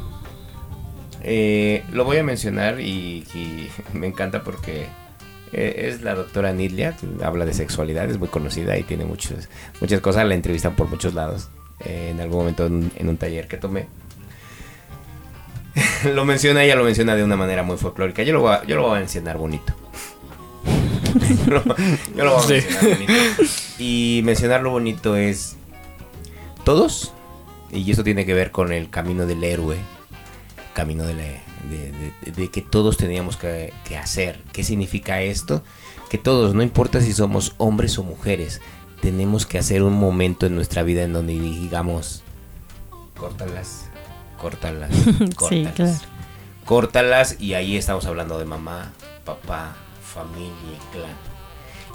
[1.22, 4.86] eh, lo voy a mencionar y, y me encanta porque
[5.52, 9.48] es la doctora Nidlia, habla de sexualidad, es muy conocida y tiene muchos,
[9.80, 11.48] muchas cosas, la entrevistan por muchos lados,
[11.80, 13.86] eh, en algún momento en, en un taller que tomé.
[16.14, 18.76] lo menciona, ella lo menciona de una manera muy folclórica, yo lo voy a, yo
[18.76, 19.72] lo voy a mencionar bonito.
[22.16, 22.52] Yo lo voy a Sí.
[22.54, 23.12] mencionar bonito.
[23.78, 25.56] Y mencionar lo bonito es
[26.64, 27.12] todos,
[27.70, 29.76] y eso tiene que ver con el camino del héroe,
[30.72, 31.22] camino de, la-
[31.70, 34.40] de- de- de que todos teníamos que, que hacer.
[34.52, 35.62] ¿Qué significa esto?
[36.10, 38.60] Que todos, no importa si somos hombres o mujeres,
[39.00, 42.22] tenemos que hacer un momento en nuestra vida en donde digamos,
[43.16, 43.86] córtalas,
[44.40, 44.90] córtalas,
[45.36, 45.72] córtalas.
[45.74, 45.94] claro.
[46.64, 48.92] Córtalas y ahí estamos hablando de mamá,
[49.24, 51.31] papá, familia, clan.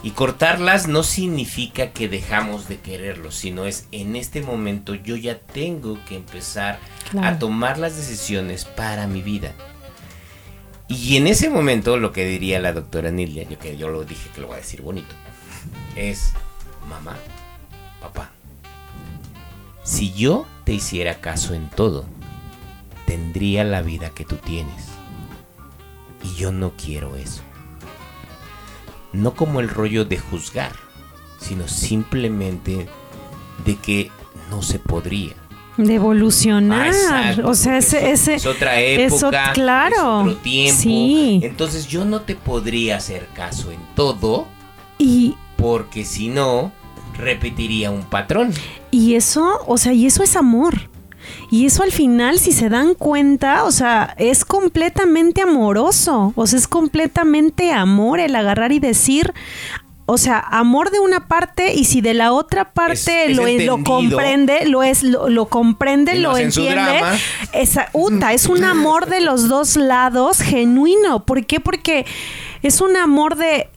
[0.07, 5.37] Y cortarlas no significa que dejamos de quererlos, sino es en este momento yo ya
[5.37, 6.79] tengo que empezar
[7.21, 9.51] a tomar las decisiones para mi vida.
[10.87, 14.29] Y en ese momento lo que diría la doctora Nilia, yo que yo lo dije
[14.33, 15.13] que lo voy a decir bonito,
[15.97, 16.31] es
[16.87, 17.17] mamá,
[17.99, 18.31] papá.
[19.83, 22.05] Si yo te hiciera caso en todo,
[23.05, 24.85] tendría la vida que tú tienes.
[26.23, 27.43] Y yo no quiero eso.
[29.13, 30.73] No como el rollo de juzgar,
[31.39, 32.87] sino simplemente
[33.65, 34.11] de que
[34.49, 35.33] no se podría.
[35.77, 36.87] De evolucionar.
[36.87, 39.95] Exacto, o sea, ese, es, otra eso, época, claro.
[40.21, 40.81] es otro tiempo.
[40.81, 41.39] Sí.
[41.43, 44.47] Entonces yo no te podría hacer caso en todo,
[44.97, 46.71] Y, porque si no,
[47.15, 48.53] repetiría un patrón.
[48.89, 50.89] y eso, o sea, y eso es amor.
[51.49, 56.33] Y eso al final, si se dan cuenta, o sea, es completamente amoroso.
[56.35, 59.33] O sea, es completamente amor el agarrar y decir,
[60.05, 63.83] o sea, amor de una parte y si de la otra parte Es- es lo,
[63.83, 66.99] comprende, lo es, lo, lo comprende, Y lo entiende.
[67.53, 71.25] Esa, uta, es un amor de los dos lados genuino.
[71.25, 71.59] ¿Por qué?
[71.61, 72.05] Porque
[72.61, 73.69] es un amor de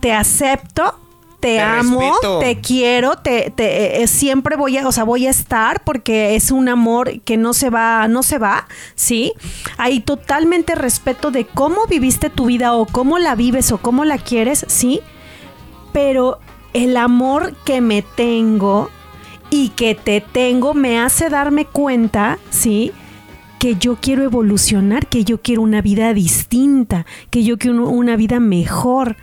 [0.00, 0.98] te acepto,
[1.40, 2.38] te, Te amo, respeto.
[2.40, 6.50] te quiero, te, te- eh, siempre voy a, o sea, voy a estar porque es
[6.50, 9.32] un amor que no se va, no se va, ¿sí?
[9.78, 14.18] Hay totalmente respeto de cómo viviste tu vida o cómo la vives o cómo la
[14.18, 15.00] quieres, ¿sí?
[15.92, 16.38] Pero
[16.74, 18.90] el amor que me tengo
[19.50, 22.92] y que te tengo me hace darme cuenta, ¿sí?
[23.58, 28.40] que yo quiero evolucionar, que yo quiero una vida distinta, que yo quiero una vida
[28.40, 29.16] mejor.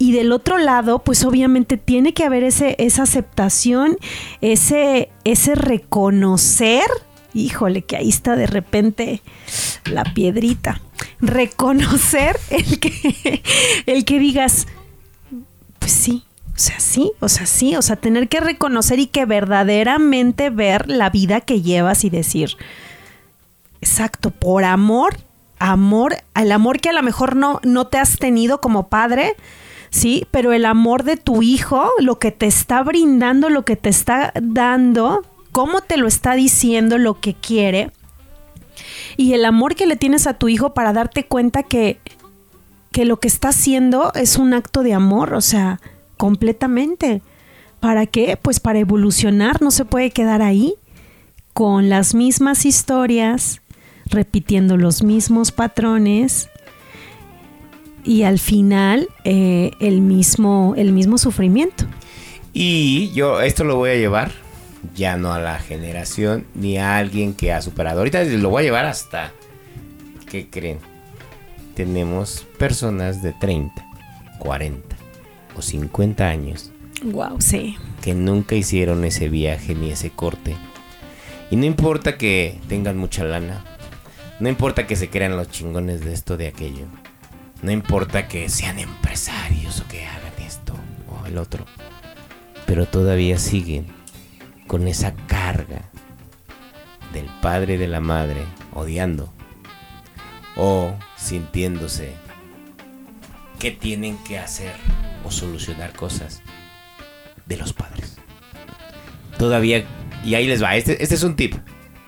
[0.00, 3.98] Y del otro lado, pues obviamente tiene que haber ese, esa aceptación,
[4.40, 6.86] ese, ese reconocer.
[7.34, 9.20] Híjole, que ahí está de repente
[9.84, 10.80] la piedrita.
[11.20, 13.42] Reconocer el que,
[13.86, 14.68] el que digas,
[15.78, 19.26] pues sí, o sea, sí, o sea, sí, o sea, tener que reconocer y que
[19.26, 22.56] verdaderamente ver la vida que llevas y decir,
[23.82, 25.18] exacto, por amor,
[25.58, 29.36] amor, el amor que a lo mejor no, no te has tenido como padre,
[29.90, 33.88] sí, pero el amor de tu hijo, lo que te está brindando, lo que te
[33.88, 35.22] está dando,
[35.52, 37.92] cómo te lo está diciendo, lo que quiere,
[39.16, 41.98] y el amor que le tienes a tu hijo para darte cuenta que,
[42.92, 45.80] que lo que está haciendo es un acto de amor, o sea,
[46.16, 47.22] completamente.
[47.80, 48.38] ¿Para qué?
[48.40, 50.74] Pues para evolucionar, no se puede quedar ahí
[51.52, 53.60] con las mismas historias,
[54.06, 56.48] repitiendo los mismos patrones
[58.04, 61.84] y al final eh, el, mismo, el mismo sufrimiento.
[62.52, 64.32] Y yo esto lo voy a llevar
[64.94, 67.98] ya no a la generación ni a alguien que ha superado.
[67.98, 69.32] Ahorita lo voy a llevar hasta,
[70.30, 70.78] ¿qué creen?
[71.74, 73.72] Tenemos personas de 30,
[74.38, 74.96] 40
[75.56, 76.70] o 50 años
[77.02, 77.76] Wow, sí.
[78.02, 80.56] que nunca hicieron ese viaje ni ese corte.
[81.50, 83.64] Y no importa que tengan mucha lana,
[84.38, 86.86] no importa que se crean los chingones de esto, de aquello,
[87.62, 90.74] no importa que sean empresarios o que hagan esto
[91.08, 91.66] o el otro,
[92.66, 93.86] pero todavía siguen
[94.66, 95.82] con esa carga
[97.12, 99.32] del padre y de la madre odiando
[100.56, 102.12] o sintiéndose
[103.58, 104.72] que tienen que hacer
[105.24, 106.42] o solucionar cosas
[107.46, 108.16] de los padres.
[109.38, 109.84] Todavía,
[110.24, 111.54] y ahí les va, este, este es un tip,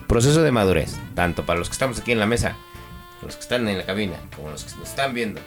[0.07, 2.57] proceso de madurez, tanto para los que estamos aquí en la mesa,
[3.22, 5.40] los que están en la cabina, como los que nos están viendo.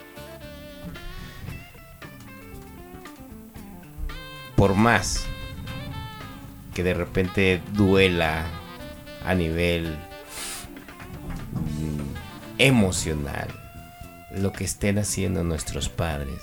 [4.55, 5.25] Por más
[6.73, 8.45] que de repente duela
[9.25, 9.97] a nivel
[12.57, 13.47] emocional
[14.35, 16.41] lo que estén haciendo nuestros padres,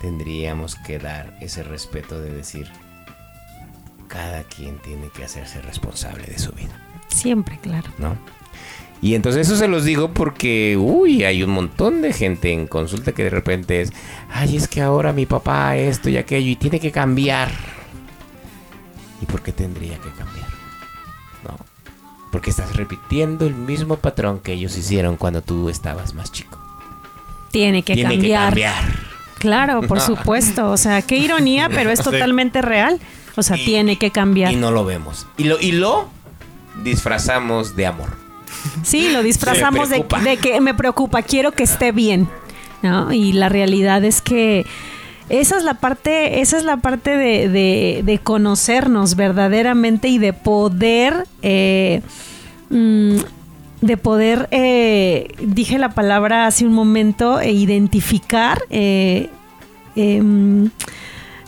[0.00, 2.68] tendríamos que dar ese respeto de decir,
[4.08, 6.78] cada quien tiene que hacerse responsable de su vida,
[7.08, 7.90] Siempre, claro.
[7.98, 8.16] ¿no?
[9.02, 13.10] Y entonces eso se los digo porque, uy, hay un montón de gente en consulta
[13.12, 13.92] que de repente es,
[14.32, 17.50] ay, es que ahora mi papá esto y aquello y tiene que cambiar.
[19.20, 20.46] ¿Y por qué tendría que cambiar?
[21.44, 21.56] No.
[22.30, 26.58] Porque estás repitiendo el mismo patrón que ellos hicieron cuando tú estabas más chico.
[27.50, 28.54] Tiene que tiene cambiar.
[28.54, 28.84] que cambiar.
[29.38, 30.70] Claro, por supuesto.
[30.70, 32.04] O sea, qué ironía, pero es Sí.
[32.04, 33.00] totalmente real.
[33.36, 34.52] O sea, Y- tiene que cambiar.
[34.52, 35.26] Y no lo vemos.
[35.36, 36.08] Y lo, y lo
[36.84, 38.21] disfrazamos de amor.
[38.82, 39.96] Sí, lo disfrazamos de,
[40.36, 42.28] que me preocupa, quiero que esté bien.
[42.82, 43.12] ¿no?
[43.12, 44.66] Y la realidad es que
[45.28, 50.32] esa es la parte, esa es la parte de, de- de conocernos verdaderamente y de
[50.32, 52.02] poder, eh,
[52.70, 53.16] mm,
[53.82, 58.62] de poder, eh, dije la palabra hace un momento, e identificar.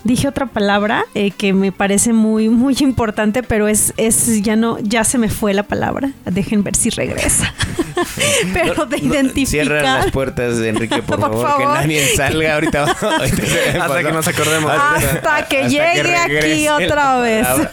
[0.05, 4.77] Dije otra palabra eh, que me parece muy, muy importante, pero es, es ya no,
[4.79, 6.11] ya se me fue la palabra.
[6.25, 7.51] Dejen ver si regresa.
[8.53, 9.65] pero de No, identificar.
[9.65, 11.57] Cierran las puertas de Enrique, por, Por favor, favor.
[11.59, 12.83] que nadie salga ahorita.
[13.81, 14.71] Hasta que nos acordemos.
[14.71, 17.47] Hasta que llegue aquí otra vez.
[17.47, 17.71] palabra.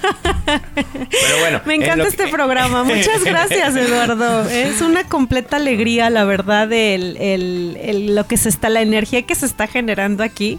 [1.11, 1.61] Pero bueno.
[1.67, 2.83] Me en encanta este que- programa.
[2.85, 4.49] Muchas gracias, Eduardo.
[4.49, 9.23] Es una completa alegría, la verdad, el, el- el- lo que se está, la energía
[9.23, 10.59] que se está generando aquí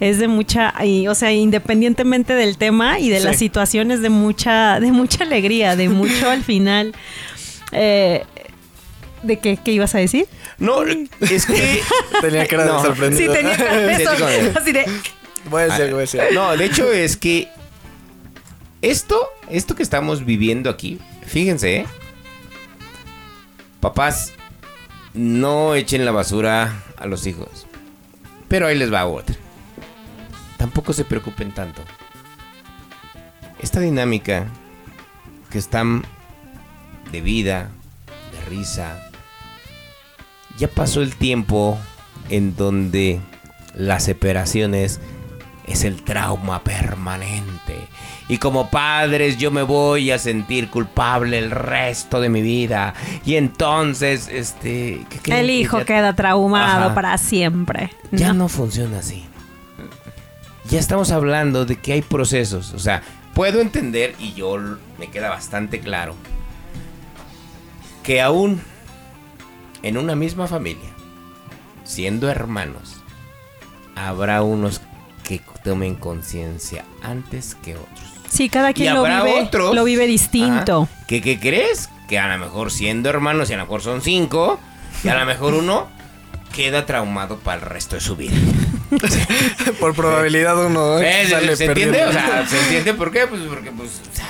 [0.00, 3.24] es de mucha, y, o sea, independientemente del tema y de Sí.
[3.24, 6.94] las situaciones, de mucha, de mucha alegría, de mucho al final.
[7.72, 8.24] Eh,
[9.22, 10.26] ¿De qué, qué ibas a decir?
[10.58, 11.80] No, es que.
[12.22, 12.82] Tenía cara de No.
[12.82, 13.32] sorprendido.
[13.34, 14.86] Sí, tenía cara de con- Así de,
[15.50, 16.34] Voy a decir algo, voy a decir algo.
[16.34, 17.48] No, de hecho es que.
[18.82, 19.20] Esto,
[19.50, 21.86] esto que estamos viviendo aquí, fíjense, ¿eh?
[23.80, 24.32] Papás,
[25.14, 27.66] no echen la basura a los hijos.
[28.48, 29.36] Pero ahí les va otra.
[30.60, 31.80] Tampoco se preocupen tanto.
[33.62, 34.46] Esta dinámica
[35.50, 36.04] que están
[37.10, 37.70] de vida,
[38.30, 39.00] de risa,
[40.58, 41.78] ya pasó el tiempo
[42.28, 43.20] en donde
[43.74, 45.00] las separaciones
[45.66, 47.88] es el trauma permanente.
[48.28, 52.92] Y como padres yo me voy a sentir culpable el resto de mi vida.
[53.24, 55.06] Y entonces, este...
[55.08, 56.94] ¿qué creen el hijo ya- queda traumado Ajá.
[56.94, 57.92] para siempre.
[58.12, 58.40] ya ¿no?
[58.44, 59.24] no funciona así.
[60.70, 62.72] Ya estamos hablando de que hay procesos.
[62.74, 63.02] O sea,
[63.34, 64.56] puedo entender y yo
[64.98, 66.14] me queda bastante claro
[68.04, 68.62] que aún
[69.82, 70.88] en una misma familia,
[71.82, 72.96] siendo hermanos,
[73.96, 74.80] habrá unos
[75.24, 78.12] que tomen conciencia antes que otros.
[78.28, 80.82] Sí, cada quien lo vive, otros lo vive distinto.
[80.82, 81.90] ajá, que, ¿qué crees?
[82.08, 84.60] Que a lo mejor siendo hermanos y a lo mejor son cinco,
[85.02, 85.88] y a lo mejor uno
[86.54, 88.36] queda traumado para el resto de su vida.
[89.80, 91.24] Por probabilidad uno ¿Eh?
[91.24, 92.04] ¿Se, sale se entiende?
[92.04, 93.26] O sea, ¿se entiende por qué?
[93.26, 94.26] Pues porque, pues, o sea,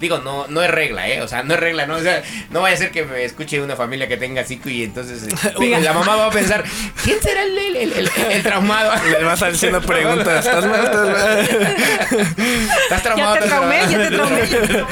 [0.00, 1.20] digo, no, no es regla, ¿eh?
[1.22, 1.96] O sea, no es regla, ¿no?
[1.96, 4.84] O sea, no vaya a ser que me escuche una familia que tenga cinco y
[4.84, 5.80] entonces eh, Diga.
[5.80, 6.62] la mamá va a pensar,
[7.02, 8.92] ¿quién será el, el, el- el- el traumado?
[9.18, 10.46] Le vas haciendo preguntas.
[10.46, 10.84] ¿Estás mal?
[10.84, 12.28] ¿Estás mal?
[12.82, 13.34] ¿Estás traumado?
[13.34, 14.46] Ya te ¿Estás traumé, ya te traumado?
[14.46, 14.84] traumé.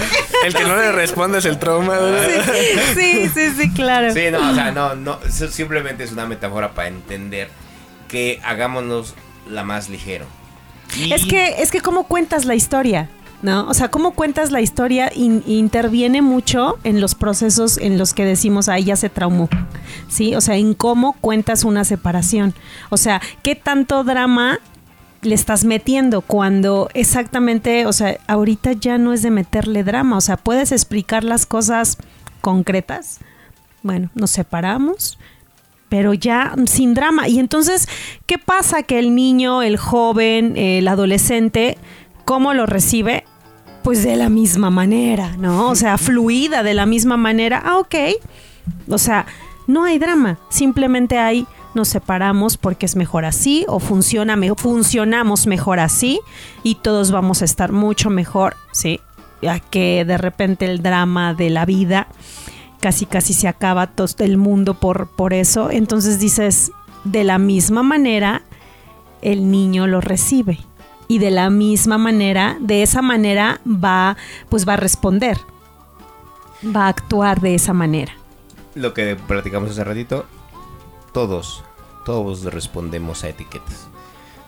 [0.45, 1.97] El que no le responde es el trauma.
[2.95, 4.13] Sí, sí, sí, claro.
[4.13, 7.49] Sí, no, o sea, no, no, eso simplemente es una metáfora para entender
[8.09, 9.15] que hagámonos
[9.49, 10.27] la más ligero.
[11.11, 13.09] Es que, es que cómo cuentas la historia,
[13.43, 13.67] ¿no?
[13.69, 18.25] O sea, cómo cuentas la historia in- interviene mucho en los procesos en los que
[18.25, 19.49] decimos, ahí ya se traumó,
[20.09, 20.35] ¿sí?
[20.35, 22.55] O sea, en cómo cuentas una separación.
[22.91, 24.61] O sea, ¿qué tanto drama
[25.23, 30.21] le estás metiendo cuando exactamente, o sea, ahorita ya no es de meterle drama, o
[30.21, 31.99] sea, puedes explicar las cosas
[32.41, 33.19] concretas.
[33.83, 35.19] Bueno, nos separamos,
[35.89, 37.29] pero ya sin drama.
[37.29, 37.89] Y entonces,
[38.27, 41.79] ¿qué pasa que el niño, el joven, el adolescente,
[42.25, 43.25] cómo lo recibe?
[43.83, 45.71] Pues de la misma manera, ¿no?
[45.71, 47.63] O sea, fluida de la misma manera.
[47.65, 47.95] Ah, ok.
[48.89, 49.27] O sea,
[49.69, 55.47] no hay drama, simplemente hay nos separamos porque es mejor así o funciona me- funcionamos
[55.47, 56.21] mejor así
[56.63, 58.99] y todos vamos a estar mucho mejor, ¿sí?
[59.47, 62.07] A que de repente el drama de la vida
[62.87, 65.73] casi casi se acaba todo el mundo por, por eso.
[65.73, 66.71] Entonces dices,
[67.03, 68.43] de la misma manera,
[69.23, 70.61] el niño lo recibe.
[71.09, 74.17] Y de la misma manera, de esa manera va,
[74.49, 75.37] pues va a responder.
[76.65, 78.13] Va a actuar de esa manera.
[78.77, 80.25] Lo que platicamos hace ratito,
[81.13, 81.65] todos,
[82.05, 83.89] todos respondemos a etiquetas.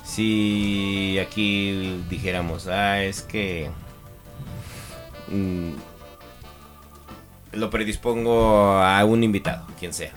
[0.05, 3.69] Si aquí dijéramos, ah, es que
[5.27, 5.88] mm,
[7.53, 10.13] lo predispongo a un invitado, quien sea.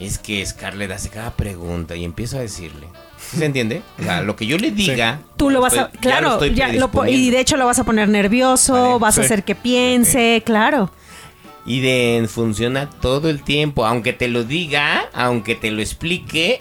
[0.00, 2.88] Es que Scarlett hace cada pregunta y empiezo a decirle.
[3.16, 3.82] ¿Sí ¿Se entiende?
[4.00, 5.20] O sea, lo que yo le diga.
[5.36, 7.84] Tú lo vas a, ya claro, estoy ya lo y de hecho lo vas a
[7.84, 10.90] poner nervioso, Vale, vas a hacer que piense, claro.
[11.64, 13.86] Y de funciona todo el tiempo.
[13.86, 16.60] Aunque te lo diga, aunque te lo explique,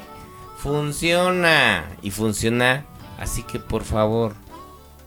[0.57, 1.85] funciona.
[2.03, 2.85] Y funciona.
[3.17, 4.35] Así que por favor,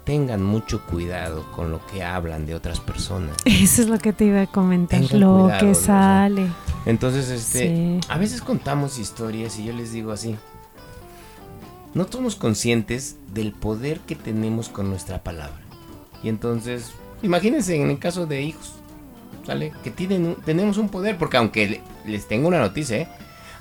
[0.05, 3.37] tengan mucho cuidado con lo que hablan de otras personas.
[3.45, 5.75] Eso es lo que te iba a comentar, Tengan lo cuidado, que ¿no?
[5.75, 6.47] sale.
[6.87, 8.01] Entonces, este, Sí.
[8.09, 10.37] a veces contamos historias y yo les digo así.
[11.95, 15.61] no somos conscientes del poder que tenemos con nuestra palabra.
[16.25, 16.91] Y entonces,
[17.23, 18.73] imagínense en el caso de hijos,
[19.47, 19.73] ¿sale?
[19.85, 23.09] Que tienen, tenemos un poder, porque aunque le- les tengo una noticia, ¿eh?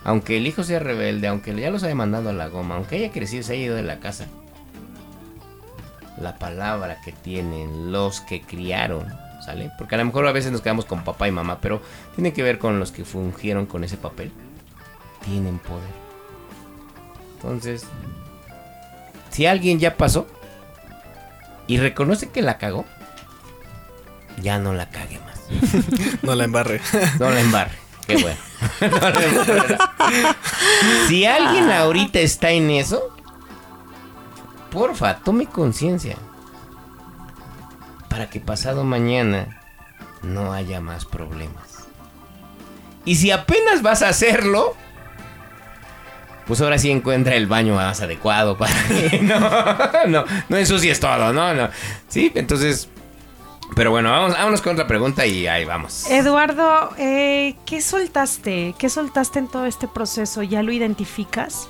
[0.04, 3.12] Aunque el hijo sea rebelde, aunque ya los haya mandado a la goma, aunque haya
[3.12, 4.26] crecido, se haya ido de la casa,
[6.24, 9.06] la palabra que tienen los que criaron,
[9.46, 9.72] ¿sale?
[9.78, 11.82] Porque a lo mejor a veces nos quedamos con papá y mamá, pero
[12.16, 14.32] tiene que ver con los que fungieron con ese papel.
[15.26, 16.04] Tienen poder.
[17.36, 17.86] Entonces,
[19.30, 20.28] si alguien ya pasó
[21.68, 22.86] y reconoce que la cagó,
[24.42, 25.34] ya no la cague más.
[26.24, 26.82] No la embarre.
[27.20, 27.78] No la embarre.
[28.08, 28.38] Qué bueno.
[28.82, 29.78] No la embarre.
[31.08, 33.13] Si alguien ahorita está en eso,
[34.74, 36.18] porfa, tome conciencia.
[38.10, 39.62] Para que pasado mañana
[40.24, 41.88] no haya más problemas.
[43.06, 44.76] Y si apenas vas a hacerlo,
[46.48, 49.40] pues ahora sí encuentra el baño más adecuado para que no,
[50.08, 51.70] no, no ensucies todo, no, no.
[52.08, 52.90] Sí, entonces.
[53.76, 56.06] Pero bueno, vámonos con otra pregunta y ahí vamos.
[56.10, 58.76] Eduardo, eh, ¿qué soltaste?
[58.78, 60.44] ¿Qué soltaste en todo este proceso?
[60.44, 61.70] ¿Ya lo identificas?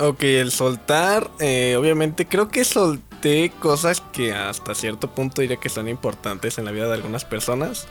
[0.00, 5.68] Ok, el soltar, eh, obviamente creo que solté cosas que hasta cierto punto diría que
[5.68, 7.86] son importantes en la vida de algunas personas.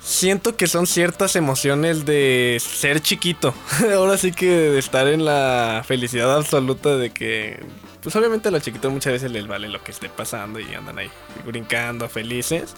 [0.00, 3.52] Siento que son ciertas emociones de ser chiquito.
[3.94, 7.62] Ahora sí que de estar en la felicidad absoluta de que,
[8.02, 10.98] pues obviamente a los chiquitos muchas veces les vale lo que esté pasando y andan
[10.98, 11.10] ahí
[11.44, 12.74] brincando, felices.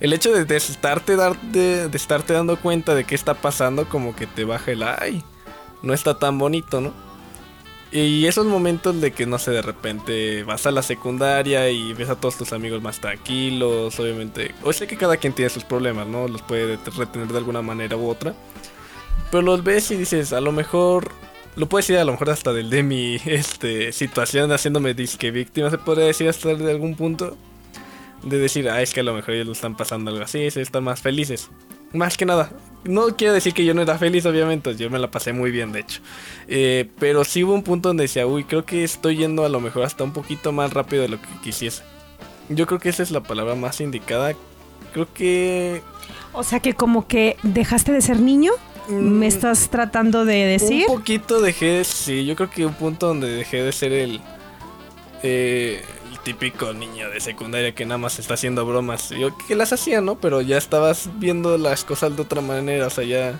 [0.00, 3.88] El hecho de, de estarte, dar, de, de estarte dando cuenta de qué está pasando
[3.88, 5.24] como que te baja el ay.
[5.82, 7.05] No está tan bonito, ¿no?
[7.92, 12.08] Y esos momentos de que, no sé, de repente vas a la secundaria y ves
[12.08, 14.54] a todos tus amigos más tranquilos, obviamente.
[14.62, 16.26] O sé que cada quien tiene sus problemas, ¿no?
[16.26, 18.34] Los puede retener de alguna manera u otra.
[19.30, 21.10] Pero los ves y dices, a lo mejor.
[21.54, 25.70] Lo puedes decir a lo mejor hasta del de mi este, situación, haciéndome disque víctima,
[25.70, 27.36] se podría decir hasta de algún punto.
[28.22, 30.60] De decir, ah, es que a lo mejor ellos lo están pasando algo así, se
[30.60, 31.50] están más felices.
[31.92, 32.50] Más que nada,
[32.88, 35.72] no quiero decir que yo no era feliz, obviamente, yo me la pasé muy bien,
[35.72, 36.00] de hecho.
[36.48, 39.60] Eh, pero sí hubo un punto donde decía, uy, creo que estoy yendo a lo
[39.60, 41.82] mejor hasta un poquito más rápido de lo que quisiese.
[42.48, 44.34] Yo creo que esa es la palabra más indicada.
[44.92, 45.82] Creo que...
[46.32, 48.52] O sea que como que dejaste de ser niño,
[48.88, 50.86] mm, me estás tratando de decir.
[50.88, 54.20] Un poquito dejé, sí, yo creo que un punto donde dejé de ser el...
[55.22, 55.82] eh,
[56.26, 59.10] típico niño de secundaria que nada más está haciendo bromas.
[59.10, 60.16] Yo que las hacía, ¿no?
[60.18, 63.38] Pero ya estabas viendo las cosas de otra manera, o sea, ya...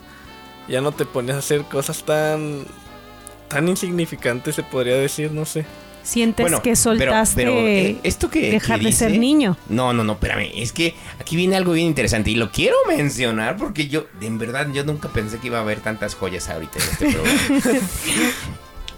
[0.68, 2.64] Ya no te ponías a hacer cosas tan...
[3.49, 5.64] Tan insignificantes, se podría decir, no sé.
[6.05, 9.57] Sientes Bueno, que soltaste pero, eh, esto que- dejar que de ser niño.
[9.68, 10.51] No, no, no, espérame.
[10.55, 14.68] Es que aquí viene algo bien interesante y lo quiero mencionar porque yo, en verdad,
[14.72, 17.80] yo nunca pensé que iba a haber tantas joyas ahorita en este programa.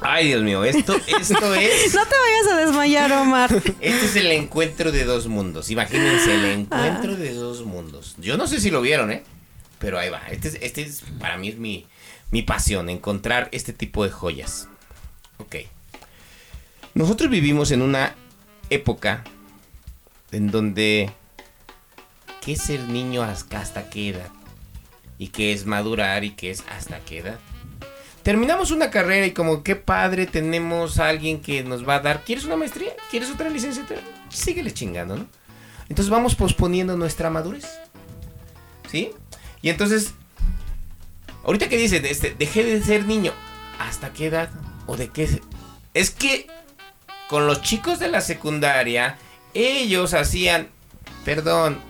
[0.01, 1.95] Ay, Dios mío, esto, esto es.
[1.95, 3.53] No te vayas a desmayar, Omar.
[3.81, 5.71] Este es el encuentro de dos mundos.
[5.71, 8.15] Imagínense el encuentro de dos mundos.
[8.19, 9.25] Yo no sé si lo vieron, ¿eh?
[9.79, 10.23] Pero ahí va.
[10.31, 11.87] Este es, este es para mí es mi,
[12.31, 14.69] mi pasión, encontrar este tipo de joyas.
[15.39, 15.57] Ok.
[16.95, 18.15] Nosotros vivimos en una
[18.71, 19.25] época
[20.33, 21.11] en donde
[22.41, 24.31] qué es ser niño hasta, hasta qué edad
[25.19, 27.39] y qué es madurar y qué es hasta qué edad.
[28.29, 32.45] Terminamos una carrera y como qué padre tenemos alguien que nos va a dar, ¿quieres
[32.45, 32.93] una maestría?
[33.11, 34.03] ¿Quieres otra licenciatura?
[34.29, 35.27] Síguele chingando, ¿no?
[35.89, 37.65] Entonces vamos posponiendo nuestra madurez.
[38.91, 39.13] ¿Sí?
[39.63, 40.13] Y entonces,
[41.43, 43.33] ahorita que dice, este, dejé de ser niño,
[43.79, 44.51] ¿hasta qué edad?
[44.87, 45.41] ¿O de qué?
[45.95, 46.49] Es que
[47.31, 49.17] con los chicos de la secundaria,
[49.55, 50.69] ellos hacían,
[51.25, 51.81] perdón,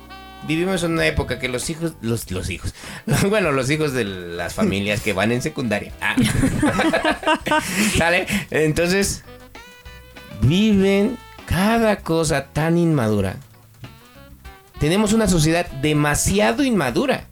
[0.47, 2.75] vivimos en una época que los hijos, los, los hijos,
[3.29, 5.93] bueno, los hijos de las familias que van en secundaria.
[6.01, 6.17] Ah.
[7.97, 8.27] ¿Sale?
[8.51, 9.25] Entonces,
[10.43, 13.37] viven cada cosa tan inmadura.
[14.79, 17.25] Tenemos una sociedad demasiado inmadura.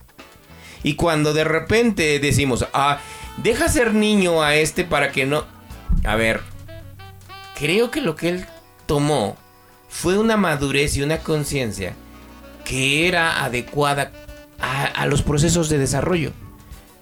[0.83, 2.99] Y cuando de repente decimos, ah,
[3.39, 5.45] deja ser niño a este para que no...
[6.05, 6.41] A ver,
[7.59, 8.47] creo que lo que él
[8.87, 9.37] tomó
[9.89, 11.95] fue una madurez y una conciencia
[12.67, 14.13] que era adecuada
[14.59, 16.33] a, los procesos de desarrollo.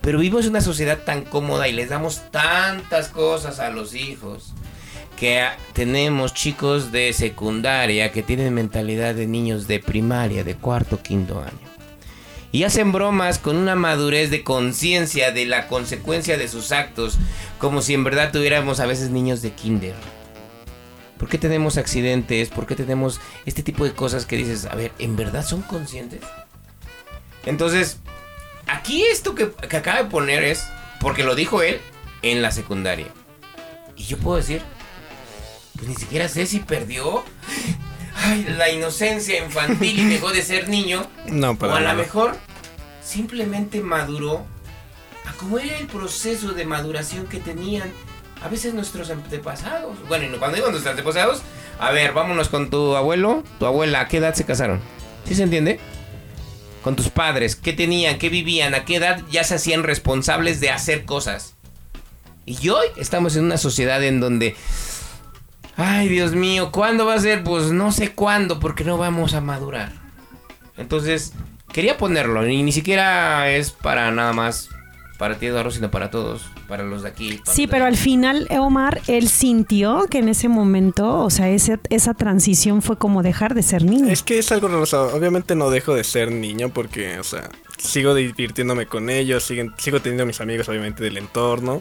[0.00, 4.52] Pero vivimos en una sociedad tan cómoda y les damos tantas cosas a los hijos
[5.18, 11.40] que tenemos chicos de secundaria que tienen mentalidad de niños de primaria, de cuarto, quinto
[11.40, 11.74] año.
[12.52, 17.16] Y hacen bromas con una madurez de conciencia de la consecuencia de sus actos,
[17.58, 19.94] como si en verdad tuviéramos a veces niños de kinder.
[21.24, 22.50] ¿Por qué tenemos accidentes?
[22.50, 26.20] ¿Por qué tenemos este tipo de cosas que dices, a ver, ¿en verdad son conscientes?
[27.46, 27.96] Entonces,
[28.66, 30.66] aquí esto que, que acaba de poner es,
[31.00, 31.80] porque lo dijo él,
[32.20, 33.06] en la secundaria.
[33.96, 34.60] Y yo puedo decir,
[35.76, 37.24] pues ni siquiera sé si perdió
[38.16, 41.06] ay, la inocencia infantil y dejó de ser niño.
[41.28, 42.36] No, o para a lo mejor
[43.02, 44.44] simplemente maduró
[45.24, 47.90] a cómo era el proceso de maduración que tenían
[48.44, 49.96] a veces nuestros antepasados.
[50.06, 51.40] Bueno, cuando digo nuestros antepasados,
[51.80, 54.80] a ver, vámonos con tu abuelo, tu abuela, ¿a qué edad se casaron?
[55.24, 55.80] ¿Sí se entiende?
[56.82, 58.18] Con tus padres, ¿qué tenían?
[58.18, 58.74] ¿Qué vivían?
[58.74, 61.54] ¿A qué edad ya se hacían responsables de hacer cosas?
[62.44, 64.54] Y hoy estamos en una sociedad en donde...
[65.78, 67.42] Ay, Dios mío, ¿cuándo va a ser?
[67.42, 69.92] Pues no sé cuándo, porque no vamos a madurar.
[70.76, 71.32] Entonces,
[71.72, 74.68] quería ponerlo, y ni siquiera es para nada más
[75.18, 77.40] para ti, Eduardo, sino para todos, para los de aquí.
[77.44, 82.14] Sí, pero al final, Omar, él sintió que en ese momento, o sea, ese, esa
[82.14, 84.10] transición fue como dejar de ser niño.
[84.10, 87.24] Es que es algo raro, o sea, obviamente no dejo de ser niño porque, o
[87.24, 87.48] sea,
[87.78, 91.80] sigo divirtiéndome con ellos, siguen, sigo teniendo mis amigos obviamente del entorno.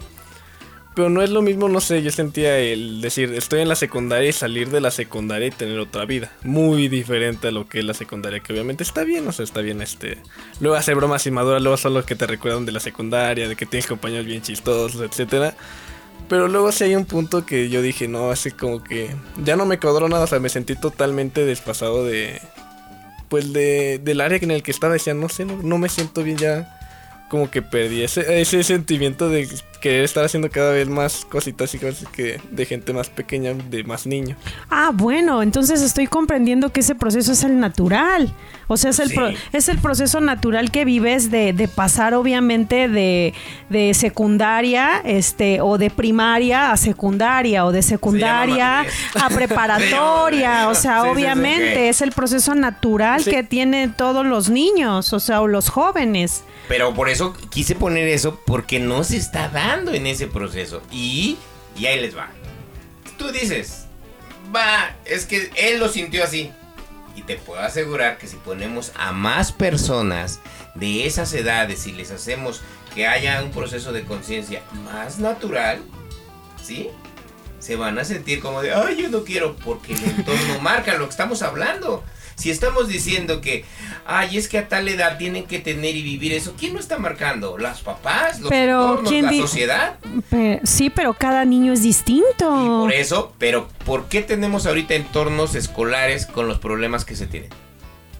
[0.94, 4.28] Pero no es lo mismo, no sé, yo sentía el decir, estoy en la secundaria
[4.28, 6.30] y salir de la secundaria y tener otra vida.
[6.44, 9.60] Muy diferente a lo que es la secundaria, que obviamente está bien, o sea, está
[9.60, 10.18] bien este...
[10.60, 13.66] Luego hacer bromas inmaduras, luego son los que te recuerdan de la secundaria, de que
[13.66, 15.56] tienes compañeros bien chistosos, etcétera.
[16.28, 19.10] Pero luego sí hay un punto que yo dije, no, así como que
[19.42, 22.40] ya no me cuadró nada, o sea, me sentí totalmente desfasado de...
[23.28, 26.22] Pues de, del área en el que estaba, decía, no sé, no, no me siento
[26.22, 26.78] bien ya.
[27.30, 29.48] Como que perdí ese, ese sentimiento de
[29.84, 33.84] querer estar haciendo cada vez más cositas y cosas que de gente más pequeña, de
[33.84, 34.34] más niño.
[34.70, 38.32] Ah, bueno, entonces estoy comprendiendo que ese proceso es el natural.
[38.66, 39.14] O sea, es el, Sí.
[39.14, 43.34] pro- es el proceso natural que vives de, de pasar obviamente de,
[43.68, 48.86] de secundaria este, o de primaria a secundaria o de secundaria
[49.20, 50.68] a preparatoria.
[50.68, 55.12] o sea, Sí, sí, sí, obviamente es el proceso natural que tienen todos los niños,
[55.12, 56.44] o sea, o los jóvenes.
[56.68, 60.82] Pero por eso quise poner eso, porque no se está dando en ese proceso.
[60.90, 61.36] Y,
[61.78, 62.30] y ahí les va.
[63.18, 63.86] Tú dices,
[64.54, 66.50] va, es que él lo sintió así.
[67.14, 70.40] Y te puedo asegurar que si ponemos a más personas
[70.74, 72.62] de esas edades y les hacemos
[72.94, 75.80] que haya un proceso de conciencia más natural,
[76.62, 76.90] ¿sí?
[77.58, 81.04] Se van a sentir como de, ay, yo no quiero, porque el entorno marca lo
[81.04, 82.04] que estamos hablando.
[82.36, 83.64] Si estamos diciendo que,
[84.06, 86.98] ay, es que a tal edad tienen que tener y vivir eso, ¿quién lo está
[86.98, 87.58] marcando?
[87.58, 88.40] ¿Las papás?
[88.40, 89.10] ¿Los Pero, entornos?
[89.10, 89.96] ¿quién ¿La sociedad?
[90.64, 92.80] Sí, pero cada niño es Y distinto.
[92.82, 97.50] por eso, pero ¿por qué tenemos ahorita entornos escolares con los problemas que se tienen?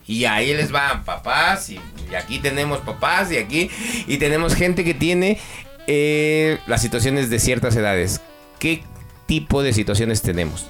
[0.06, 3.70] Y ahí les van papás, y, y aquí tenemos papás, y aquí,
[4.06, 5.38] y tenemos gente que tiene
[5.86, 8.20] eh, las situaciones de ciertas edades.
[8.58, 8.82] ¿Qué
[9.26, 10.66] tipo de situaciones tenemos?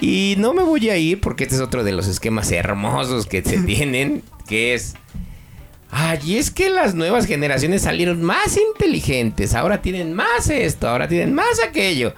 [0.00, 3.42] Y no me voy a ir porque este es otro de los esquemas hermosos que
[3.42, 4.94] se tienen, que es...
[5.90, 11.32] Ay, es que las nuevas generaciones salieron más inteligentes, ahora tienen más esto, ahora tienen
[11.32, 12.14] más aquello.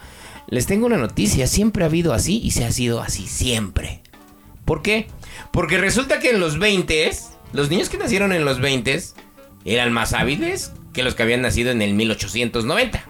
[0.49, 4.03] Les tengo una noticia, siempre ha habido así y se ha sido así siempre.
[4.65, 5.07] ¿Por qué?
[5.53, 7.11] Porque resulta que en los 20
[7.53, 9.01] los niños que nacieron en los 20
[9.65, 13.05] eran más hábiles que los que habían nacido en el 1890.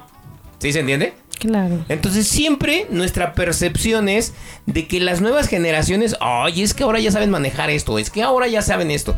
[0.58, 1.14] ¿Sí se entiende?
[1.40, 1.84] Claro.
[1.88, 4.34] Entonces siempre nuestra percepción es
[4.66, 8.22] de que las nuevas generaciones, ay, es que ahora ya saben manejar esto, es que
[8.22, 9.16] ahora ya saben esto.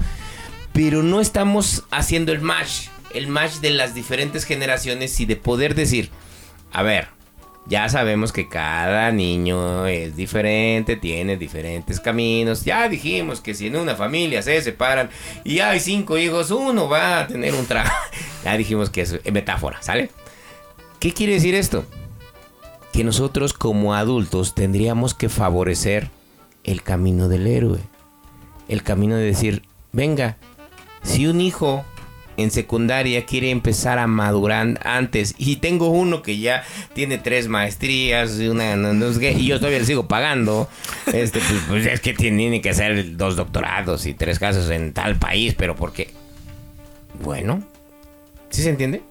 [0.73, 5.75] Pero no estamos haciendo el match, el match de las diferentes generaciones y de poder
[5.75, 6.11] decir,
[6.73, 7.09] a ver,
[7.66, 12.64] ya sabemos que cada niño es diferente, tiene diferentes caminos.
[12.64, 15.11] Ya dijimos que si en una familia se separan
[15.43, 17.97] y hay cinco hijos, uno va a tener un trabajo.
[18.45, 20.11] Ya dijimos que es metáfora, ¿sale?
[20.99, 21.87] ¿Qué quiere decir esto?
[22.93, 26.11] Que nosotros como adultos tendríamos que favorecer
[26.64, 27.80] el camino del héroe.
[28.68, 29.62] El camino de decir,
[29.93, 30.36] venga,
[31.03, 31.84] si un hijo
[32.36, 36.64] en secundaria quiere empezar a madurar antes y tengo uno que ya
[36.95, 40.68] tiene tres maestrías y una no, y yo todavía le sigo pagando
[41.12, 45.16] este pues, pues es que tiene que hacer dos doctorados y tres casos en tal
[45.16, 46.11] país pero ¿por qué?
[47.22, 47.62] bueno
[48.49, 49.03] ¿sí se entiende?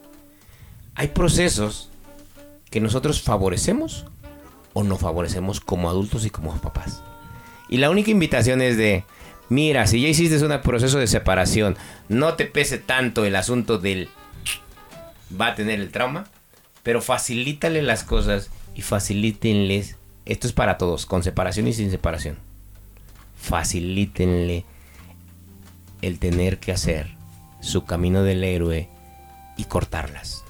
[0.95, 1.90] hay procesos
[2.71, 4.05] que nosotros favorecemos
[4.73, 7.03] o no favorecemos como adultos y como papás.
[7.69, 9.03] Y la única invitación es de,
[9.49, 11.77] mira, si ya hiciste un proceso de separación,
[12.09, 14.09] no te pese tanto el asunto del
[15.39, 16.25] va a tener el trauma,
[16.83, 22.37] pero facilítale las cosas y facilítenles, esto es para todos, con separación y sin separación.
[23.37, 24.65] Facilítenle
[26.01, 27.15] el tener que hacer
[27.61, 28.89] su camino del héroe
[29.57, 30.43] y cortarlas.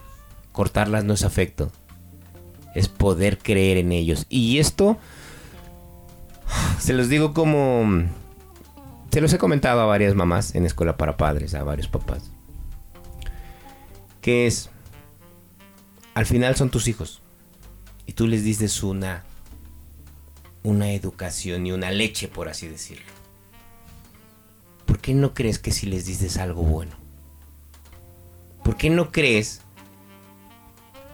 [0.52, 1.72] Cortarlas no es afecto,
[2.76, 4.26] es poder creer en ellos.
[4.30, 4.98] Y esto
[6.80, 8.06] se los digo como
[9.12, 12.32] se los he comentado a varias mamás en escuela para padres, a varios papás.
[14.22, 14.70] Que es
[16.14, 17.22] al final son tus hijos.
[18.06, 19.24] y tú les dices una
[20.64, 23.06] una educación y una leche, por así decirlo.
[24.86, 26.92] ¿Por qué no crees que si les dices algo bueno?
[28.64, 29.62] ¿Por qué no crees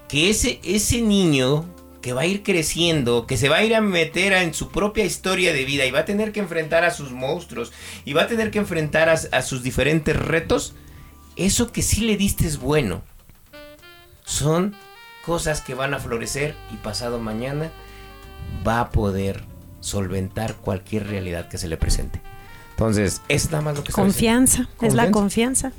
[0.08, 1.66] que ese, ese niño
[2.02, 5.04] que va a ir creciendo, que se va a ir a meter en su propia
[5.04, 7.74] historia de vida y va a tener que enfrentar a sus monstruos
[8.06, 10.74] y va a tener que enfrentar a, a sus diferentes retos,
[11.36, 13.02] eso que sí le diste es bueno.
[14.24, 14.76] Son
[15.26, 17.72] cosas que van a florecer y pasado mañana
[18.66, 19.44] va a poder
[19.82, 22.22] solventar cualquier realidad que se le presente.
[22.72, 25.72] Entonces, es nada más lo que Confianza, es la confianza.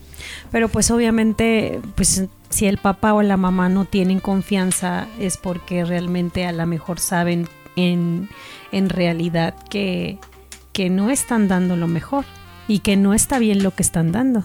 [0.50, 5.84] Pero pues obviamente, pues si el papá o la mamá no tienen confianza es porque
[5.84, 8.28] realmente a lo mejor saben en,
[8.72, 10.18] en realidad que,
[10.72, 12.24] que no están dando lo mejor
[12.66, 14.44] y que no está bien lo que están dando.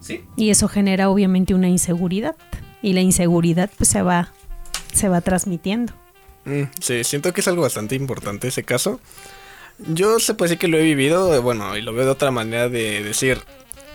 [0.00, 0.22] Sí.
[0.36, 2.36] Y eso genera obviamente una inseguridad.
[2.80, 4.32] Y la inseguridad pues se va,
[4.92, 5.92] se va transmitiendo.
[6.44, 9.00] Mm, sí, siento que es algo bastante importante ese caso.
[9.78, 12.68] Yo se puede decir que lo he vivido, bueno, y lo veo de otra manera
[12.68, 13.42] de decir.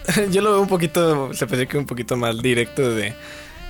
[0.31, 3.13] Yo lo veo un poquito, se decir que un poquito más directo de.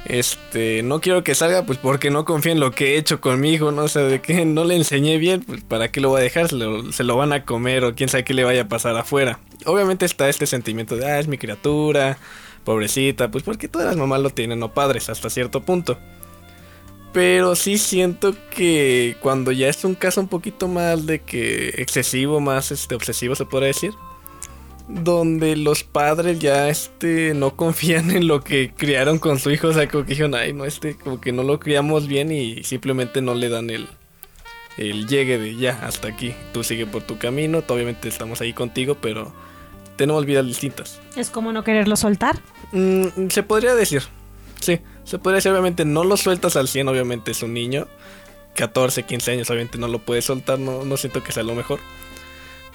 [0.05, 3.39] Este, no quiero que salga, pues porque no confía en lo que he hecho con
[3.39, 3.83] mi hijo, ¿no?
[3.83, 6.49] O sea, de que no le enseñé bien, pues para qué lo voy a dejar,
[6.49, 8.97] se lo, se lo van a comer o quién sabe qué le vaya a pasar
[8.97, 9.39] afuera.
[9.65, 12.17] Obviamente está este sentimiento de, ah, es mi criatura,
[12.65, 15.97] pobrecita, pues porque todas las mamás lo tienen, o padres, hasta cierto punto.
[17.13, 22.41] Pero sí siento que cuando ya es un caso un poquito más de que excesivo,
[22.41, 23.93] más este obsesivo se podría decir,
[24.87, 29.73] donde los padres ya este no confían en lo que criaron con su hijo, o
[29.73, 33.21] sea, como que dijeron, ay, no, este como que no lo criamos bien y simplemente
[33.21, 33.87] no le dan el
[34.77, 36.33] el llegue de ya hasta aquí.
[36.51, 39.31] Tú sigue por tu camino, tú, obviamente estamos ahí contigo, pero
[39.95, 40.99] tenemos vidas distintas.
[41.15, 42.39] Es como no quererlo soltar.
[42.71, 44.03] Mm, se podría decir.
[44.59, 47.87] Sí, se podría decir, obviamente no lo sueltas al 100, obviamente es un niño.
[48.55, 51.79] 14, 15 años, obviamente no lo puedes soltar, no, no siento que sea lo mejor.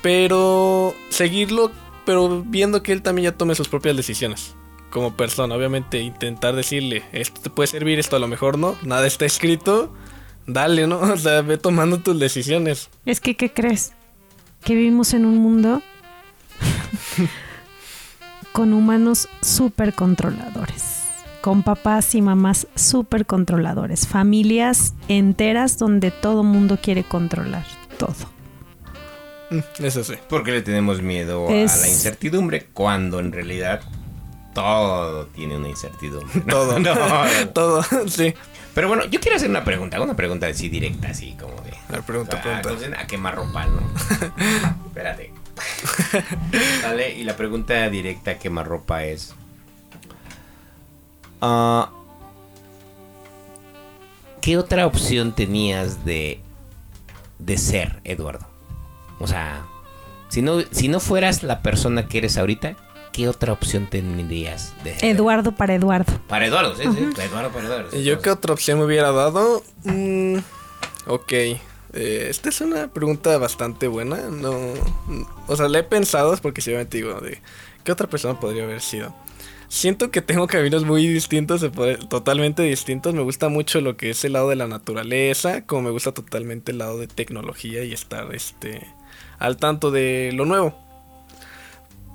[0.03, 1.73] Pero seguirlo,
[2.09, 4.55] pero viendo que él también ya tome sus propias decisiones.
[4.89, 9.07] Como persona, obviamente intentar decirle, esto te puede servir, esto a lo mejor no, nada
[9.07, 9.93] está escrito.
[10.47, 11.01] Dale, ¿no?
[11.01, 12.89] O sea, ve tomando tus decisiones.
[13.05, 13.93] Es que, ¿qué crees?
[14.65, 15.83] Que vivimos en un mundo
[18.53, 21.03] con humanos súper controladores,
[21.43, 27.67] con papás y mamás súper controladores, familias enteras donde todo mundo quiere controlar
[27.99, 28.38] todo.
[29.51, 30.15] Mm, Eso sí.
[30.29, 33.81] Porque le tenemos miedo Es- a la incertidumbre cuando en realidad
[34.55, 36.43] todo tiene una incertidumbre.
[36.45, 36.53] ¿no?
[36.55, 36.79] Todo.
[36.81, 38.35] No, Todo, sí.
[38.75, 42.03] Pero bueno, yo quiero hacer una pregunta, una pregunta así directa, así como de.
[42.03, 43.01] Pregunta, Ah, pregunta.
[43.01, 43.81] a quemarropa, ¿no?
[44.87, 45.33] Espérate.
[46.85, 49.35] Vale, y la pregunta directa a quemarropa es.
[51.41, 51.91] ah,
[54.41, 56.41] ¿Qué otra opción tenías de,
[57.41, 58.47] de ser, Eduardo?
[59.19, 59.67] O sea,
[60.29, 62.77] si no, si no fueras la persona que eres ahorita,
[63.13, 64.97] ¿qué otra opción tendrías de?
[65.03, 66.13] Eduardo para Eduardo.
[66.29, 67.97] Para Eduardo, sí, sí, Eduardo para Eduardo.
[67.97, 69.63] ¿Y yo qué otra opción me hubiera dado?
[69.85, 70.39] Mm,
[71.07, 71.33] ok.
[71.95, 74.19] Eh, esta es una pregunta bastante buena.
[74.31, 74.55] No,
[75.47, 77.41] o sea, la he pensado es porque obviamente digo, de,
[77.85, 79.15] ¿qué otra persona podría haber sido?
[79.69, 81.65] Siento que tengo caminos muy distintos,
[82.09, 83.15] totalmente distintos.
[83.15, 86.73] Me gusta mucho lo que es el lado de la naturaleza, como me gusta totalmente
[86.73, 88.87] el lado de tecnología y estar este
[89.39, 90.75] al tanto de lo nuevo.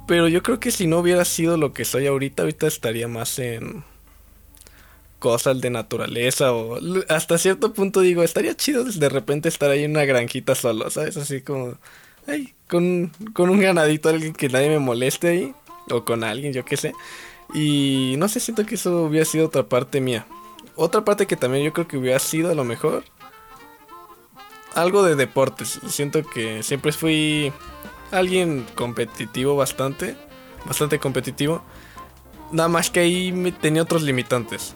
[0.08, 3.40] Pero yo creo que si no hubiera sido lo que soy ahorita, ahorita estaría más
[3.40, 3.84] en
[5.20, 9.92] cosas de naturaleza o hasta cierto punto digo, estaría chido de repente estar ahí en
[9.92, 11.16] una granjita solo, ¿sabes?
[11.16, 11.78] Así como,
[12.28, 15.54] ay, con, con un ganadito, alguien que nadie me moleste ahí,
[15.90, 16.92] o con alguien, yo qué sé.
[17.54, 20.26] Y no sé, siento que eso hubiera sido otra parte mía.
[20.76, 23.06] Otra parte que también yo creo que hubiera sido a lo mejor
[24.76, 25.80] algo de deportes.
[25.88, 27.52] Siento que siempre fui
[28.12, 30.16] alguien competitivo bastante,
[30.66, 31.64] bastante competitivo.
[32.52, 34.76] Nada más que ahí me tenía otros limitantes.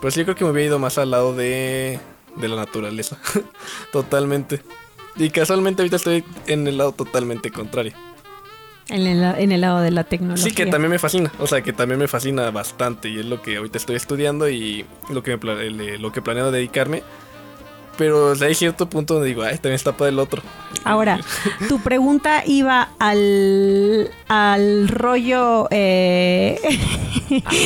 [0.00, 1.98] Pues yo creo que me hubiera ido más al lado de,
[2.36, 3.18] de la naturaleza.
[3.92, 4.62] totalmente.
[5.16, 7.92] Y casualmente ahorita estoy en el lado totalmente contrario.
[8.88, 10.42] En el, en el lado de la tecnología.
[10.44, 11.30] Sí, que también me fascina.
[11.40, 13.08] O sea, que también me fascina bastante.
[13.10, 16.50] Y es lo que ahorita estoy estudiando y lo que, me el- lo que planeo
[16.50, 17.02] dedicarme.
[17.98, 20.40] Pero hay cierto punto donde digo, ay, también está para el otro.
[20.84, 21.20] Ahora,
[21.68, 25.66] tu pregunta iba al, al rollo...
[25.72, 26.58] eh,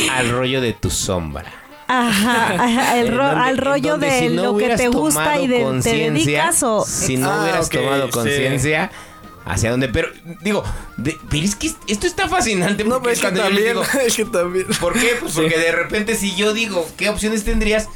[0.08, 1.44] A- al rollo de tu sombra.
[1.86, 5.38] ajá, ajá, el En ro- donde- al rollo de si no lo que te gusta
[5.38, 6.84] y de, te dedicas o...
[6.86, 8.12] Si no Ah, hubieras tomado sí.
[8.12, 8.90] conciencia,
[9.44, 9.88] ¿hacia dónde?
[9.88, 10.08] Pero,
[10.40, 10.64] digo,
[10.96, 12.84] de- pero es que esto está fascinante.
[12.84, 13.86] No, pero es que cuando yo les también.
[13.92, 14.66] digo, es que también.
[14.80, 15.16] ¿Por qué?
[15.20, 15.40] Pues Sí.
[15.42, 17.88] porque de repente si yo digo, ¿qué opciones tendrías?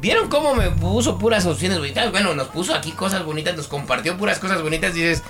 [0.00, 2.10] ¿Vieron cómo me puso puras opciones bonitas?
[2.10, 4.96] Bueno, nos puso aquí cosas bonitas, nos compartió puras cosas bonitas.
[4.96, 5.22] Y dices,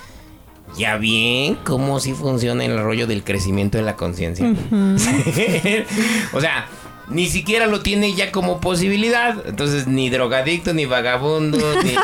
[0.76, 4.46] ya bien cómo sí funciona el rollo del crecimiento de la conciencia.
[6.32, 6.66] o sea,
[7.10, 9.36] ni siquiera lo tiene ya como posibilidad.
[9.46, 11.94] Entonces, ni drogadicto, ni vagabundo, ni.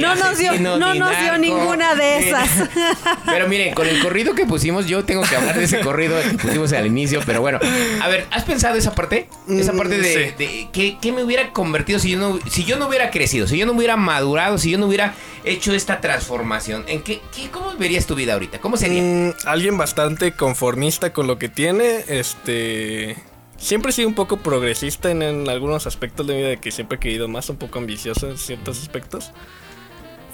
[0.00, 2.68] no nos dio, no ni nos dio ninguna de ni- esas.
[3.26, 6.38] Pero miren, con el corrido que pusimos, yo tengo que hablar de ese corrido que
[6.38, 7.20] pusimos al inicio.
[7.26, 7.58] Pero bueno,
[8.02, 9.28] a ver, ¿has pensado esa parte?
[9.48, 10.34] Esa parte de, Sí.
[10.38, 13.56] de ¿qué, qué me hubiera convertido si yo, no, si yo no hubiera crecido, si
[13.58, 15.14] yo no hubiera madurado, si yo no hubiera
[15.44, 16.84] hecho esta transformación?
[16.88, 18.58] ¿En qué, qué- ¿Cómo verías tu vida ahorita?
[18.58, 19.00] ¿Cómo sería?
[19.02, 23.16] Mm, alguien bastante conformista con lo que tiene, este...
[23.60, 26.96] Siempre he sido un poco progresista en, algunos aspectos de mi vida, de que siempre
[26.96, 29.32] he querido más, un poco ambicioso en ciertos aspectos.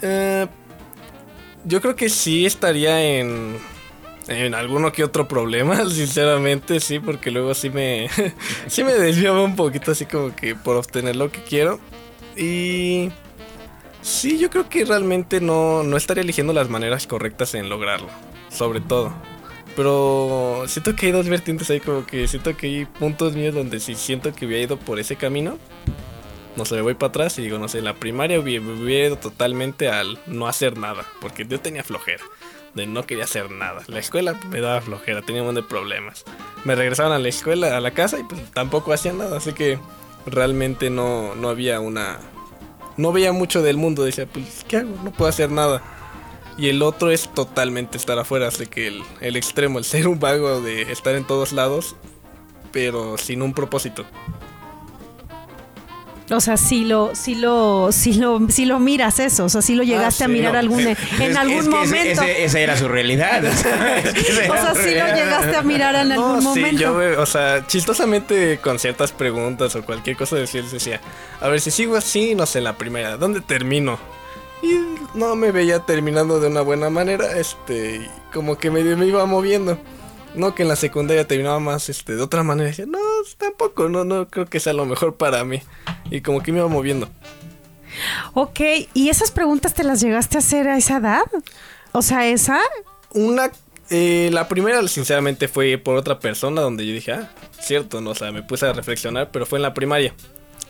[0.01, 0.47] Eh,
[1.65, 3.59] yo creo que sí estaría en,
[4.29, 8.09] en alguno que otro problema, sinceramente, sí, porque luego sí me,
[8.69, 11.81] sí me desviaba un poquito así como que por obtener lo que quiero.
[12.37, 13.11] Y
[14.03, 18.09] sí, yo creo que realmente no, no estaría eligiendo las maneras correctas en lograrlo,
[18.51, 19.13] sobre todo.
[19.77, 23.79] Pero siento que hay dos vertientes ahí, como que siento que hay puntos míos donde
[23.79, 25.59] sí siento que hubiera ido por ese camino.
[26.57, 29.19] No sé, me voy para atrás y digo, no sé, la primaria hubiera, hubiera ido
[29.19, 32.25] totalmente al no hacer nada, porque yo tenía flojera,
[32.75, 33.83] de no quería hacer nada.
[33.89, 36.25] La escuela me daba flojera, tenía un montón de problemas.
[36.65, 39.79] Me regresaban a la escuela, a la casa y pues tampoco hacía nada, así que
[40.25, 42.19] realmente no, no había una...
[42.97, 44.99] No veía mucho del mundo, decía, pues, ¿qué hago?
[45.05, 45.83] No puedo hacer nada.
[46.59, 50.19] Y el otro es totalmente estar afuera, así que el, el extremo, el ser un
[50.19, 51.97] vago de estar en todos lados,
[52.73, 54.07] pero sin un propósito.
[56.29, 59.77] O sea, si lo, si lo, si lo, si lo miras eso, o sea, si
[59.77, 60.59] lo llegaste a sí, mirar no.
[60.59, 62.23] algún, en Es- algún es que ese- momento.
[62.23, 63.45] ese- esa era su realidad.
[63.45, 66.11] o sea, es que esa era o sea, su si lo llegaste a mirar en
[66.11, 66.83] algún sí, momento.
[66.83, 71.01] yo, me- o sea, chistosamente con ciertas preguntas o cualquier cosa decía, decía,
[71.41, 73.97] a ver si sigo así, no sé, la primera, ¿dónde termino?
[74.63, 74.79] Y
[75.15, 79.79] no me veía terminando de una buena manera, este, como que medio me iba moviendo.
[80.35, 82.69] No que en la secundaria terminaba más, este, de otra manera.
[82.69, 82.99] Decía, no,
[83.39, 85.63] tampoco, no, no creo que sea lo mejor para mí.
[86.11, 87.09] Y como que me iba moviendo.
[88.35, 88.61] Ok,
[88.93, 91.25] ¿y esas preguntas te las llegaste a hacer a esa edad?
[91.93, 92.61] O sea, esa.
[93.15, 93.51] Una,
[93.89, 97.31] eh, la primera sinceramente fue por otra persona donde yo dije, ah,
[97.61, 100.15] cierto, no, o sea, me puse a reflexionar, pero fue en la primaria.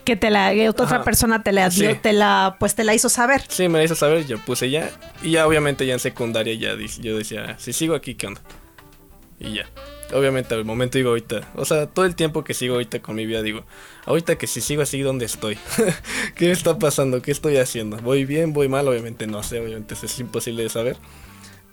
[0.07, 1.03] Que te la que otra Ajá.
[1.03, 1.97] persona te la dio, Sí.
[2.01, 3.43] te la pues te la hizo saber.
[3.49, 4.89] Sí, me la hizo saber, yo puse ya.
[5.21, 8.41] Y ya obviamente ya en secundaria ya yo decía, si sigo aquí, ¿qué onda?
[9.37, 9.65] Y ya.
[10.13, 13.25] Obviamente al momento digo ahorita, o sea, todo el tiempo que sigo ahorita con mi
[13.25, 13.65] vida digo,
[14.05, 15.57] ahorita que si sigo así, ¿dónde estoy?
[16.35, 17.21] ¿Qué está pasando?
[17.21, 17.97] ¿Qué estoy haciendo?
[17.97, 18.53] ¿Voy bien?
[18.53, 18.87] ¿Voy mal?
[18.87, 20.95] Obviamente no sé, obviamente eso es imposible de saber.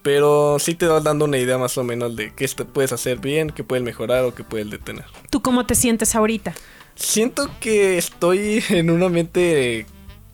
[0.02, 3.51] Pero sí te vas dando una idea más o menos de qué puedes hacer bien,
[3.51, 5.05] qué puedes mejorar o qué puedes detener.
[5.31, 6.52] ¿Tú cómo te sientes ahorita?
[6.95, 9.87] Siento que estoy en un ambiente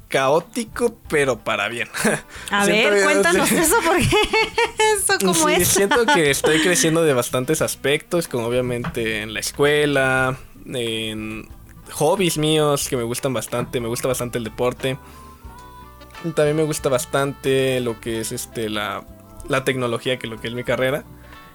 [0.08, 1.88] caótico, pero para bien.
[2.50, 4.08] A Siento ver, cuéntanos eso porque
[4.94, 5.68] eso cómo Sí, es.
[5.68, 11.48] siento que estoy creciendo de bastantes aspectos, como obviamente en la escuela, en
[11.92, 14.98] hobbies míos que me gustan bastante, me gusta bastante el deporte.
[16.34, 19.04] También me gusta bastante lo que es este la,
[19.48, 21.04] la tecnología, que lo que es mi carrera.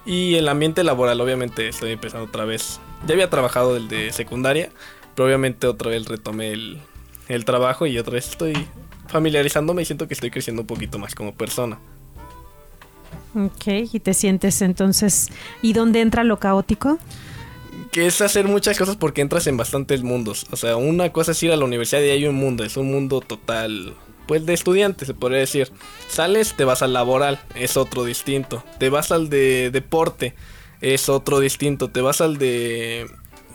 [0.04, 2.80] Y el ambiente laboral, obviamente estoy empezando otra vez.
[3.06, 4.70] Ya había trabajado del de secundaria,
[5.16, 6.78] pero obviamente otra vez retomé el,
[7.28, 8.54] el trabajo y otra vez estoy
[9.08, 11.78] familiarizándome y siento que estoy creciendo un poquito más como persona.
[13.34, 15.30] Ok, y te sientes entonces.
[15.62, 16.98] ¿Y dónde entra lo caótico?
[17.92, 20.46] que es hacer muchas cosas porque entras en bastantes mundos.
[20.50, 22.90] O sea, una cosa es ir a la universidad y hay un mundo, es un
[22.90, 23.94] mundo total,
[24.26, 25.72] pues de estudiante se podría decir.
[26.08, 28.62] Sales, te vas al laboral, es otro distinto.
[28.78, 30.34] Te vas al de deporte,
[30.82, 31.88] es otro distinto.
[31.88, 33.06] Te vas al de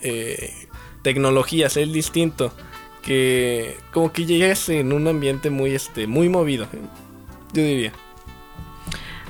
[0.01, 0.51] eh,
[1.01, 2.53] tecnologías, es distinto.
[3.01, 6.67] Que como que llegas en un ambiente muy, este, muy movido,
[7.53, 7.93] yo diría.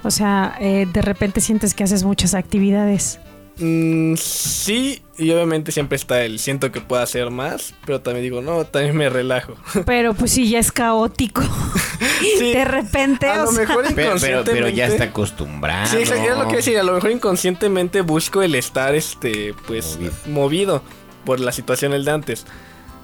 [0.03, 3.19] O sea, eh, de repente sientes que haces muchas actividades.
[3.59, 8.41] Mm, sí, y obviamente siempre está el siento que puedo hacer más, pero también digo,
[8.41, 9.55] no, también me relajo.
[9.85, 11.41] Pero pues sí, ya es caótico.
[12.37, 14.51] Sí, de repente, a o lo sea, mejor Pero, pero, inconscientemente.
[14.51, 15.87] pero ya está acostumbrado.
[15.87, 20.13] Sí, era lo que decía, a lo mejor inconscientemente busco el estar, este, pues, Movido.
[20.27, 20.83] movido,
[21.25, 22.45] por la situación el de antes.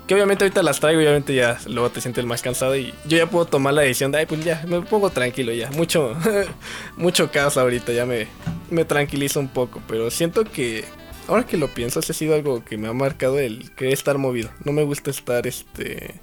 [0.07, 3.18] Que obviamente ahorita las traigo y obviamente ya luego te sientes más cansado y yo
[3.18, 5.69] ya puedo tomar la decisión de, ay, pues ya, me pongo tranquilo ya.
[5.72, 6.15] Mucho,
[6.98, 8.27] mucho caos ahorita, ya me,
[8.69, 10.85] me tranquilizo un poco, pero siento que,
[11.27, 14.18] ahora que lo pienso, ese ha sido algo que me ha marcado el querer estar
[14.18, 14.49] movido.
[14.64, 16.22] No me gusta estar, este,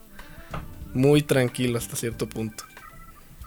[0.94, 2.64] muy tranquilo hasta cierto punto.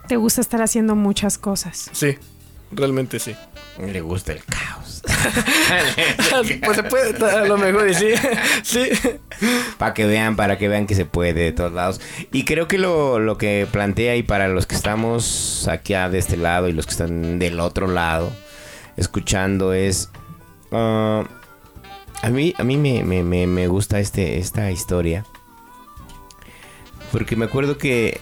[0.08, 1.90] te gusta estar haciendo muchas cosas.
[1.94, 2.18] Sí,
[2.72, 3.36] realmente sí.
[3.80, 5.04] Le gusta el caos.
[6.64, 8.10] pues se puede, a lo mejor y sí.
[8.64, 8.90] sí.
[9.78, 12.02] Para que vean, para que vean que se puede de todos lados.
[12.32, 16.38] Y creo que lo, lo que plantea y para los que estamos aquí de este
[16.38, 18.32] lado y los que están del otro lado
[18.98, 20.10] escuchando es...
[20.72, 21.24] ah,
[22.24, 25.24] a mí, a mí me, me- me- me gusta este, esta historia.
[27.12, 28.20] Porque me acuerdo que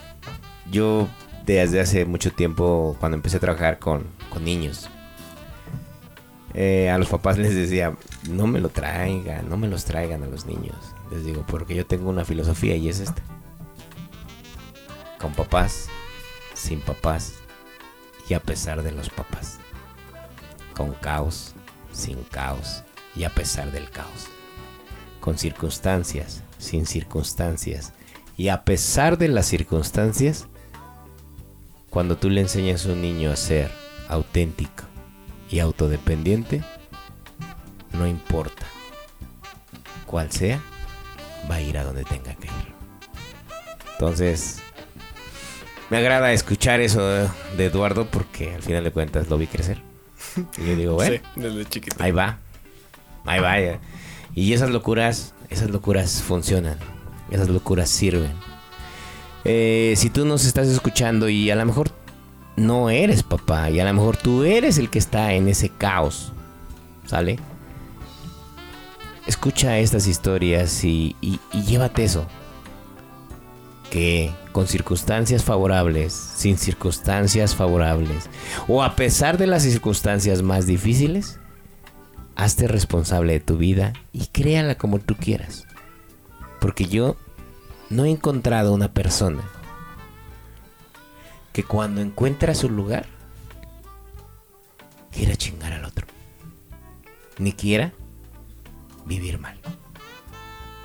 [0.70, 1.08] yo
[1.46, 4.04] desde hace mucho tiempo, cuando empecé a trabajar con,
[4.42, 4.90] niños,
[6.58, 7.98] eh, a los papás les decía,
[8.30, 10.78] no me lo traigan, no me los traigan a los niños.
[11.12, 13.22] Les digo, porque yo tengo una filosofía y es esta.
[15.20, 15.90] Con papás,
[16.54, 17.34] sin papás
[18.30, 19.60] y a pesar de los papás.
[20.74, 21.54] Con caos,
[21.92, 22.84] sin caos
[23.18, 24.28] y a pesar del caos.
[25.20, 27.92] Con circunstancias, sin circunstancias
[28.38, 30.48] y a pesar de las circunstancias.
[31.90, 34.84] Cuando tú le enseñas a un niño a ser auténtico
[35.50, 36.64] y autodependiente,
[37.94, 38.66] no importa
[40.06, 40.62] cuál sea,
[41.50, 42.76] va a ir a donde tenga que ir.
[43.94, 44.62] Entonces,
[45.90, 47.30] me agrada escuchar eso de,
[47.66, 49.82] Eduardo porque al final de cuentas lo vi crecer.
[50.58, 51.96] Y yo digo, bueno, Sí, desde chiquito.
[52.04, 52.40] ahí va,
[53.26, 53.60] ahí va.
[53.60, 53.80] ya.
[54.34, 56.78] Y esas locuras, esas locuras funcionan,
[57.32, 58.34] esas locuras sirven.
[59.46, 61.92] Eh, si tú nos estás escuchando y a lo mejor
[62.56, 66.32] no eres papá y a lo mejor tú eres el que está en ese caos,
[67.06, 67.40] ¿sale?
[69.28, 72.28] Escucha estas historias y, y- llévate eso.
[73.90, 78.30] Que con circunstancias favorables, sin circunstancias favorables,
[78.68, 81.40] o a pesar de las circunstancias más difíciles,
[82.36, 85.66] hazte responsable de tu vida y créala como tú quieras.
[86.60, 87.16] Porque yo
[87.90, 89.42] no he encontrado una persona
[91.56, 93.06] que cuando encuentra su lugar
[95.10, 96.06] quiera chingar al otro.
[97.38, 97.94] Ni quiera
[99.06, 99.58] vivir mal.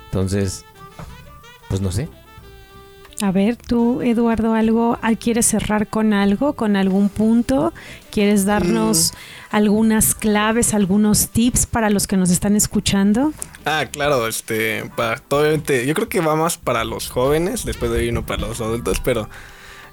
[0.05, 0.63] Entonces,
[1.67, 2.07] pues no sé.
[3.21, 7.73] A ver, tú, Eduardo, algo, ah, ¿quieres cerrar con algo, con algún punto?
[8.09, 9.11] ¿Quieres darnos
[9.49, 13.33] algunas claves, algunos tips para los que nos están escuchando?
[13.65, 17.99] Ah, claro, este, para, obviamente, yo creo que va más para los jóvenes, después de
[17.99, 19.29] ahí uno para los adultos, pero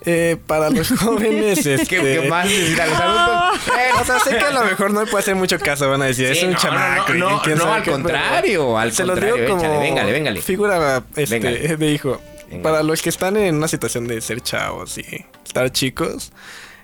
[0.02, 3.74] eh, para los jóvenes, este, ¿Qué, qué más decir a los adultos?
[4.00, 6.06] o sea, sé que a lo mejor no me puede hacer mucho caso, van a
[6.06, 7.14] decir, es un no, chamaco.
[7.14, 10.42] no, no, al contrario, al Se los digo contrario, como échale, véngale, véngale.
[10.42, 11.76] figura este, Véngale.
[11.76, 12.20] de hijo.
[12.48, 12.62] Véngale.
[12.62, 16.32] Para los que están en una situación de ser chavos y estar chicos,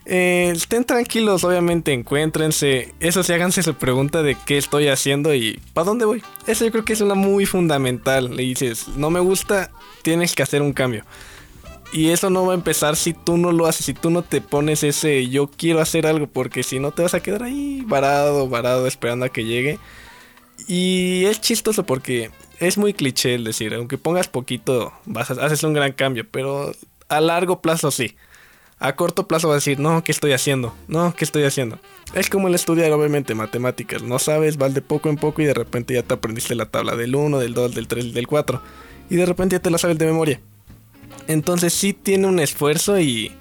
[0.06, 2.92] eh, estén tranquilos, obviamente encuéntrense.
[3.00, 6.22] Eso sí, háganse su pregunta de qué estoy haciendo y para dónde voy.
[6.46, 8.36] Eso yo creo que es una muy fundamental.
[8.36, 9.70] Le dices, no me gusta,
[10.02, 11.04] tienes que hacer un cambio.
[11.94, 14.40] Y eso no va a empezar si tú no lo haces, si tú no te
[14.40, 18.48] pones ese yo quiero hacer algo, porque si no te vas a quedar ahí varado,
[18.48, 19.78] varado, esperando a que llegue.
[20.66, 25.62] Y es chistoso porque es muy cliché el decir, aunque pongas poquito, vas a- haces
[25.62, 26.72] un gran cambio, pero
[27.08, 28.16] a largo plazo sí.
[28.80, 30.74] A corto plazo vas a decir, no, ¿qué estoy haciendo?
[30.88, 31.78] No, ¿qué estoy haciendo?
[32.12, 34.02] Es como el estudiar, obviamente, matemáticas.
[34.02, 36.96] No sabes, vas de poco en poco y de repente ya te aprendiste la tabla
[36.96, 38.60] del 1, del 2, del 3, del 4.
[39.08, 40.40] Y de repente ya te la sabes de memoria.
[41.28, 43.32] Entonces sí tiene un esfuerzo y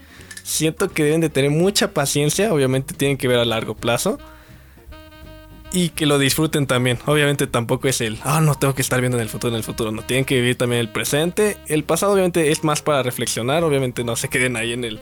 [0.44, 2.54] siento que deben de tener mucha paciencia.
[2.54, 4.20] Obviamente tienen que ver a largo plazo.
[5.76, 7.00] Y que lo disfruten también.
[7.08, 9.64] Obviamente tampoco es el, ah, no tengo que estar viendo en el futuro, en el
[9.64, 9.92] futuro.
[9.92, 11.58] No, tienen que vivir también el presente.
[11.68, 13.64] El pasado obviamente es más para reflexionar.
[13.64, 15.00] Obviamente no se queden ahí en el,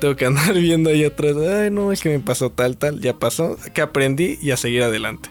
[0.00, 1.36] tengo que andar viendo ahí atrás.
[1.36, 3.00] Ay, no, es que me pasó tal, tal.
[3.00, 3.58] Ya pasó.
[3.74, 5.28] Que aprendí y a seguir adelante.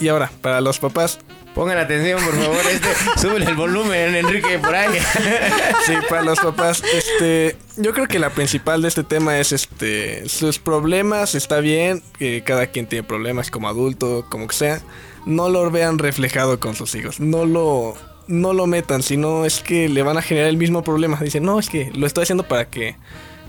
[0.00, 1.20] Y ahora, para los papás,
[1.54, 2.60] Pongan atención, por favor.
[2.70, 4.98] Este, súbele el volumen, Enrique, por ahí.
[5.86, 10.28] Sí, para los papás, este, yo creo que la principal de este tema es este,
[10.28, 14.80] sus problemas, está bien, que cada quien tiene problemas como adulto, como que sea,
[15.26, 17.94] no lo vean reflejado con sus hijos, no lo,
[18.28, 21.58] no lo metan, sino es que le van a generar el mismo problema, dicen, no,
[21.58, 22.96] es que lo estoy haciendo para que,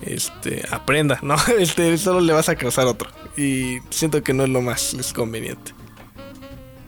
[0.04, 4.50] este, aprenda, no, este, solo le vas a causar otro, y siento que no es
[4.50, 5.74] lo más conveniente.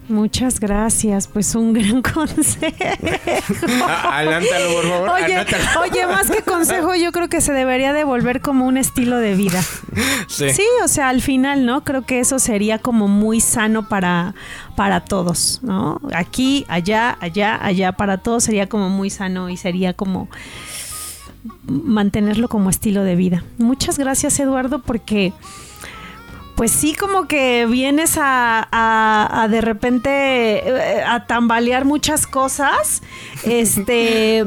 [0.09, 2.75] Muchas gracias, pues un gran consejo.
[3.87, 5.09] Adelántalo, por favor.
[5.09, 9.35] Oye, más que consejo, yo creo que se debería de volver como un estilo de
[9.35, 9.61] vida.
[10.27, 11.83] Sí, Sí, o sea, al final, ¿no?
[11.83, 14.35] Creo que eso sería como muy sano para,
[14.75, 16.01] para todos, ¿no?
[16.13, 20.27] Aquí, allá, allá, allá, para todos sería como muy sano y sería como
[21.65, 23.43] mantenerlo como estilo de vida.
[23.57, 25.33] Muchas gracias, Eduardo, porque
[26.63, 33.01] pues sí como que vienes a, a- a de repente eh, a tambalear muchas cosas,
[33.43, 34.45] este,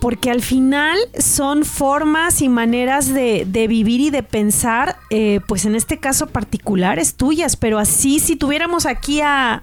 [0.00, 5.66] porque al final son formas y maneras de, de vivir y de pensar, eh, pues
[5.66, 9.60] en este caso particulares tuyas, pero así si tuviéramos aquí a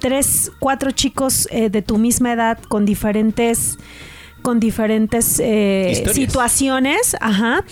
[0.00, 3.78] tres, cuatro chicos eh, de tu misma edad con diferentes
[4.42, 7.62] con diferentes eh, situaciones, ajá.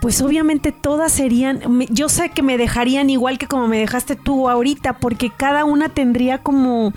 [0.00, 1.60] Pues obviamente todas serían,
[1.90, 5.88] yo sé que me dejarían igual que como me dejaste tú ahorita, porque cada una
[5.88, 6.92] tendría como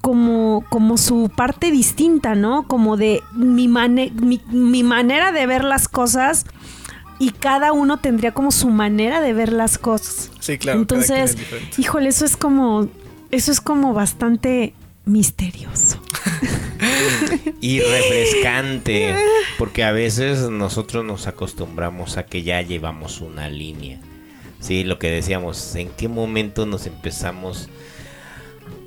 [0.00, 2.66] como, como su parte distinta, ¿no?
[2.66, 6.44] Como de mi, mane- mi, mi manera de ver las cosas
[7.20, 10.32] y cada uno tendría como su manera de ver las cosas.
[10.40, 10.80] Sí, claro.
[10.80, 11.36] Entonces,
[11.78, 12.88] híjole, eso es como,
[13.30, 14.74] eso es como bastante
[15.04, 16.00] misterioso.
[17.60, 19.14] Y refrescante,
[19.56, 24.00] porque a veces nosotros nos acostumbramos a que ya llevamos una línea.
[24.58, 27.68] Sí, lo que decíamos, ¿en qué momento nos empezamos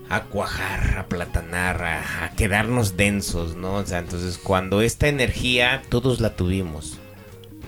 [0.10, 3.76] a cuajar, a platanar, a, quedarnos densos, ¿no?
[3.76, 7.00] O sea, entonces cuando esta energía todos la tuvimos,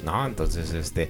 [0.03, 0.26] ¿no?
[0.26, 1.10] Entonces, este,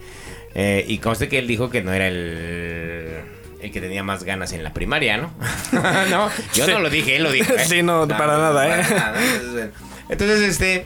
[0.55, 3.23] eh, y conste que él dijo que no era el,
[3.61, 5.31] el que tenía más ganas en la primaria, ¿no?
[6.09, 6.71] no, yo Sí.
[6.71, 7.53] no lo dije, él lo dijo.
[7.53, 7.65] ¿eh?
[7.65, 8.83] Sí, no, para nada, ¿eh?
[8.83, 9.21] para nada.
[9.23, 9.71] Entonces, bueno.
[10.09, 10.85] Entonces, este,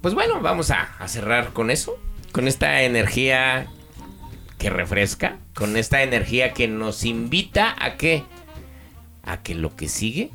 [0.00, 1.98] pues bueno, vamos a, a cerrar con eso,
[2.32, 3.66] con esta energía
[4.58, 8.24] que refresca, con esta energía que nos invita a que,
[9.24, 10.30] a que lo que sigue,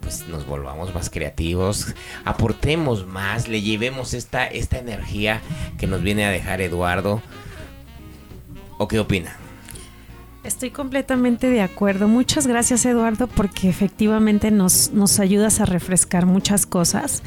[0.00, 1.94] pues nos volvamos más creativos,
[2.24, 5.40] aportemos más, le llevemos esta, esta energía
[5.78, 7.22] que nos viene a dejar Eduardo.
[8.78, 9.36] ¿O qué opina?
[10.44, 12.06] Estoy completamente de acuerdo.
[12.06, 17.22] Muchas gracias, Eduardo, porque efectivamente nos, nos ayudas a refrescar muchas cosas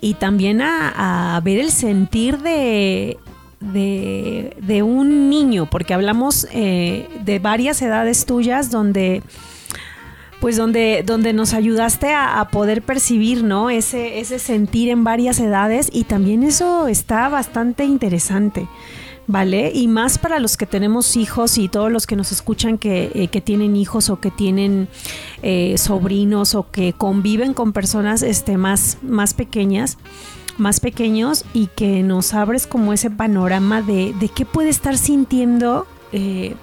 [0.00, 3.18] y también a, a ver el sentir de,
[3.60, 9.22] de, de un niño, porque hablamos eh, de varias edades tuyas donde
[10.40, 13.70] pues donde, donde nos ayudaste a, a poder percibir, ¿no?
[13.70, 18.68] Ese, ese sentir en varias edades y también eso está bastante interesante.
[19.26, 19.72] ¿Vale?
[19.74, 23.28] Y más para los que tenemos hijos y todos los que nos escuchan que, eh,
[23.28, 24.86] que tienen hijos o que tienen
[25.42, 29.96] eh, sobrinos o que conviven con personas este, más, más pequeñas,
[30.58, 35.86] más pequeños y que nos abres como ese panorama de, de qué puede estar sintiendo
[36.12, 36.54] eh,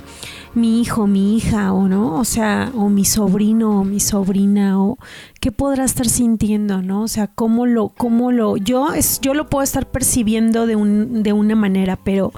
[0.54, 4.98] mi hijo, mi hija o no, o sea, o mi sobrino o mi sobrina o
[5.40, 7.04] qué podrá estar sintiendo, ¿no?
[7.04, 11.24] O sea, cómo lo, cómo lo, yo es, yo lo puedo estar percibiendo de un,
[11.24, 12.34] de una manera, pero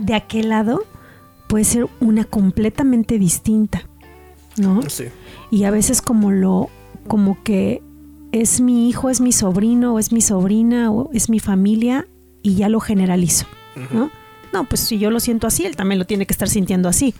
[0.00, 0.84] de aquel lado
[1.48, 3.88] puede ser una completamente distinta,
[4.56, 4.82] ¿no?
[4.88, 5.04] Sí.
[5.50, 6.68] Y a veces como lo,
[7.06, 7.82] como que
[8.32, 12.06] es mi hijo, es mi sobrino, o es mi sobrina, o es mi familia,
[12.42, 13.46] y ya lo generalizo,
[13.90, 14.10] ¿no?
[14.52, 17.14] No, pues si yo lo siento así, él también lo tiene que estar sintiendo así.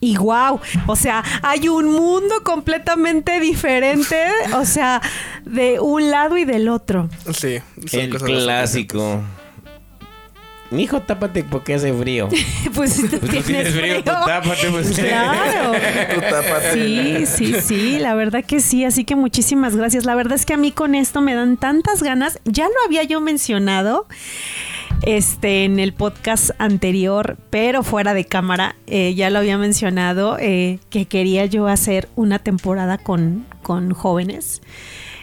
[0.00, 4.16] Y wow, o sea, hay un mundo completamente diferente,
[4.54, 5.00] o sea,
[5.44, 7.08] de un lado y del otro.
[7.34, 7.58] Sí.
[7.86, 9.22] son El cosas clásico.
[10.70, 12.28] Mi hijo, tápate porque hace frío.
[12.74, 14.90] Pues si tú Pues tienes frío, tú tápate, pues.
[14.92, 15.72] Claro.
[16.14, 16.72] Tú tápate.
[16.72, 20.04] Sí, sí, sí, la verdad que sí, así que muchísimas gracias.
[20.04, 23.02] La verdad es que a mí con esto me dan tantas ganas, ya lo había
[23.02, 24.06] yo mencionado
[25.02, 30.78] este en el podcast anterior, pero fuera de cámara, eh, ya lo había mencionado eh,
[30.90, 34.62] que quería yo hacer una temporada con, con jóvenes.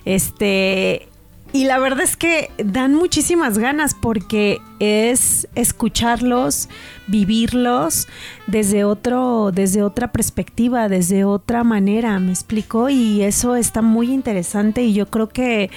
[0.05, 1.07] Este,
[1.53, 6.69] y la verdad es que dan muchísimas ganas porque es escucharlos,
[7.07, 8.07] vivirlos
[8.47, 14.83] desde otro, desde otra perspectiva, desde otra manera, me explico, y eso está muy interesante
[14.83, 15.71] y yo creo que,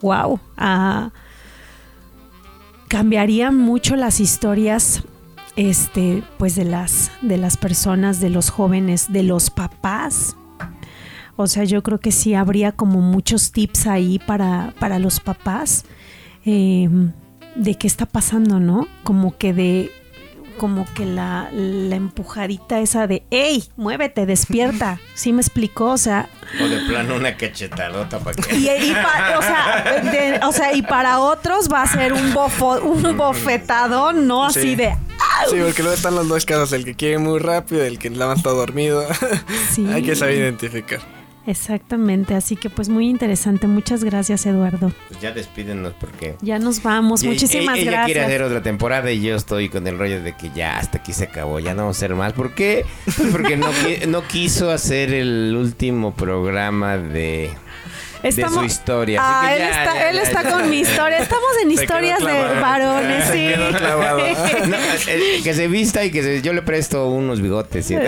[0.00, 0.40] wow,
[2.92, 5.02] cambiaría mucho las historias
[5.56, 10.36] este pues de las de las personas de los jóvenes de los papás.
[11.36, 15.86] O sea yo creo que sí habría como muchos tips ahí para para los papás
[16.44, 16.86] eh,
[17.56, 19.90] de qué está pasando no como que de
[20.52, 23.64] como que la, la empujadita esa de ¡Ey!
[23.76, 24.26] ¡Muévete!
[24.26, 25.00] ¡Despierta!
[25.14, 25.86] ¿Sí me explicó?
[25.90, 26.28] O sea,
[26.62, 28.54] O de plano una cachetadota para que.
[28.56, 32.32] y, y pa- o, sea, de- o sea, y para otros va a ser un,
[32.32, 34.74] bofo, un bofetadón, no así Sí.
[34.76, 34.96] de.
[35.50, 38.28] Sí, porque luego están los dos casos, el que quiere muy rápido, el que nada
[38.28, 39.04] más está dormido.
[39.70, 39.86] Sí.
[39.92, 41.00] Hay que saber identificar.
[41.46, 43.66] Exactamente, así que pues muy interesante.
[43.66, 44.92] Muchas gracias, Eduardo.
[45.08, 46.36] Pues ya despídenos porque.
[46.40, 47.24] Ya nos vamos.
[47.24, 48.26] Muchísimas ella quiere gracias.
[48.26, 51.24] hacer otra temporada y yo estoy con el rollo de que ya hasta aquí se
[51.24, 52.32] acabó, ya no vamos a hacer más.
[52.32, 52.84] ¿Por qué?
[53.04, 53.68] Pues porque no,
[54.08, 57.50] no quiso hacer el último programa de
[58.22, 59.20] Estamos- de su historia.
[59.22, 60.50] Ah, él está, ya, él ya, está ya.
[60.50, 61.18] con mi historia.
[61.18, 63.32] Estamos en Se historias de varones, sí.
[63.32, 63.56] Se.
[64.66, 64.76] No,
[65.08, 67.86] eh, que se vista y que se- yo le presto unos bigotes.
[67.86, 67.96] ¿sí?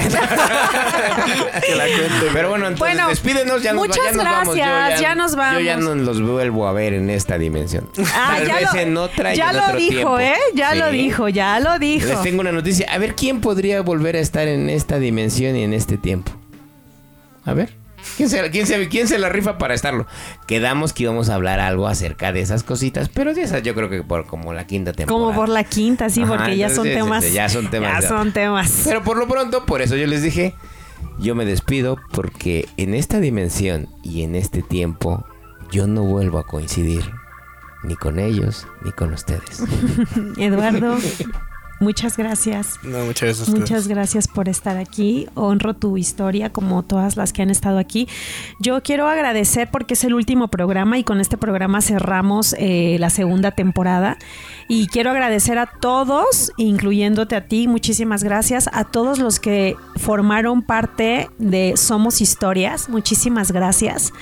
[1.66, 2.26] Que la cuente.
[2.32, 4.56] Pero bueno, entonces Bueno, despídenos, ya nos, muchas vamos.
[4.56, 5.60] Yo gracias, ya nos vamos.
[5.60, 7.88] Yo ya no los vuelvo a ver en esta dimensión.
[8.14, 10.18] Ah, Tal ya vez lo, en otra y ya en lo otro dijo, tiempo.
[10.20, 10.34] ¿eh?
[10.54, 10.78] Ya Sí.
[10.78, 12.06] lo dijo, ya lo dijo.
[12.06, 12.86] Les tengo una noticia.
[12.92, 16.32] A ver, ¿quién podría volver a estar en esta dimensión y en este tiempo?
[17.44, 17.74] A ver.
[18.16, 20.06] ¿Quién se, quién, se, quién se la rifa para estarlo?
[20.46, 23.90] Quedamos que íbamos a hablar algo acerca de esas cositas, pero de esas yo creo
[23.90, 25.26] que por como la quinta temporada.
[25.26, 27.32] Como por la quinta, sí, Ajá, porque ya son temas.
[27.32, 28.02] ya son temas.
[28.02, 28.82] Ya son temas.
[28.84, 30.54] Pero por lo pronto, por eso yo les dije,
[31.18, 35.24] yo me despido porque en esta dimensión y en este tiempo
[35.70, 37.04] yo no vuelvo a coincidir
[37.82, 39.62] ni con ellos ni con ustedes.
[40.38, 40.96] Eduardo,
[41.84, 42.78] muchas gracias.
[42.82, 43.48] No, muchas gracias.
[43.48, 45.28] Muchas gracias por estar aquí.
[45.34, 48.08] Honro tu historia como todas las que han estado aquí.
[48.58, 53.10] Yo quiero agradecer porque es el último programa y con este programa cerramos eh, la
[53.10, 54.18] segunda temporada.
[54.68, 58.68] Y quiero agradecer a todos, incluyéndote a ti, muchísimas gracias.
[58.72, 64.12] A todos los que formaron parte de Somos Historias, muchísimas gracias.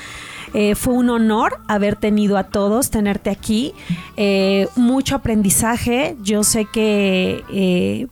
[0.55, 3.75] Eh, fue un honor haber tenido a todos, tenerte aquí.
[4.17, 6.17] Eh, mucho aprendizaje.
[6.23, 8.07] Yo sé que eh,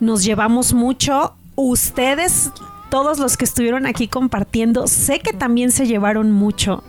[0.00, 1.34] nos llevamos mucho.
[1.54, 2.50] Ustedes,
[2.90, 6.82] todos los que estuvieron aquí compartiendo, sé que también se llevaron mucho.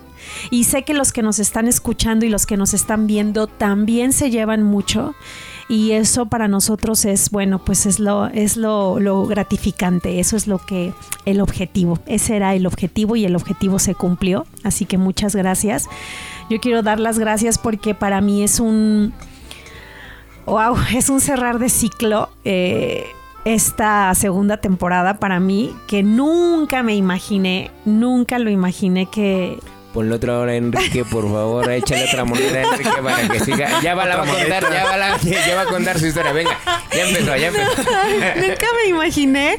[0.51, 4.11] Y sé que los que nos están escuchando y los que nos están viendo también
[4.11, 5.15] se llevan mucho.
[5.69, 10.19] Y eso para nosotros es, bueno, pues es lo, es lo, lo gratificante.
[10.19, 10.93] Eso es lo que,
[11.25, 11.99] el objetivo.
[12.05, 14.45] Ese era el objetivo y el objetivo se cumplió.
[14.63, 15.85] Así que muchas gracias.
[16.49, 19.13] Yo quiero dar las gracias porque para mí es un,
[20.45, 22.29] wow, es un cerrar de ciclo.
[22.45, 23.05] eh,
[23.47, 29.57] esta segunda temporada para mí que nunca me imaginé, nunca lo imaginé que
[29.97, 31.71] Ponle otra hora, Enrique, por favor.
[31.71, 33.81] Échale otra moneda, Enrique, para que siga.
[33.81, 36.31] Ya va, la va a contar, ya va, la- ya va a contar su historia.
[36.33, 36.55] Venga,
[36.95, 37.81] ya empezó, ya empezó.
[38.47, 39.57] Nunca me imaginé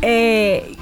[0.00, 0.72] eh,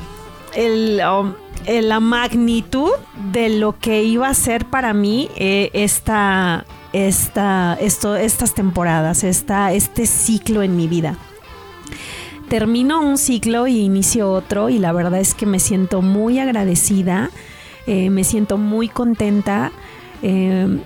[0.55, 1.35] el, um,
[1.67, 2.93] eh, la magnitud
[3.33, 9.73] de lo que iba a ser para mí eh, esta, esta, esto, estas temporadas, esta,
[9.73, 11.17] este ciclo en mi vida.
[12.49, 17.31] Termino un ciclo y inicio otro y la verdad es que me siento muy agradecida,
[17.87, 19.73] eh, me siento muy contenta.
[20.23, 20.79] eh,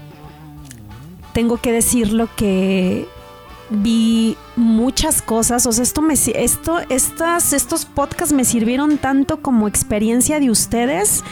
[1.32, 3.06] tengo que decirlo que
[3.70, 5.66] vi muchas cosas.
[5.66, 11.24] O sea, esto me esto, estas, estos podcasts me sirvieron tanto como experiencia de ustedes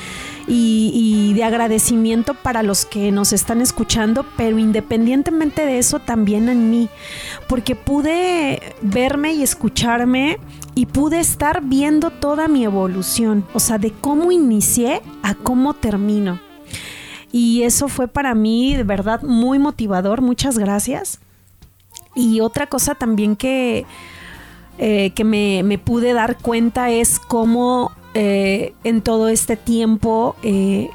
[0.47, 6.49] y, y de agradecimiento para los que nos están escuchando, pero independientemente de eso, también
[6.49, 6.89] en mí.
[7.49, 10.39] Porque pude verme y escucharme
[10.75, 13.47] y pude estar viendo toda mi evolución.
[13.55, 16.41] O sea, de cómo inicié a cómo termino.
[17.31, 20.21] Y eso fue para mí de verdad muy motivador.
[20.21, 21.19] Muchas gracias.
[22.15, 23.87] Y otra cosa también que,
[24.79, 30.89] eh, que me, me pude dar cuenta es cómo eh, en todo este tiempo eh,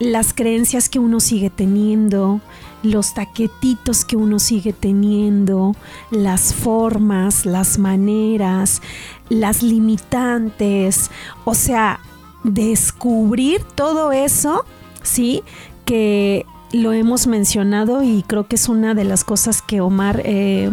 [0.00, 2.40] las creencias que uno sigue teniendo,
[2.82, 5.76] los taquetitos que uno sigue teniendo,
[6.10, 8.82] las formas, las maneras,
[9.28, 11.12] las limitantes,
[11.44, 12.00] o sea,
[12.42, 14.64] descubrir todo eso,
[15.02, 15.44] ¿sí?
[15.84, 20.70] Que lo hemos mencionado y creo que es una de las cosas que Omar eh,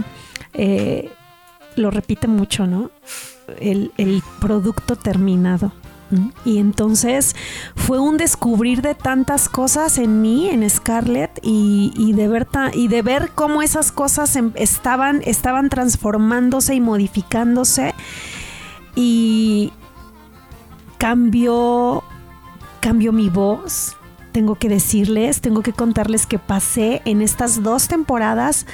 [0.54, 1.12] eh,
[1.76, 2.92] lo repite mucho, ¿no?
[3.60, 3.92] El,
[4.40, 5.72] producto terminado.
[6.46, 7.36] Y entonces
[7.76, 13.02] fue un descubrir de tantas cosas en mí, en Scarlett, y, de, ver y de
[13.02, 17.94] ver cómo esas cosas em- estaban, estaban transformándose y modificándose.
[18.96, 19.74] Y
[20.98, 22.04] cambió,
[22.80, 23.97] cambió mi voz.
[24.38, 28.68] Tengo que decirles, tengo que contarles que pasé en estas dos temporadas,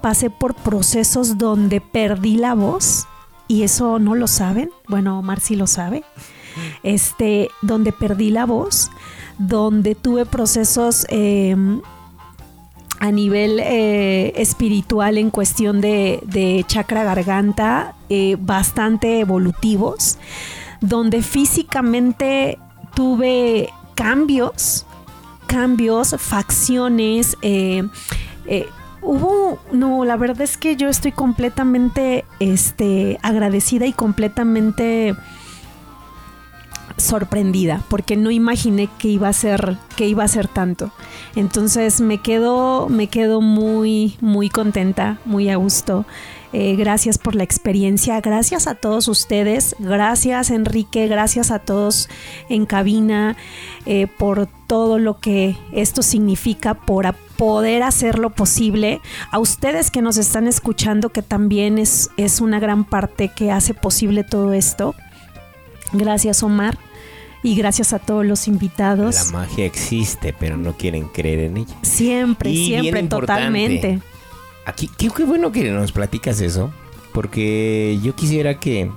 [0.00, 3.08] pasé por procesos donde perdí la voz
[3.48, 4.70] y eso no lo saben.
[4.86, 6.04] Bueno, Omar sí lo sabe.
[6.84, 8.92] Este, donde perdí la voz,
[9.38, 11.56] donde tuve procesos eh,
[13.00, 20.16] a nivel eh, espiritual en cuestión de, de chakra garganta eh, bastante evolutivos,
[20.80, 22.60] donde físicamente
[22.94, 24.86] tuve cambios,
[25.48, 27.36] cambios, facciones.
[27.42, 27.82] eh,
[28.46, 28.68] eh,
[29.02, 35.16] hubo, no, la verdad es que yo estoy completamente este, agradecida y completamente
[36.96, 40.90] sorprendida porque no imaginé que iba a ser que iba a ser tanto
[41.36, 46.06] entonces me quedo me quedo muy muy contenta muy a gusto
[46.52, 52.08] Eh, gracias por la experiencia, gracias a todos ustedes, gracias Enrique, gracias a todos
[52.48, 53.36] en cabina
[53.84, 59.00] eh, por todo lo que esto significa, por poder hacerlo posible.
[59.30, 63.74] A ustedes que nos están escuchando, que también es, es una gran parte que hace
[63.74, 64.94] posible todo esto.
[65.92, 66.78] Gracias Omar
[67.42, 69.32] y gracias a todos los invitados.
[69.32, 71.76] La magia existe, pero no quieren creer en ella.
[71.82, 74.00] Siempre, siempre, totalmente.
[74.68, 76.70] Aquí, qué, bueno que nos platicas eso,
[77.14, 78.90] porque yo quisiera que,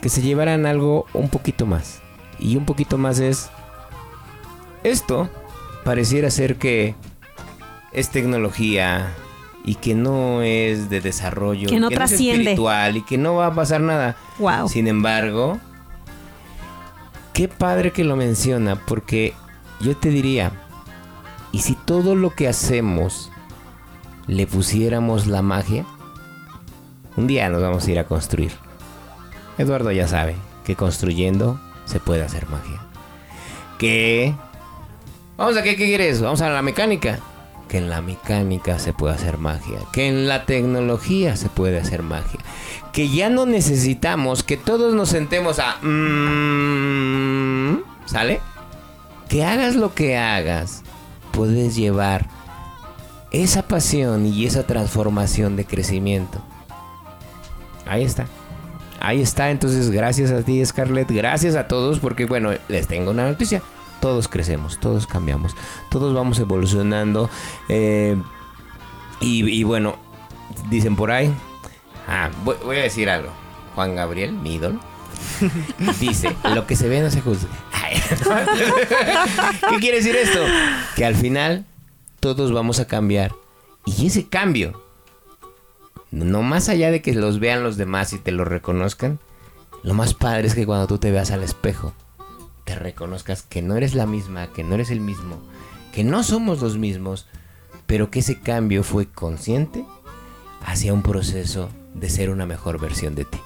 [0.00, 2.02] que se llevaran algo un poquito más.
[2.40, 3.48] Y un poquito más es,
[4.82, 5.30] esto
[5.84, 6.96] pareciera ser que
[7.92, 9.14] es tecnología
[9.64, 13.54] y que no es de desarrollo, que no trasciende, espiritual y que no va a
[13.54, 14.16] pasar nada.
[14.40, 14.68] Wow.
[14.68, 15.60] Sin embargo,
[17.32, 19.32] qué padre que lo menciona, porque
[19.80, 20.50] yo te diría,
[21.52, 23.31] ¿y si todo lo que hacemos
[24.26, 25.84] le pusiéramos la magia?
[27.16, 28.52] Un día nos vamos a ir a construir.
[29.58, 32.80] Eduardo ya sabe que construyendo se puede hacer magia.
[33.78, 34.34] Que...
[35.36, 36.20] Vamos a qué, qué quieres?
[36.22, 37.18] Vamos a la mecánica.
[37.68, 39.78] Que en la mecánica se puede hacer magia.
[39.92, 42.40] Que en la tecnología se puede hacer magia
[42.92, 45.76] que ya no necesitamos que todos nos sentemos a...
[45.84, 48.40] Mm", ¿Sale?
[49.28, 50.82] Que hagas lo que hagas,
[51.32, 52.28] puedes llevar
[53.32, 56.38] esa pasión y esa transformación de crecimiento.
[57.86, 58.26] Ahí está.
[59.00, 63.26] Ahí está, entonces gracias a ti Scarlett, gracias a todos porque bueno, les tengo una
[63.26, 63.62] noticia.
[64.00, 65.54] Todos crecemos, todos cambiamos,
[65.90, 67.30] todos vamos evolucionando.
[67.68, 68.16] Eh,
[69.20, 69.96] y bueno,
[70.68, 71.32] dicen por ahí,
[72.06, 73.30] Ah, voy, a decir algo.
[73.74, 74.60] Juan Gabriel, mi
[76.00, 77.48] dice, lo que se ve no se juzga.
[79.70, 80.40] ¿Qué quiere decir esto?
[80.96, 81.64] Que al final
[82.22, 83.34] todos vamos a cambiar.
[83.84, 84.80] Y ese cambio,
[86.12, 89.18] no más allá de que los vean los demás y te lo reconozcan,
[89.82, 91.92] lo más padre es que cuando tú te veas al espejo,
[92.62, 95.42] te reconozcas que no eres la misma, que no eres el mismo,
[95.92, 97.26] que no somos los mismos,
[97.88, 99.84] pero que ese cambio fue consciente
[100.64, 103.38] hacia un proceso de ser una mejor versión de ti.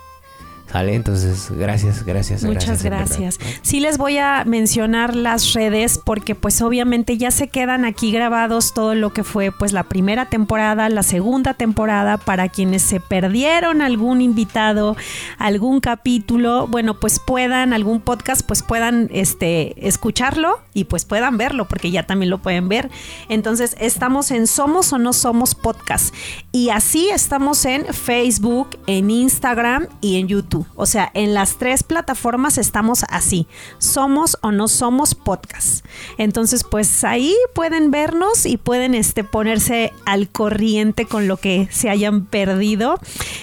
[0.70, 0.94] ¿Sale?
[0.94, 2.42] Entonces, gracias, gracias.
[2.42, 3.38] Muchas gracias.
[3.62, 8.74] Sí les voy a mencionar las redes porque pues obviamente ya se quedan aquí grabados
[8.74, 13.80] todo lo que fue pues la primera temporada, la segunda temporada para quienes se perdieron
[13.80, 14.96] algún invitado,
[15.38, 21.66] algún capítulo, bueno, pues puedan algún podcast pues puedan este escucharlo y pues puedan verlo
[21.66, 22.90] porque ya también lo pueden ver.
[23.28, 26.14] Entonces, estamos en Somos o no somos podcast
[26.52, 30.55] y así estamos en Facebook, en Instagram y en YouTube.
[30.74, 33.46] O sea, en las tres plataformas estamos así.
[33.78, 35.84] Somos o no somos podcast.
[36.18, 41.90] Entonces, pues ahí pueden vernos y pueden este, ponerse al corriente con lo que se
[41.90, 42.98] hayan perdido.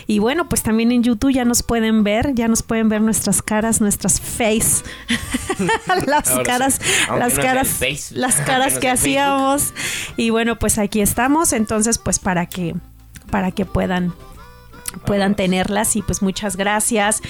[0.08, 3.42] Y bueno, pues también en YouTube ya nos pueden ver, ya nos pueden ver nuestras
[3.42, 4.84] caras, nuestras face.
[6.08, 6.80] las caras,
[7.18, 9.74] las caras, las caras que hacíamos.
[10.18, 11.54] Y bueno, pues aquí estamos.
[11.54, 12.76] Entonces, pues para que
[13.30, 14.14] para que puedan
[15.06, 17.22] puedan tenerlas y pues muchas gracias.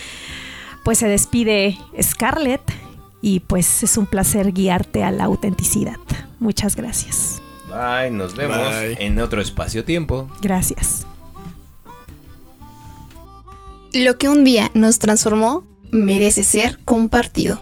[0.84, 2.62] Pues se despide Scarlett
[3.22, 5.96] y pues es un placer guiarte a la autenticidad.
[6.40, 7.42] Muchas gracias.
[7.70, 8.60] Bye, nos vemos
[9.00, 10.30] en otro espacio-tiempo.
[10.42, 11.08] Gracias.
[13.94, 17.62] Lo que un día nos transformó merece ser compartido.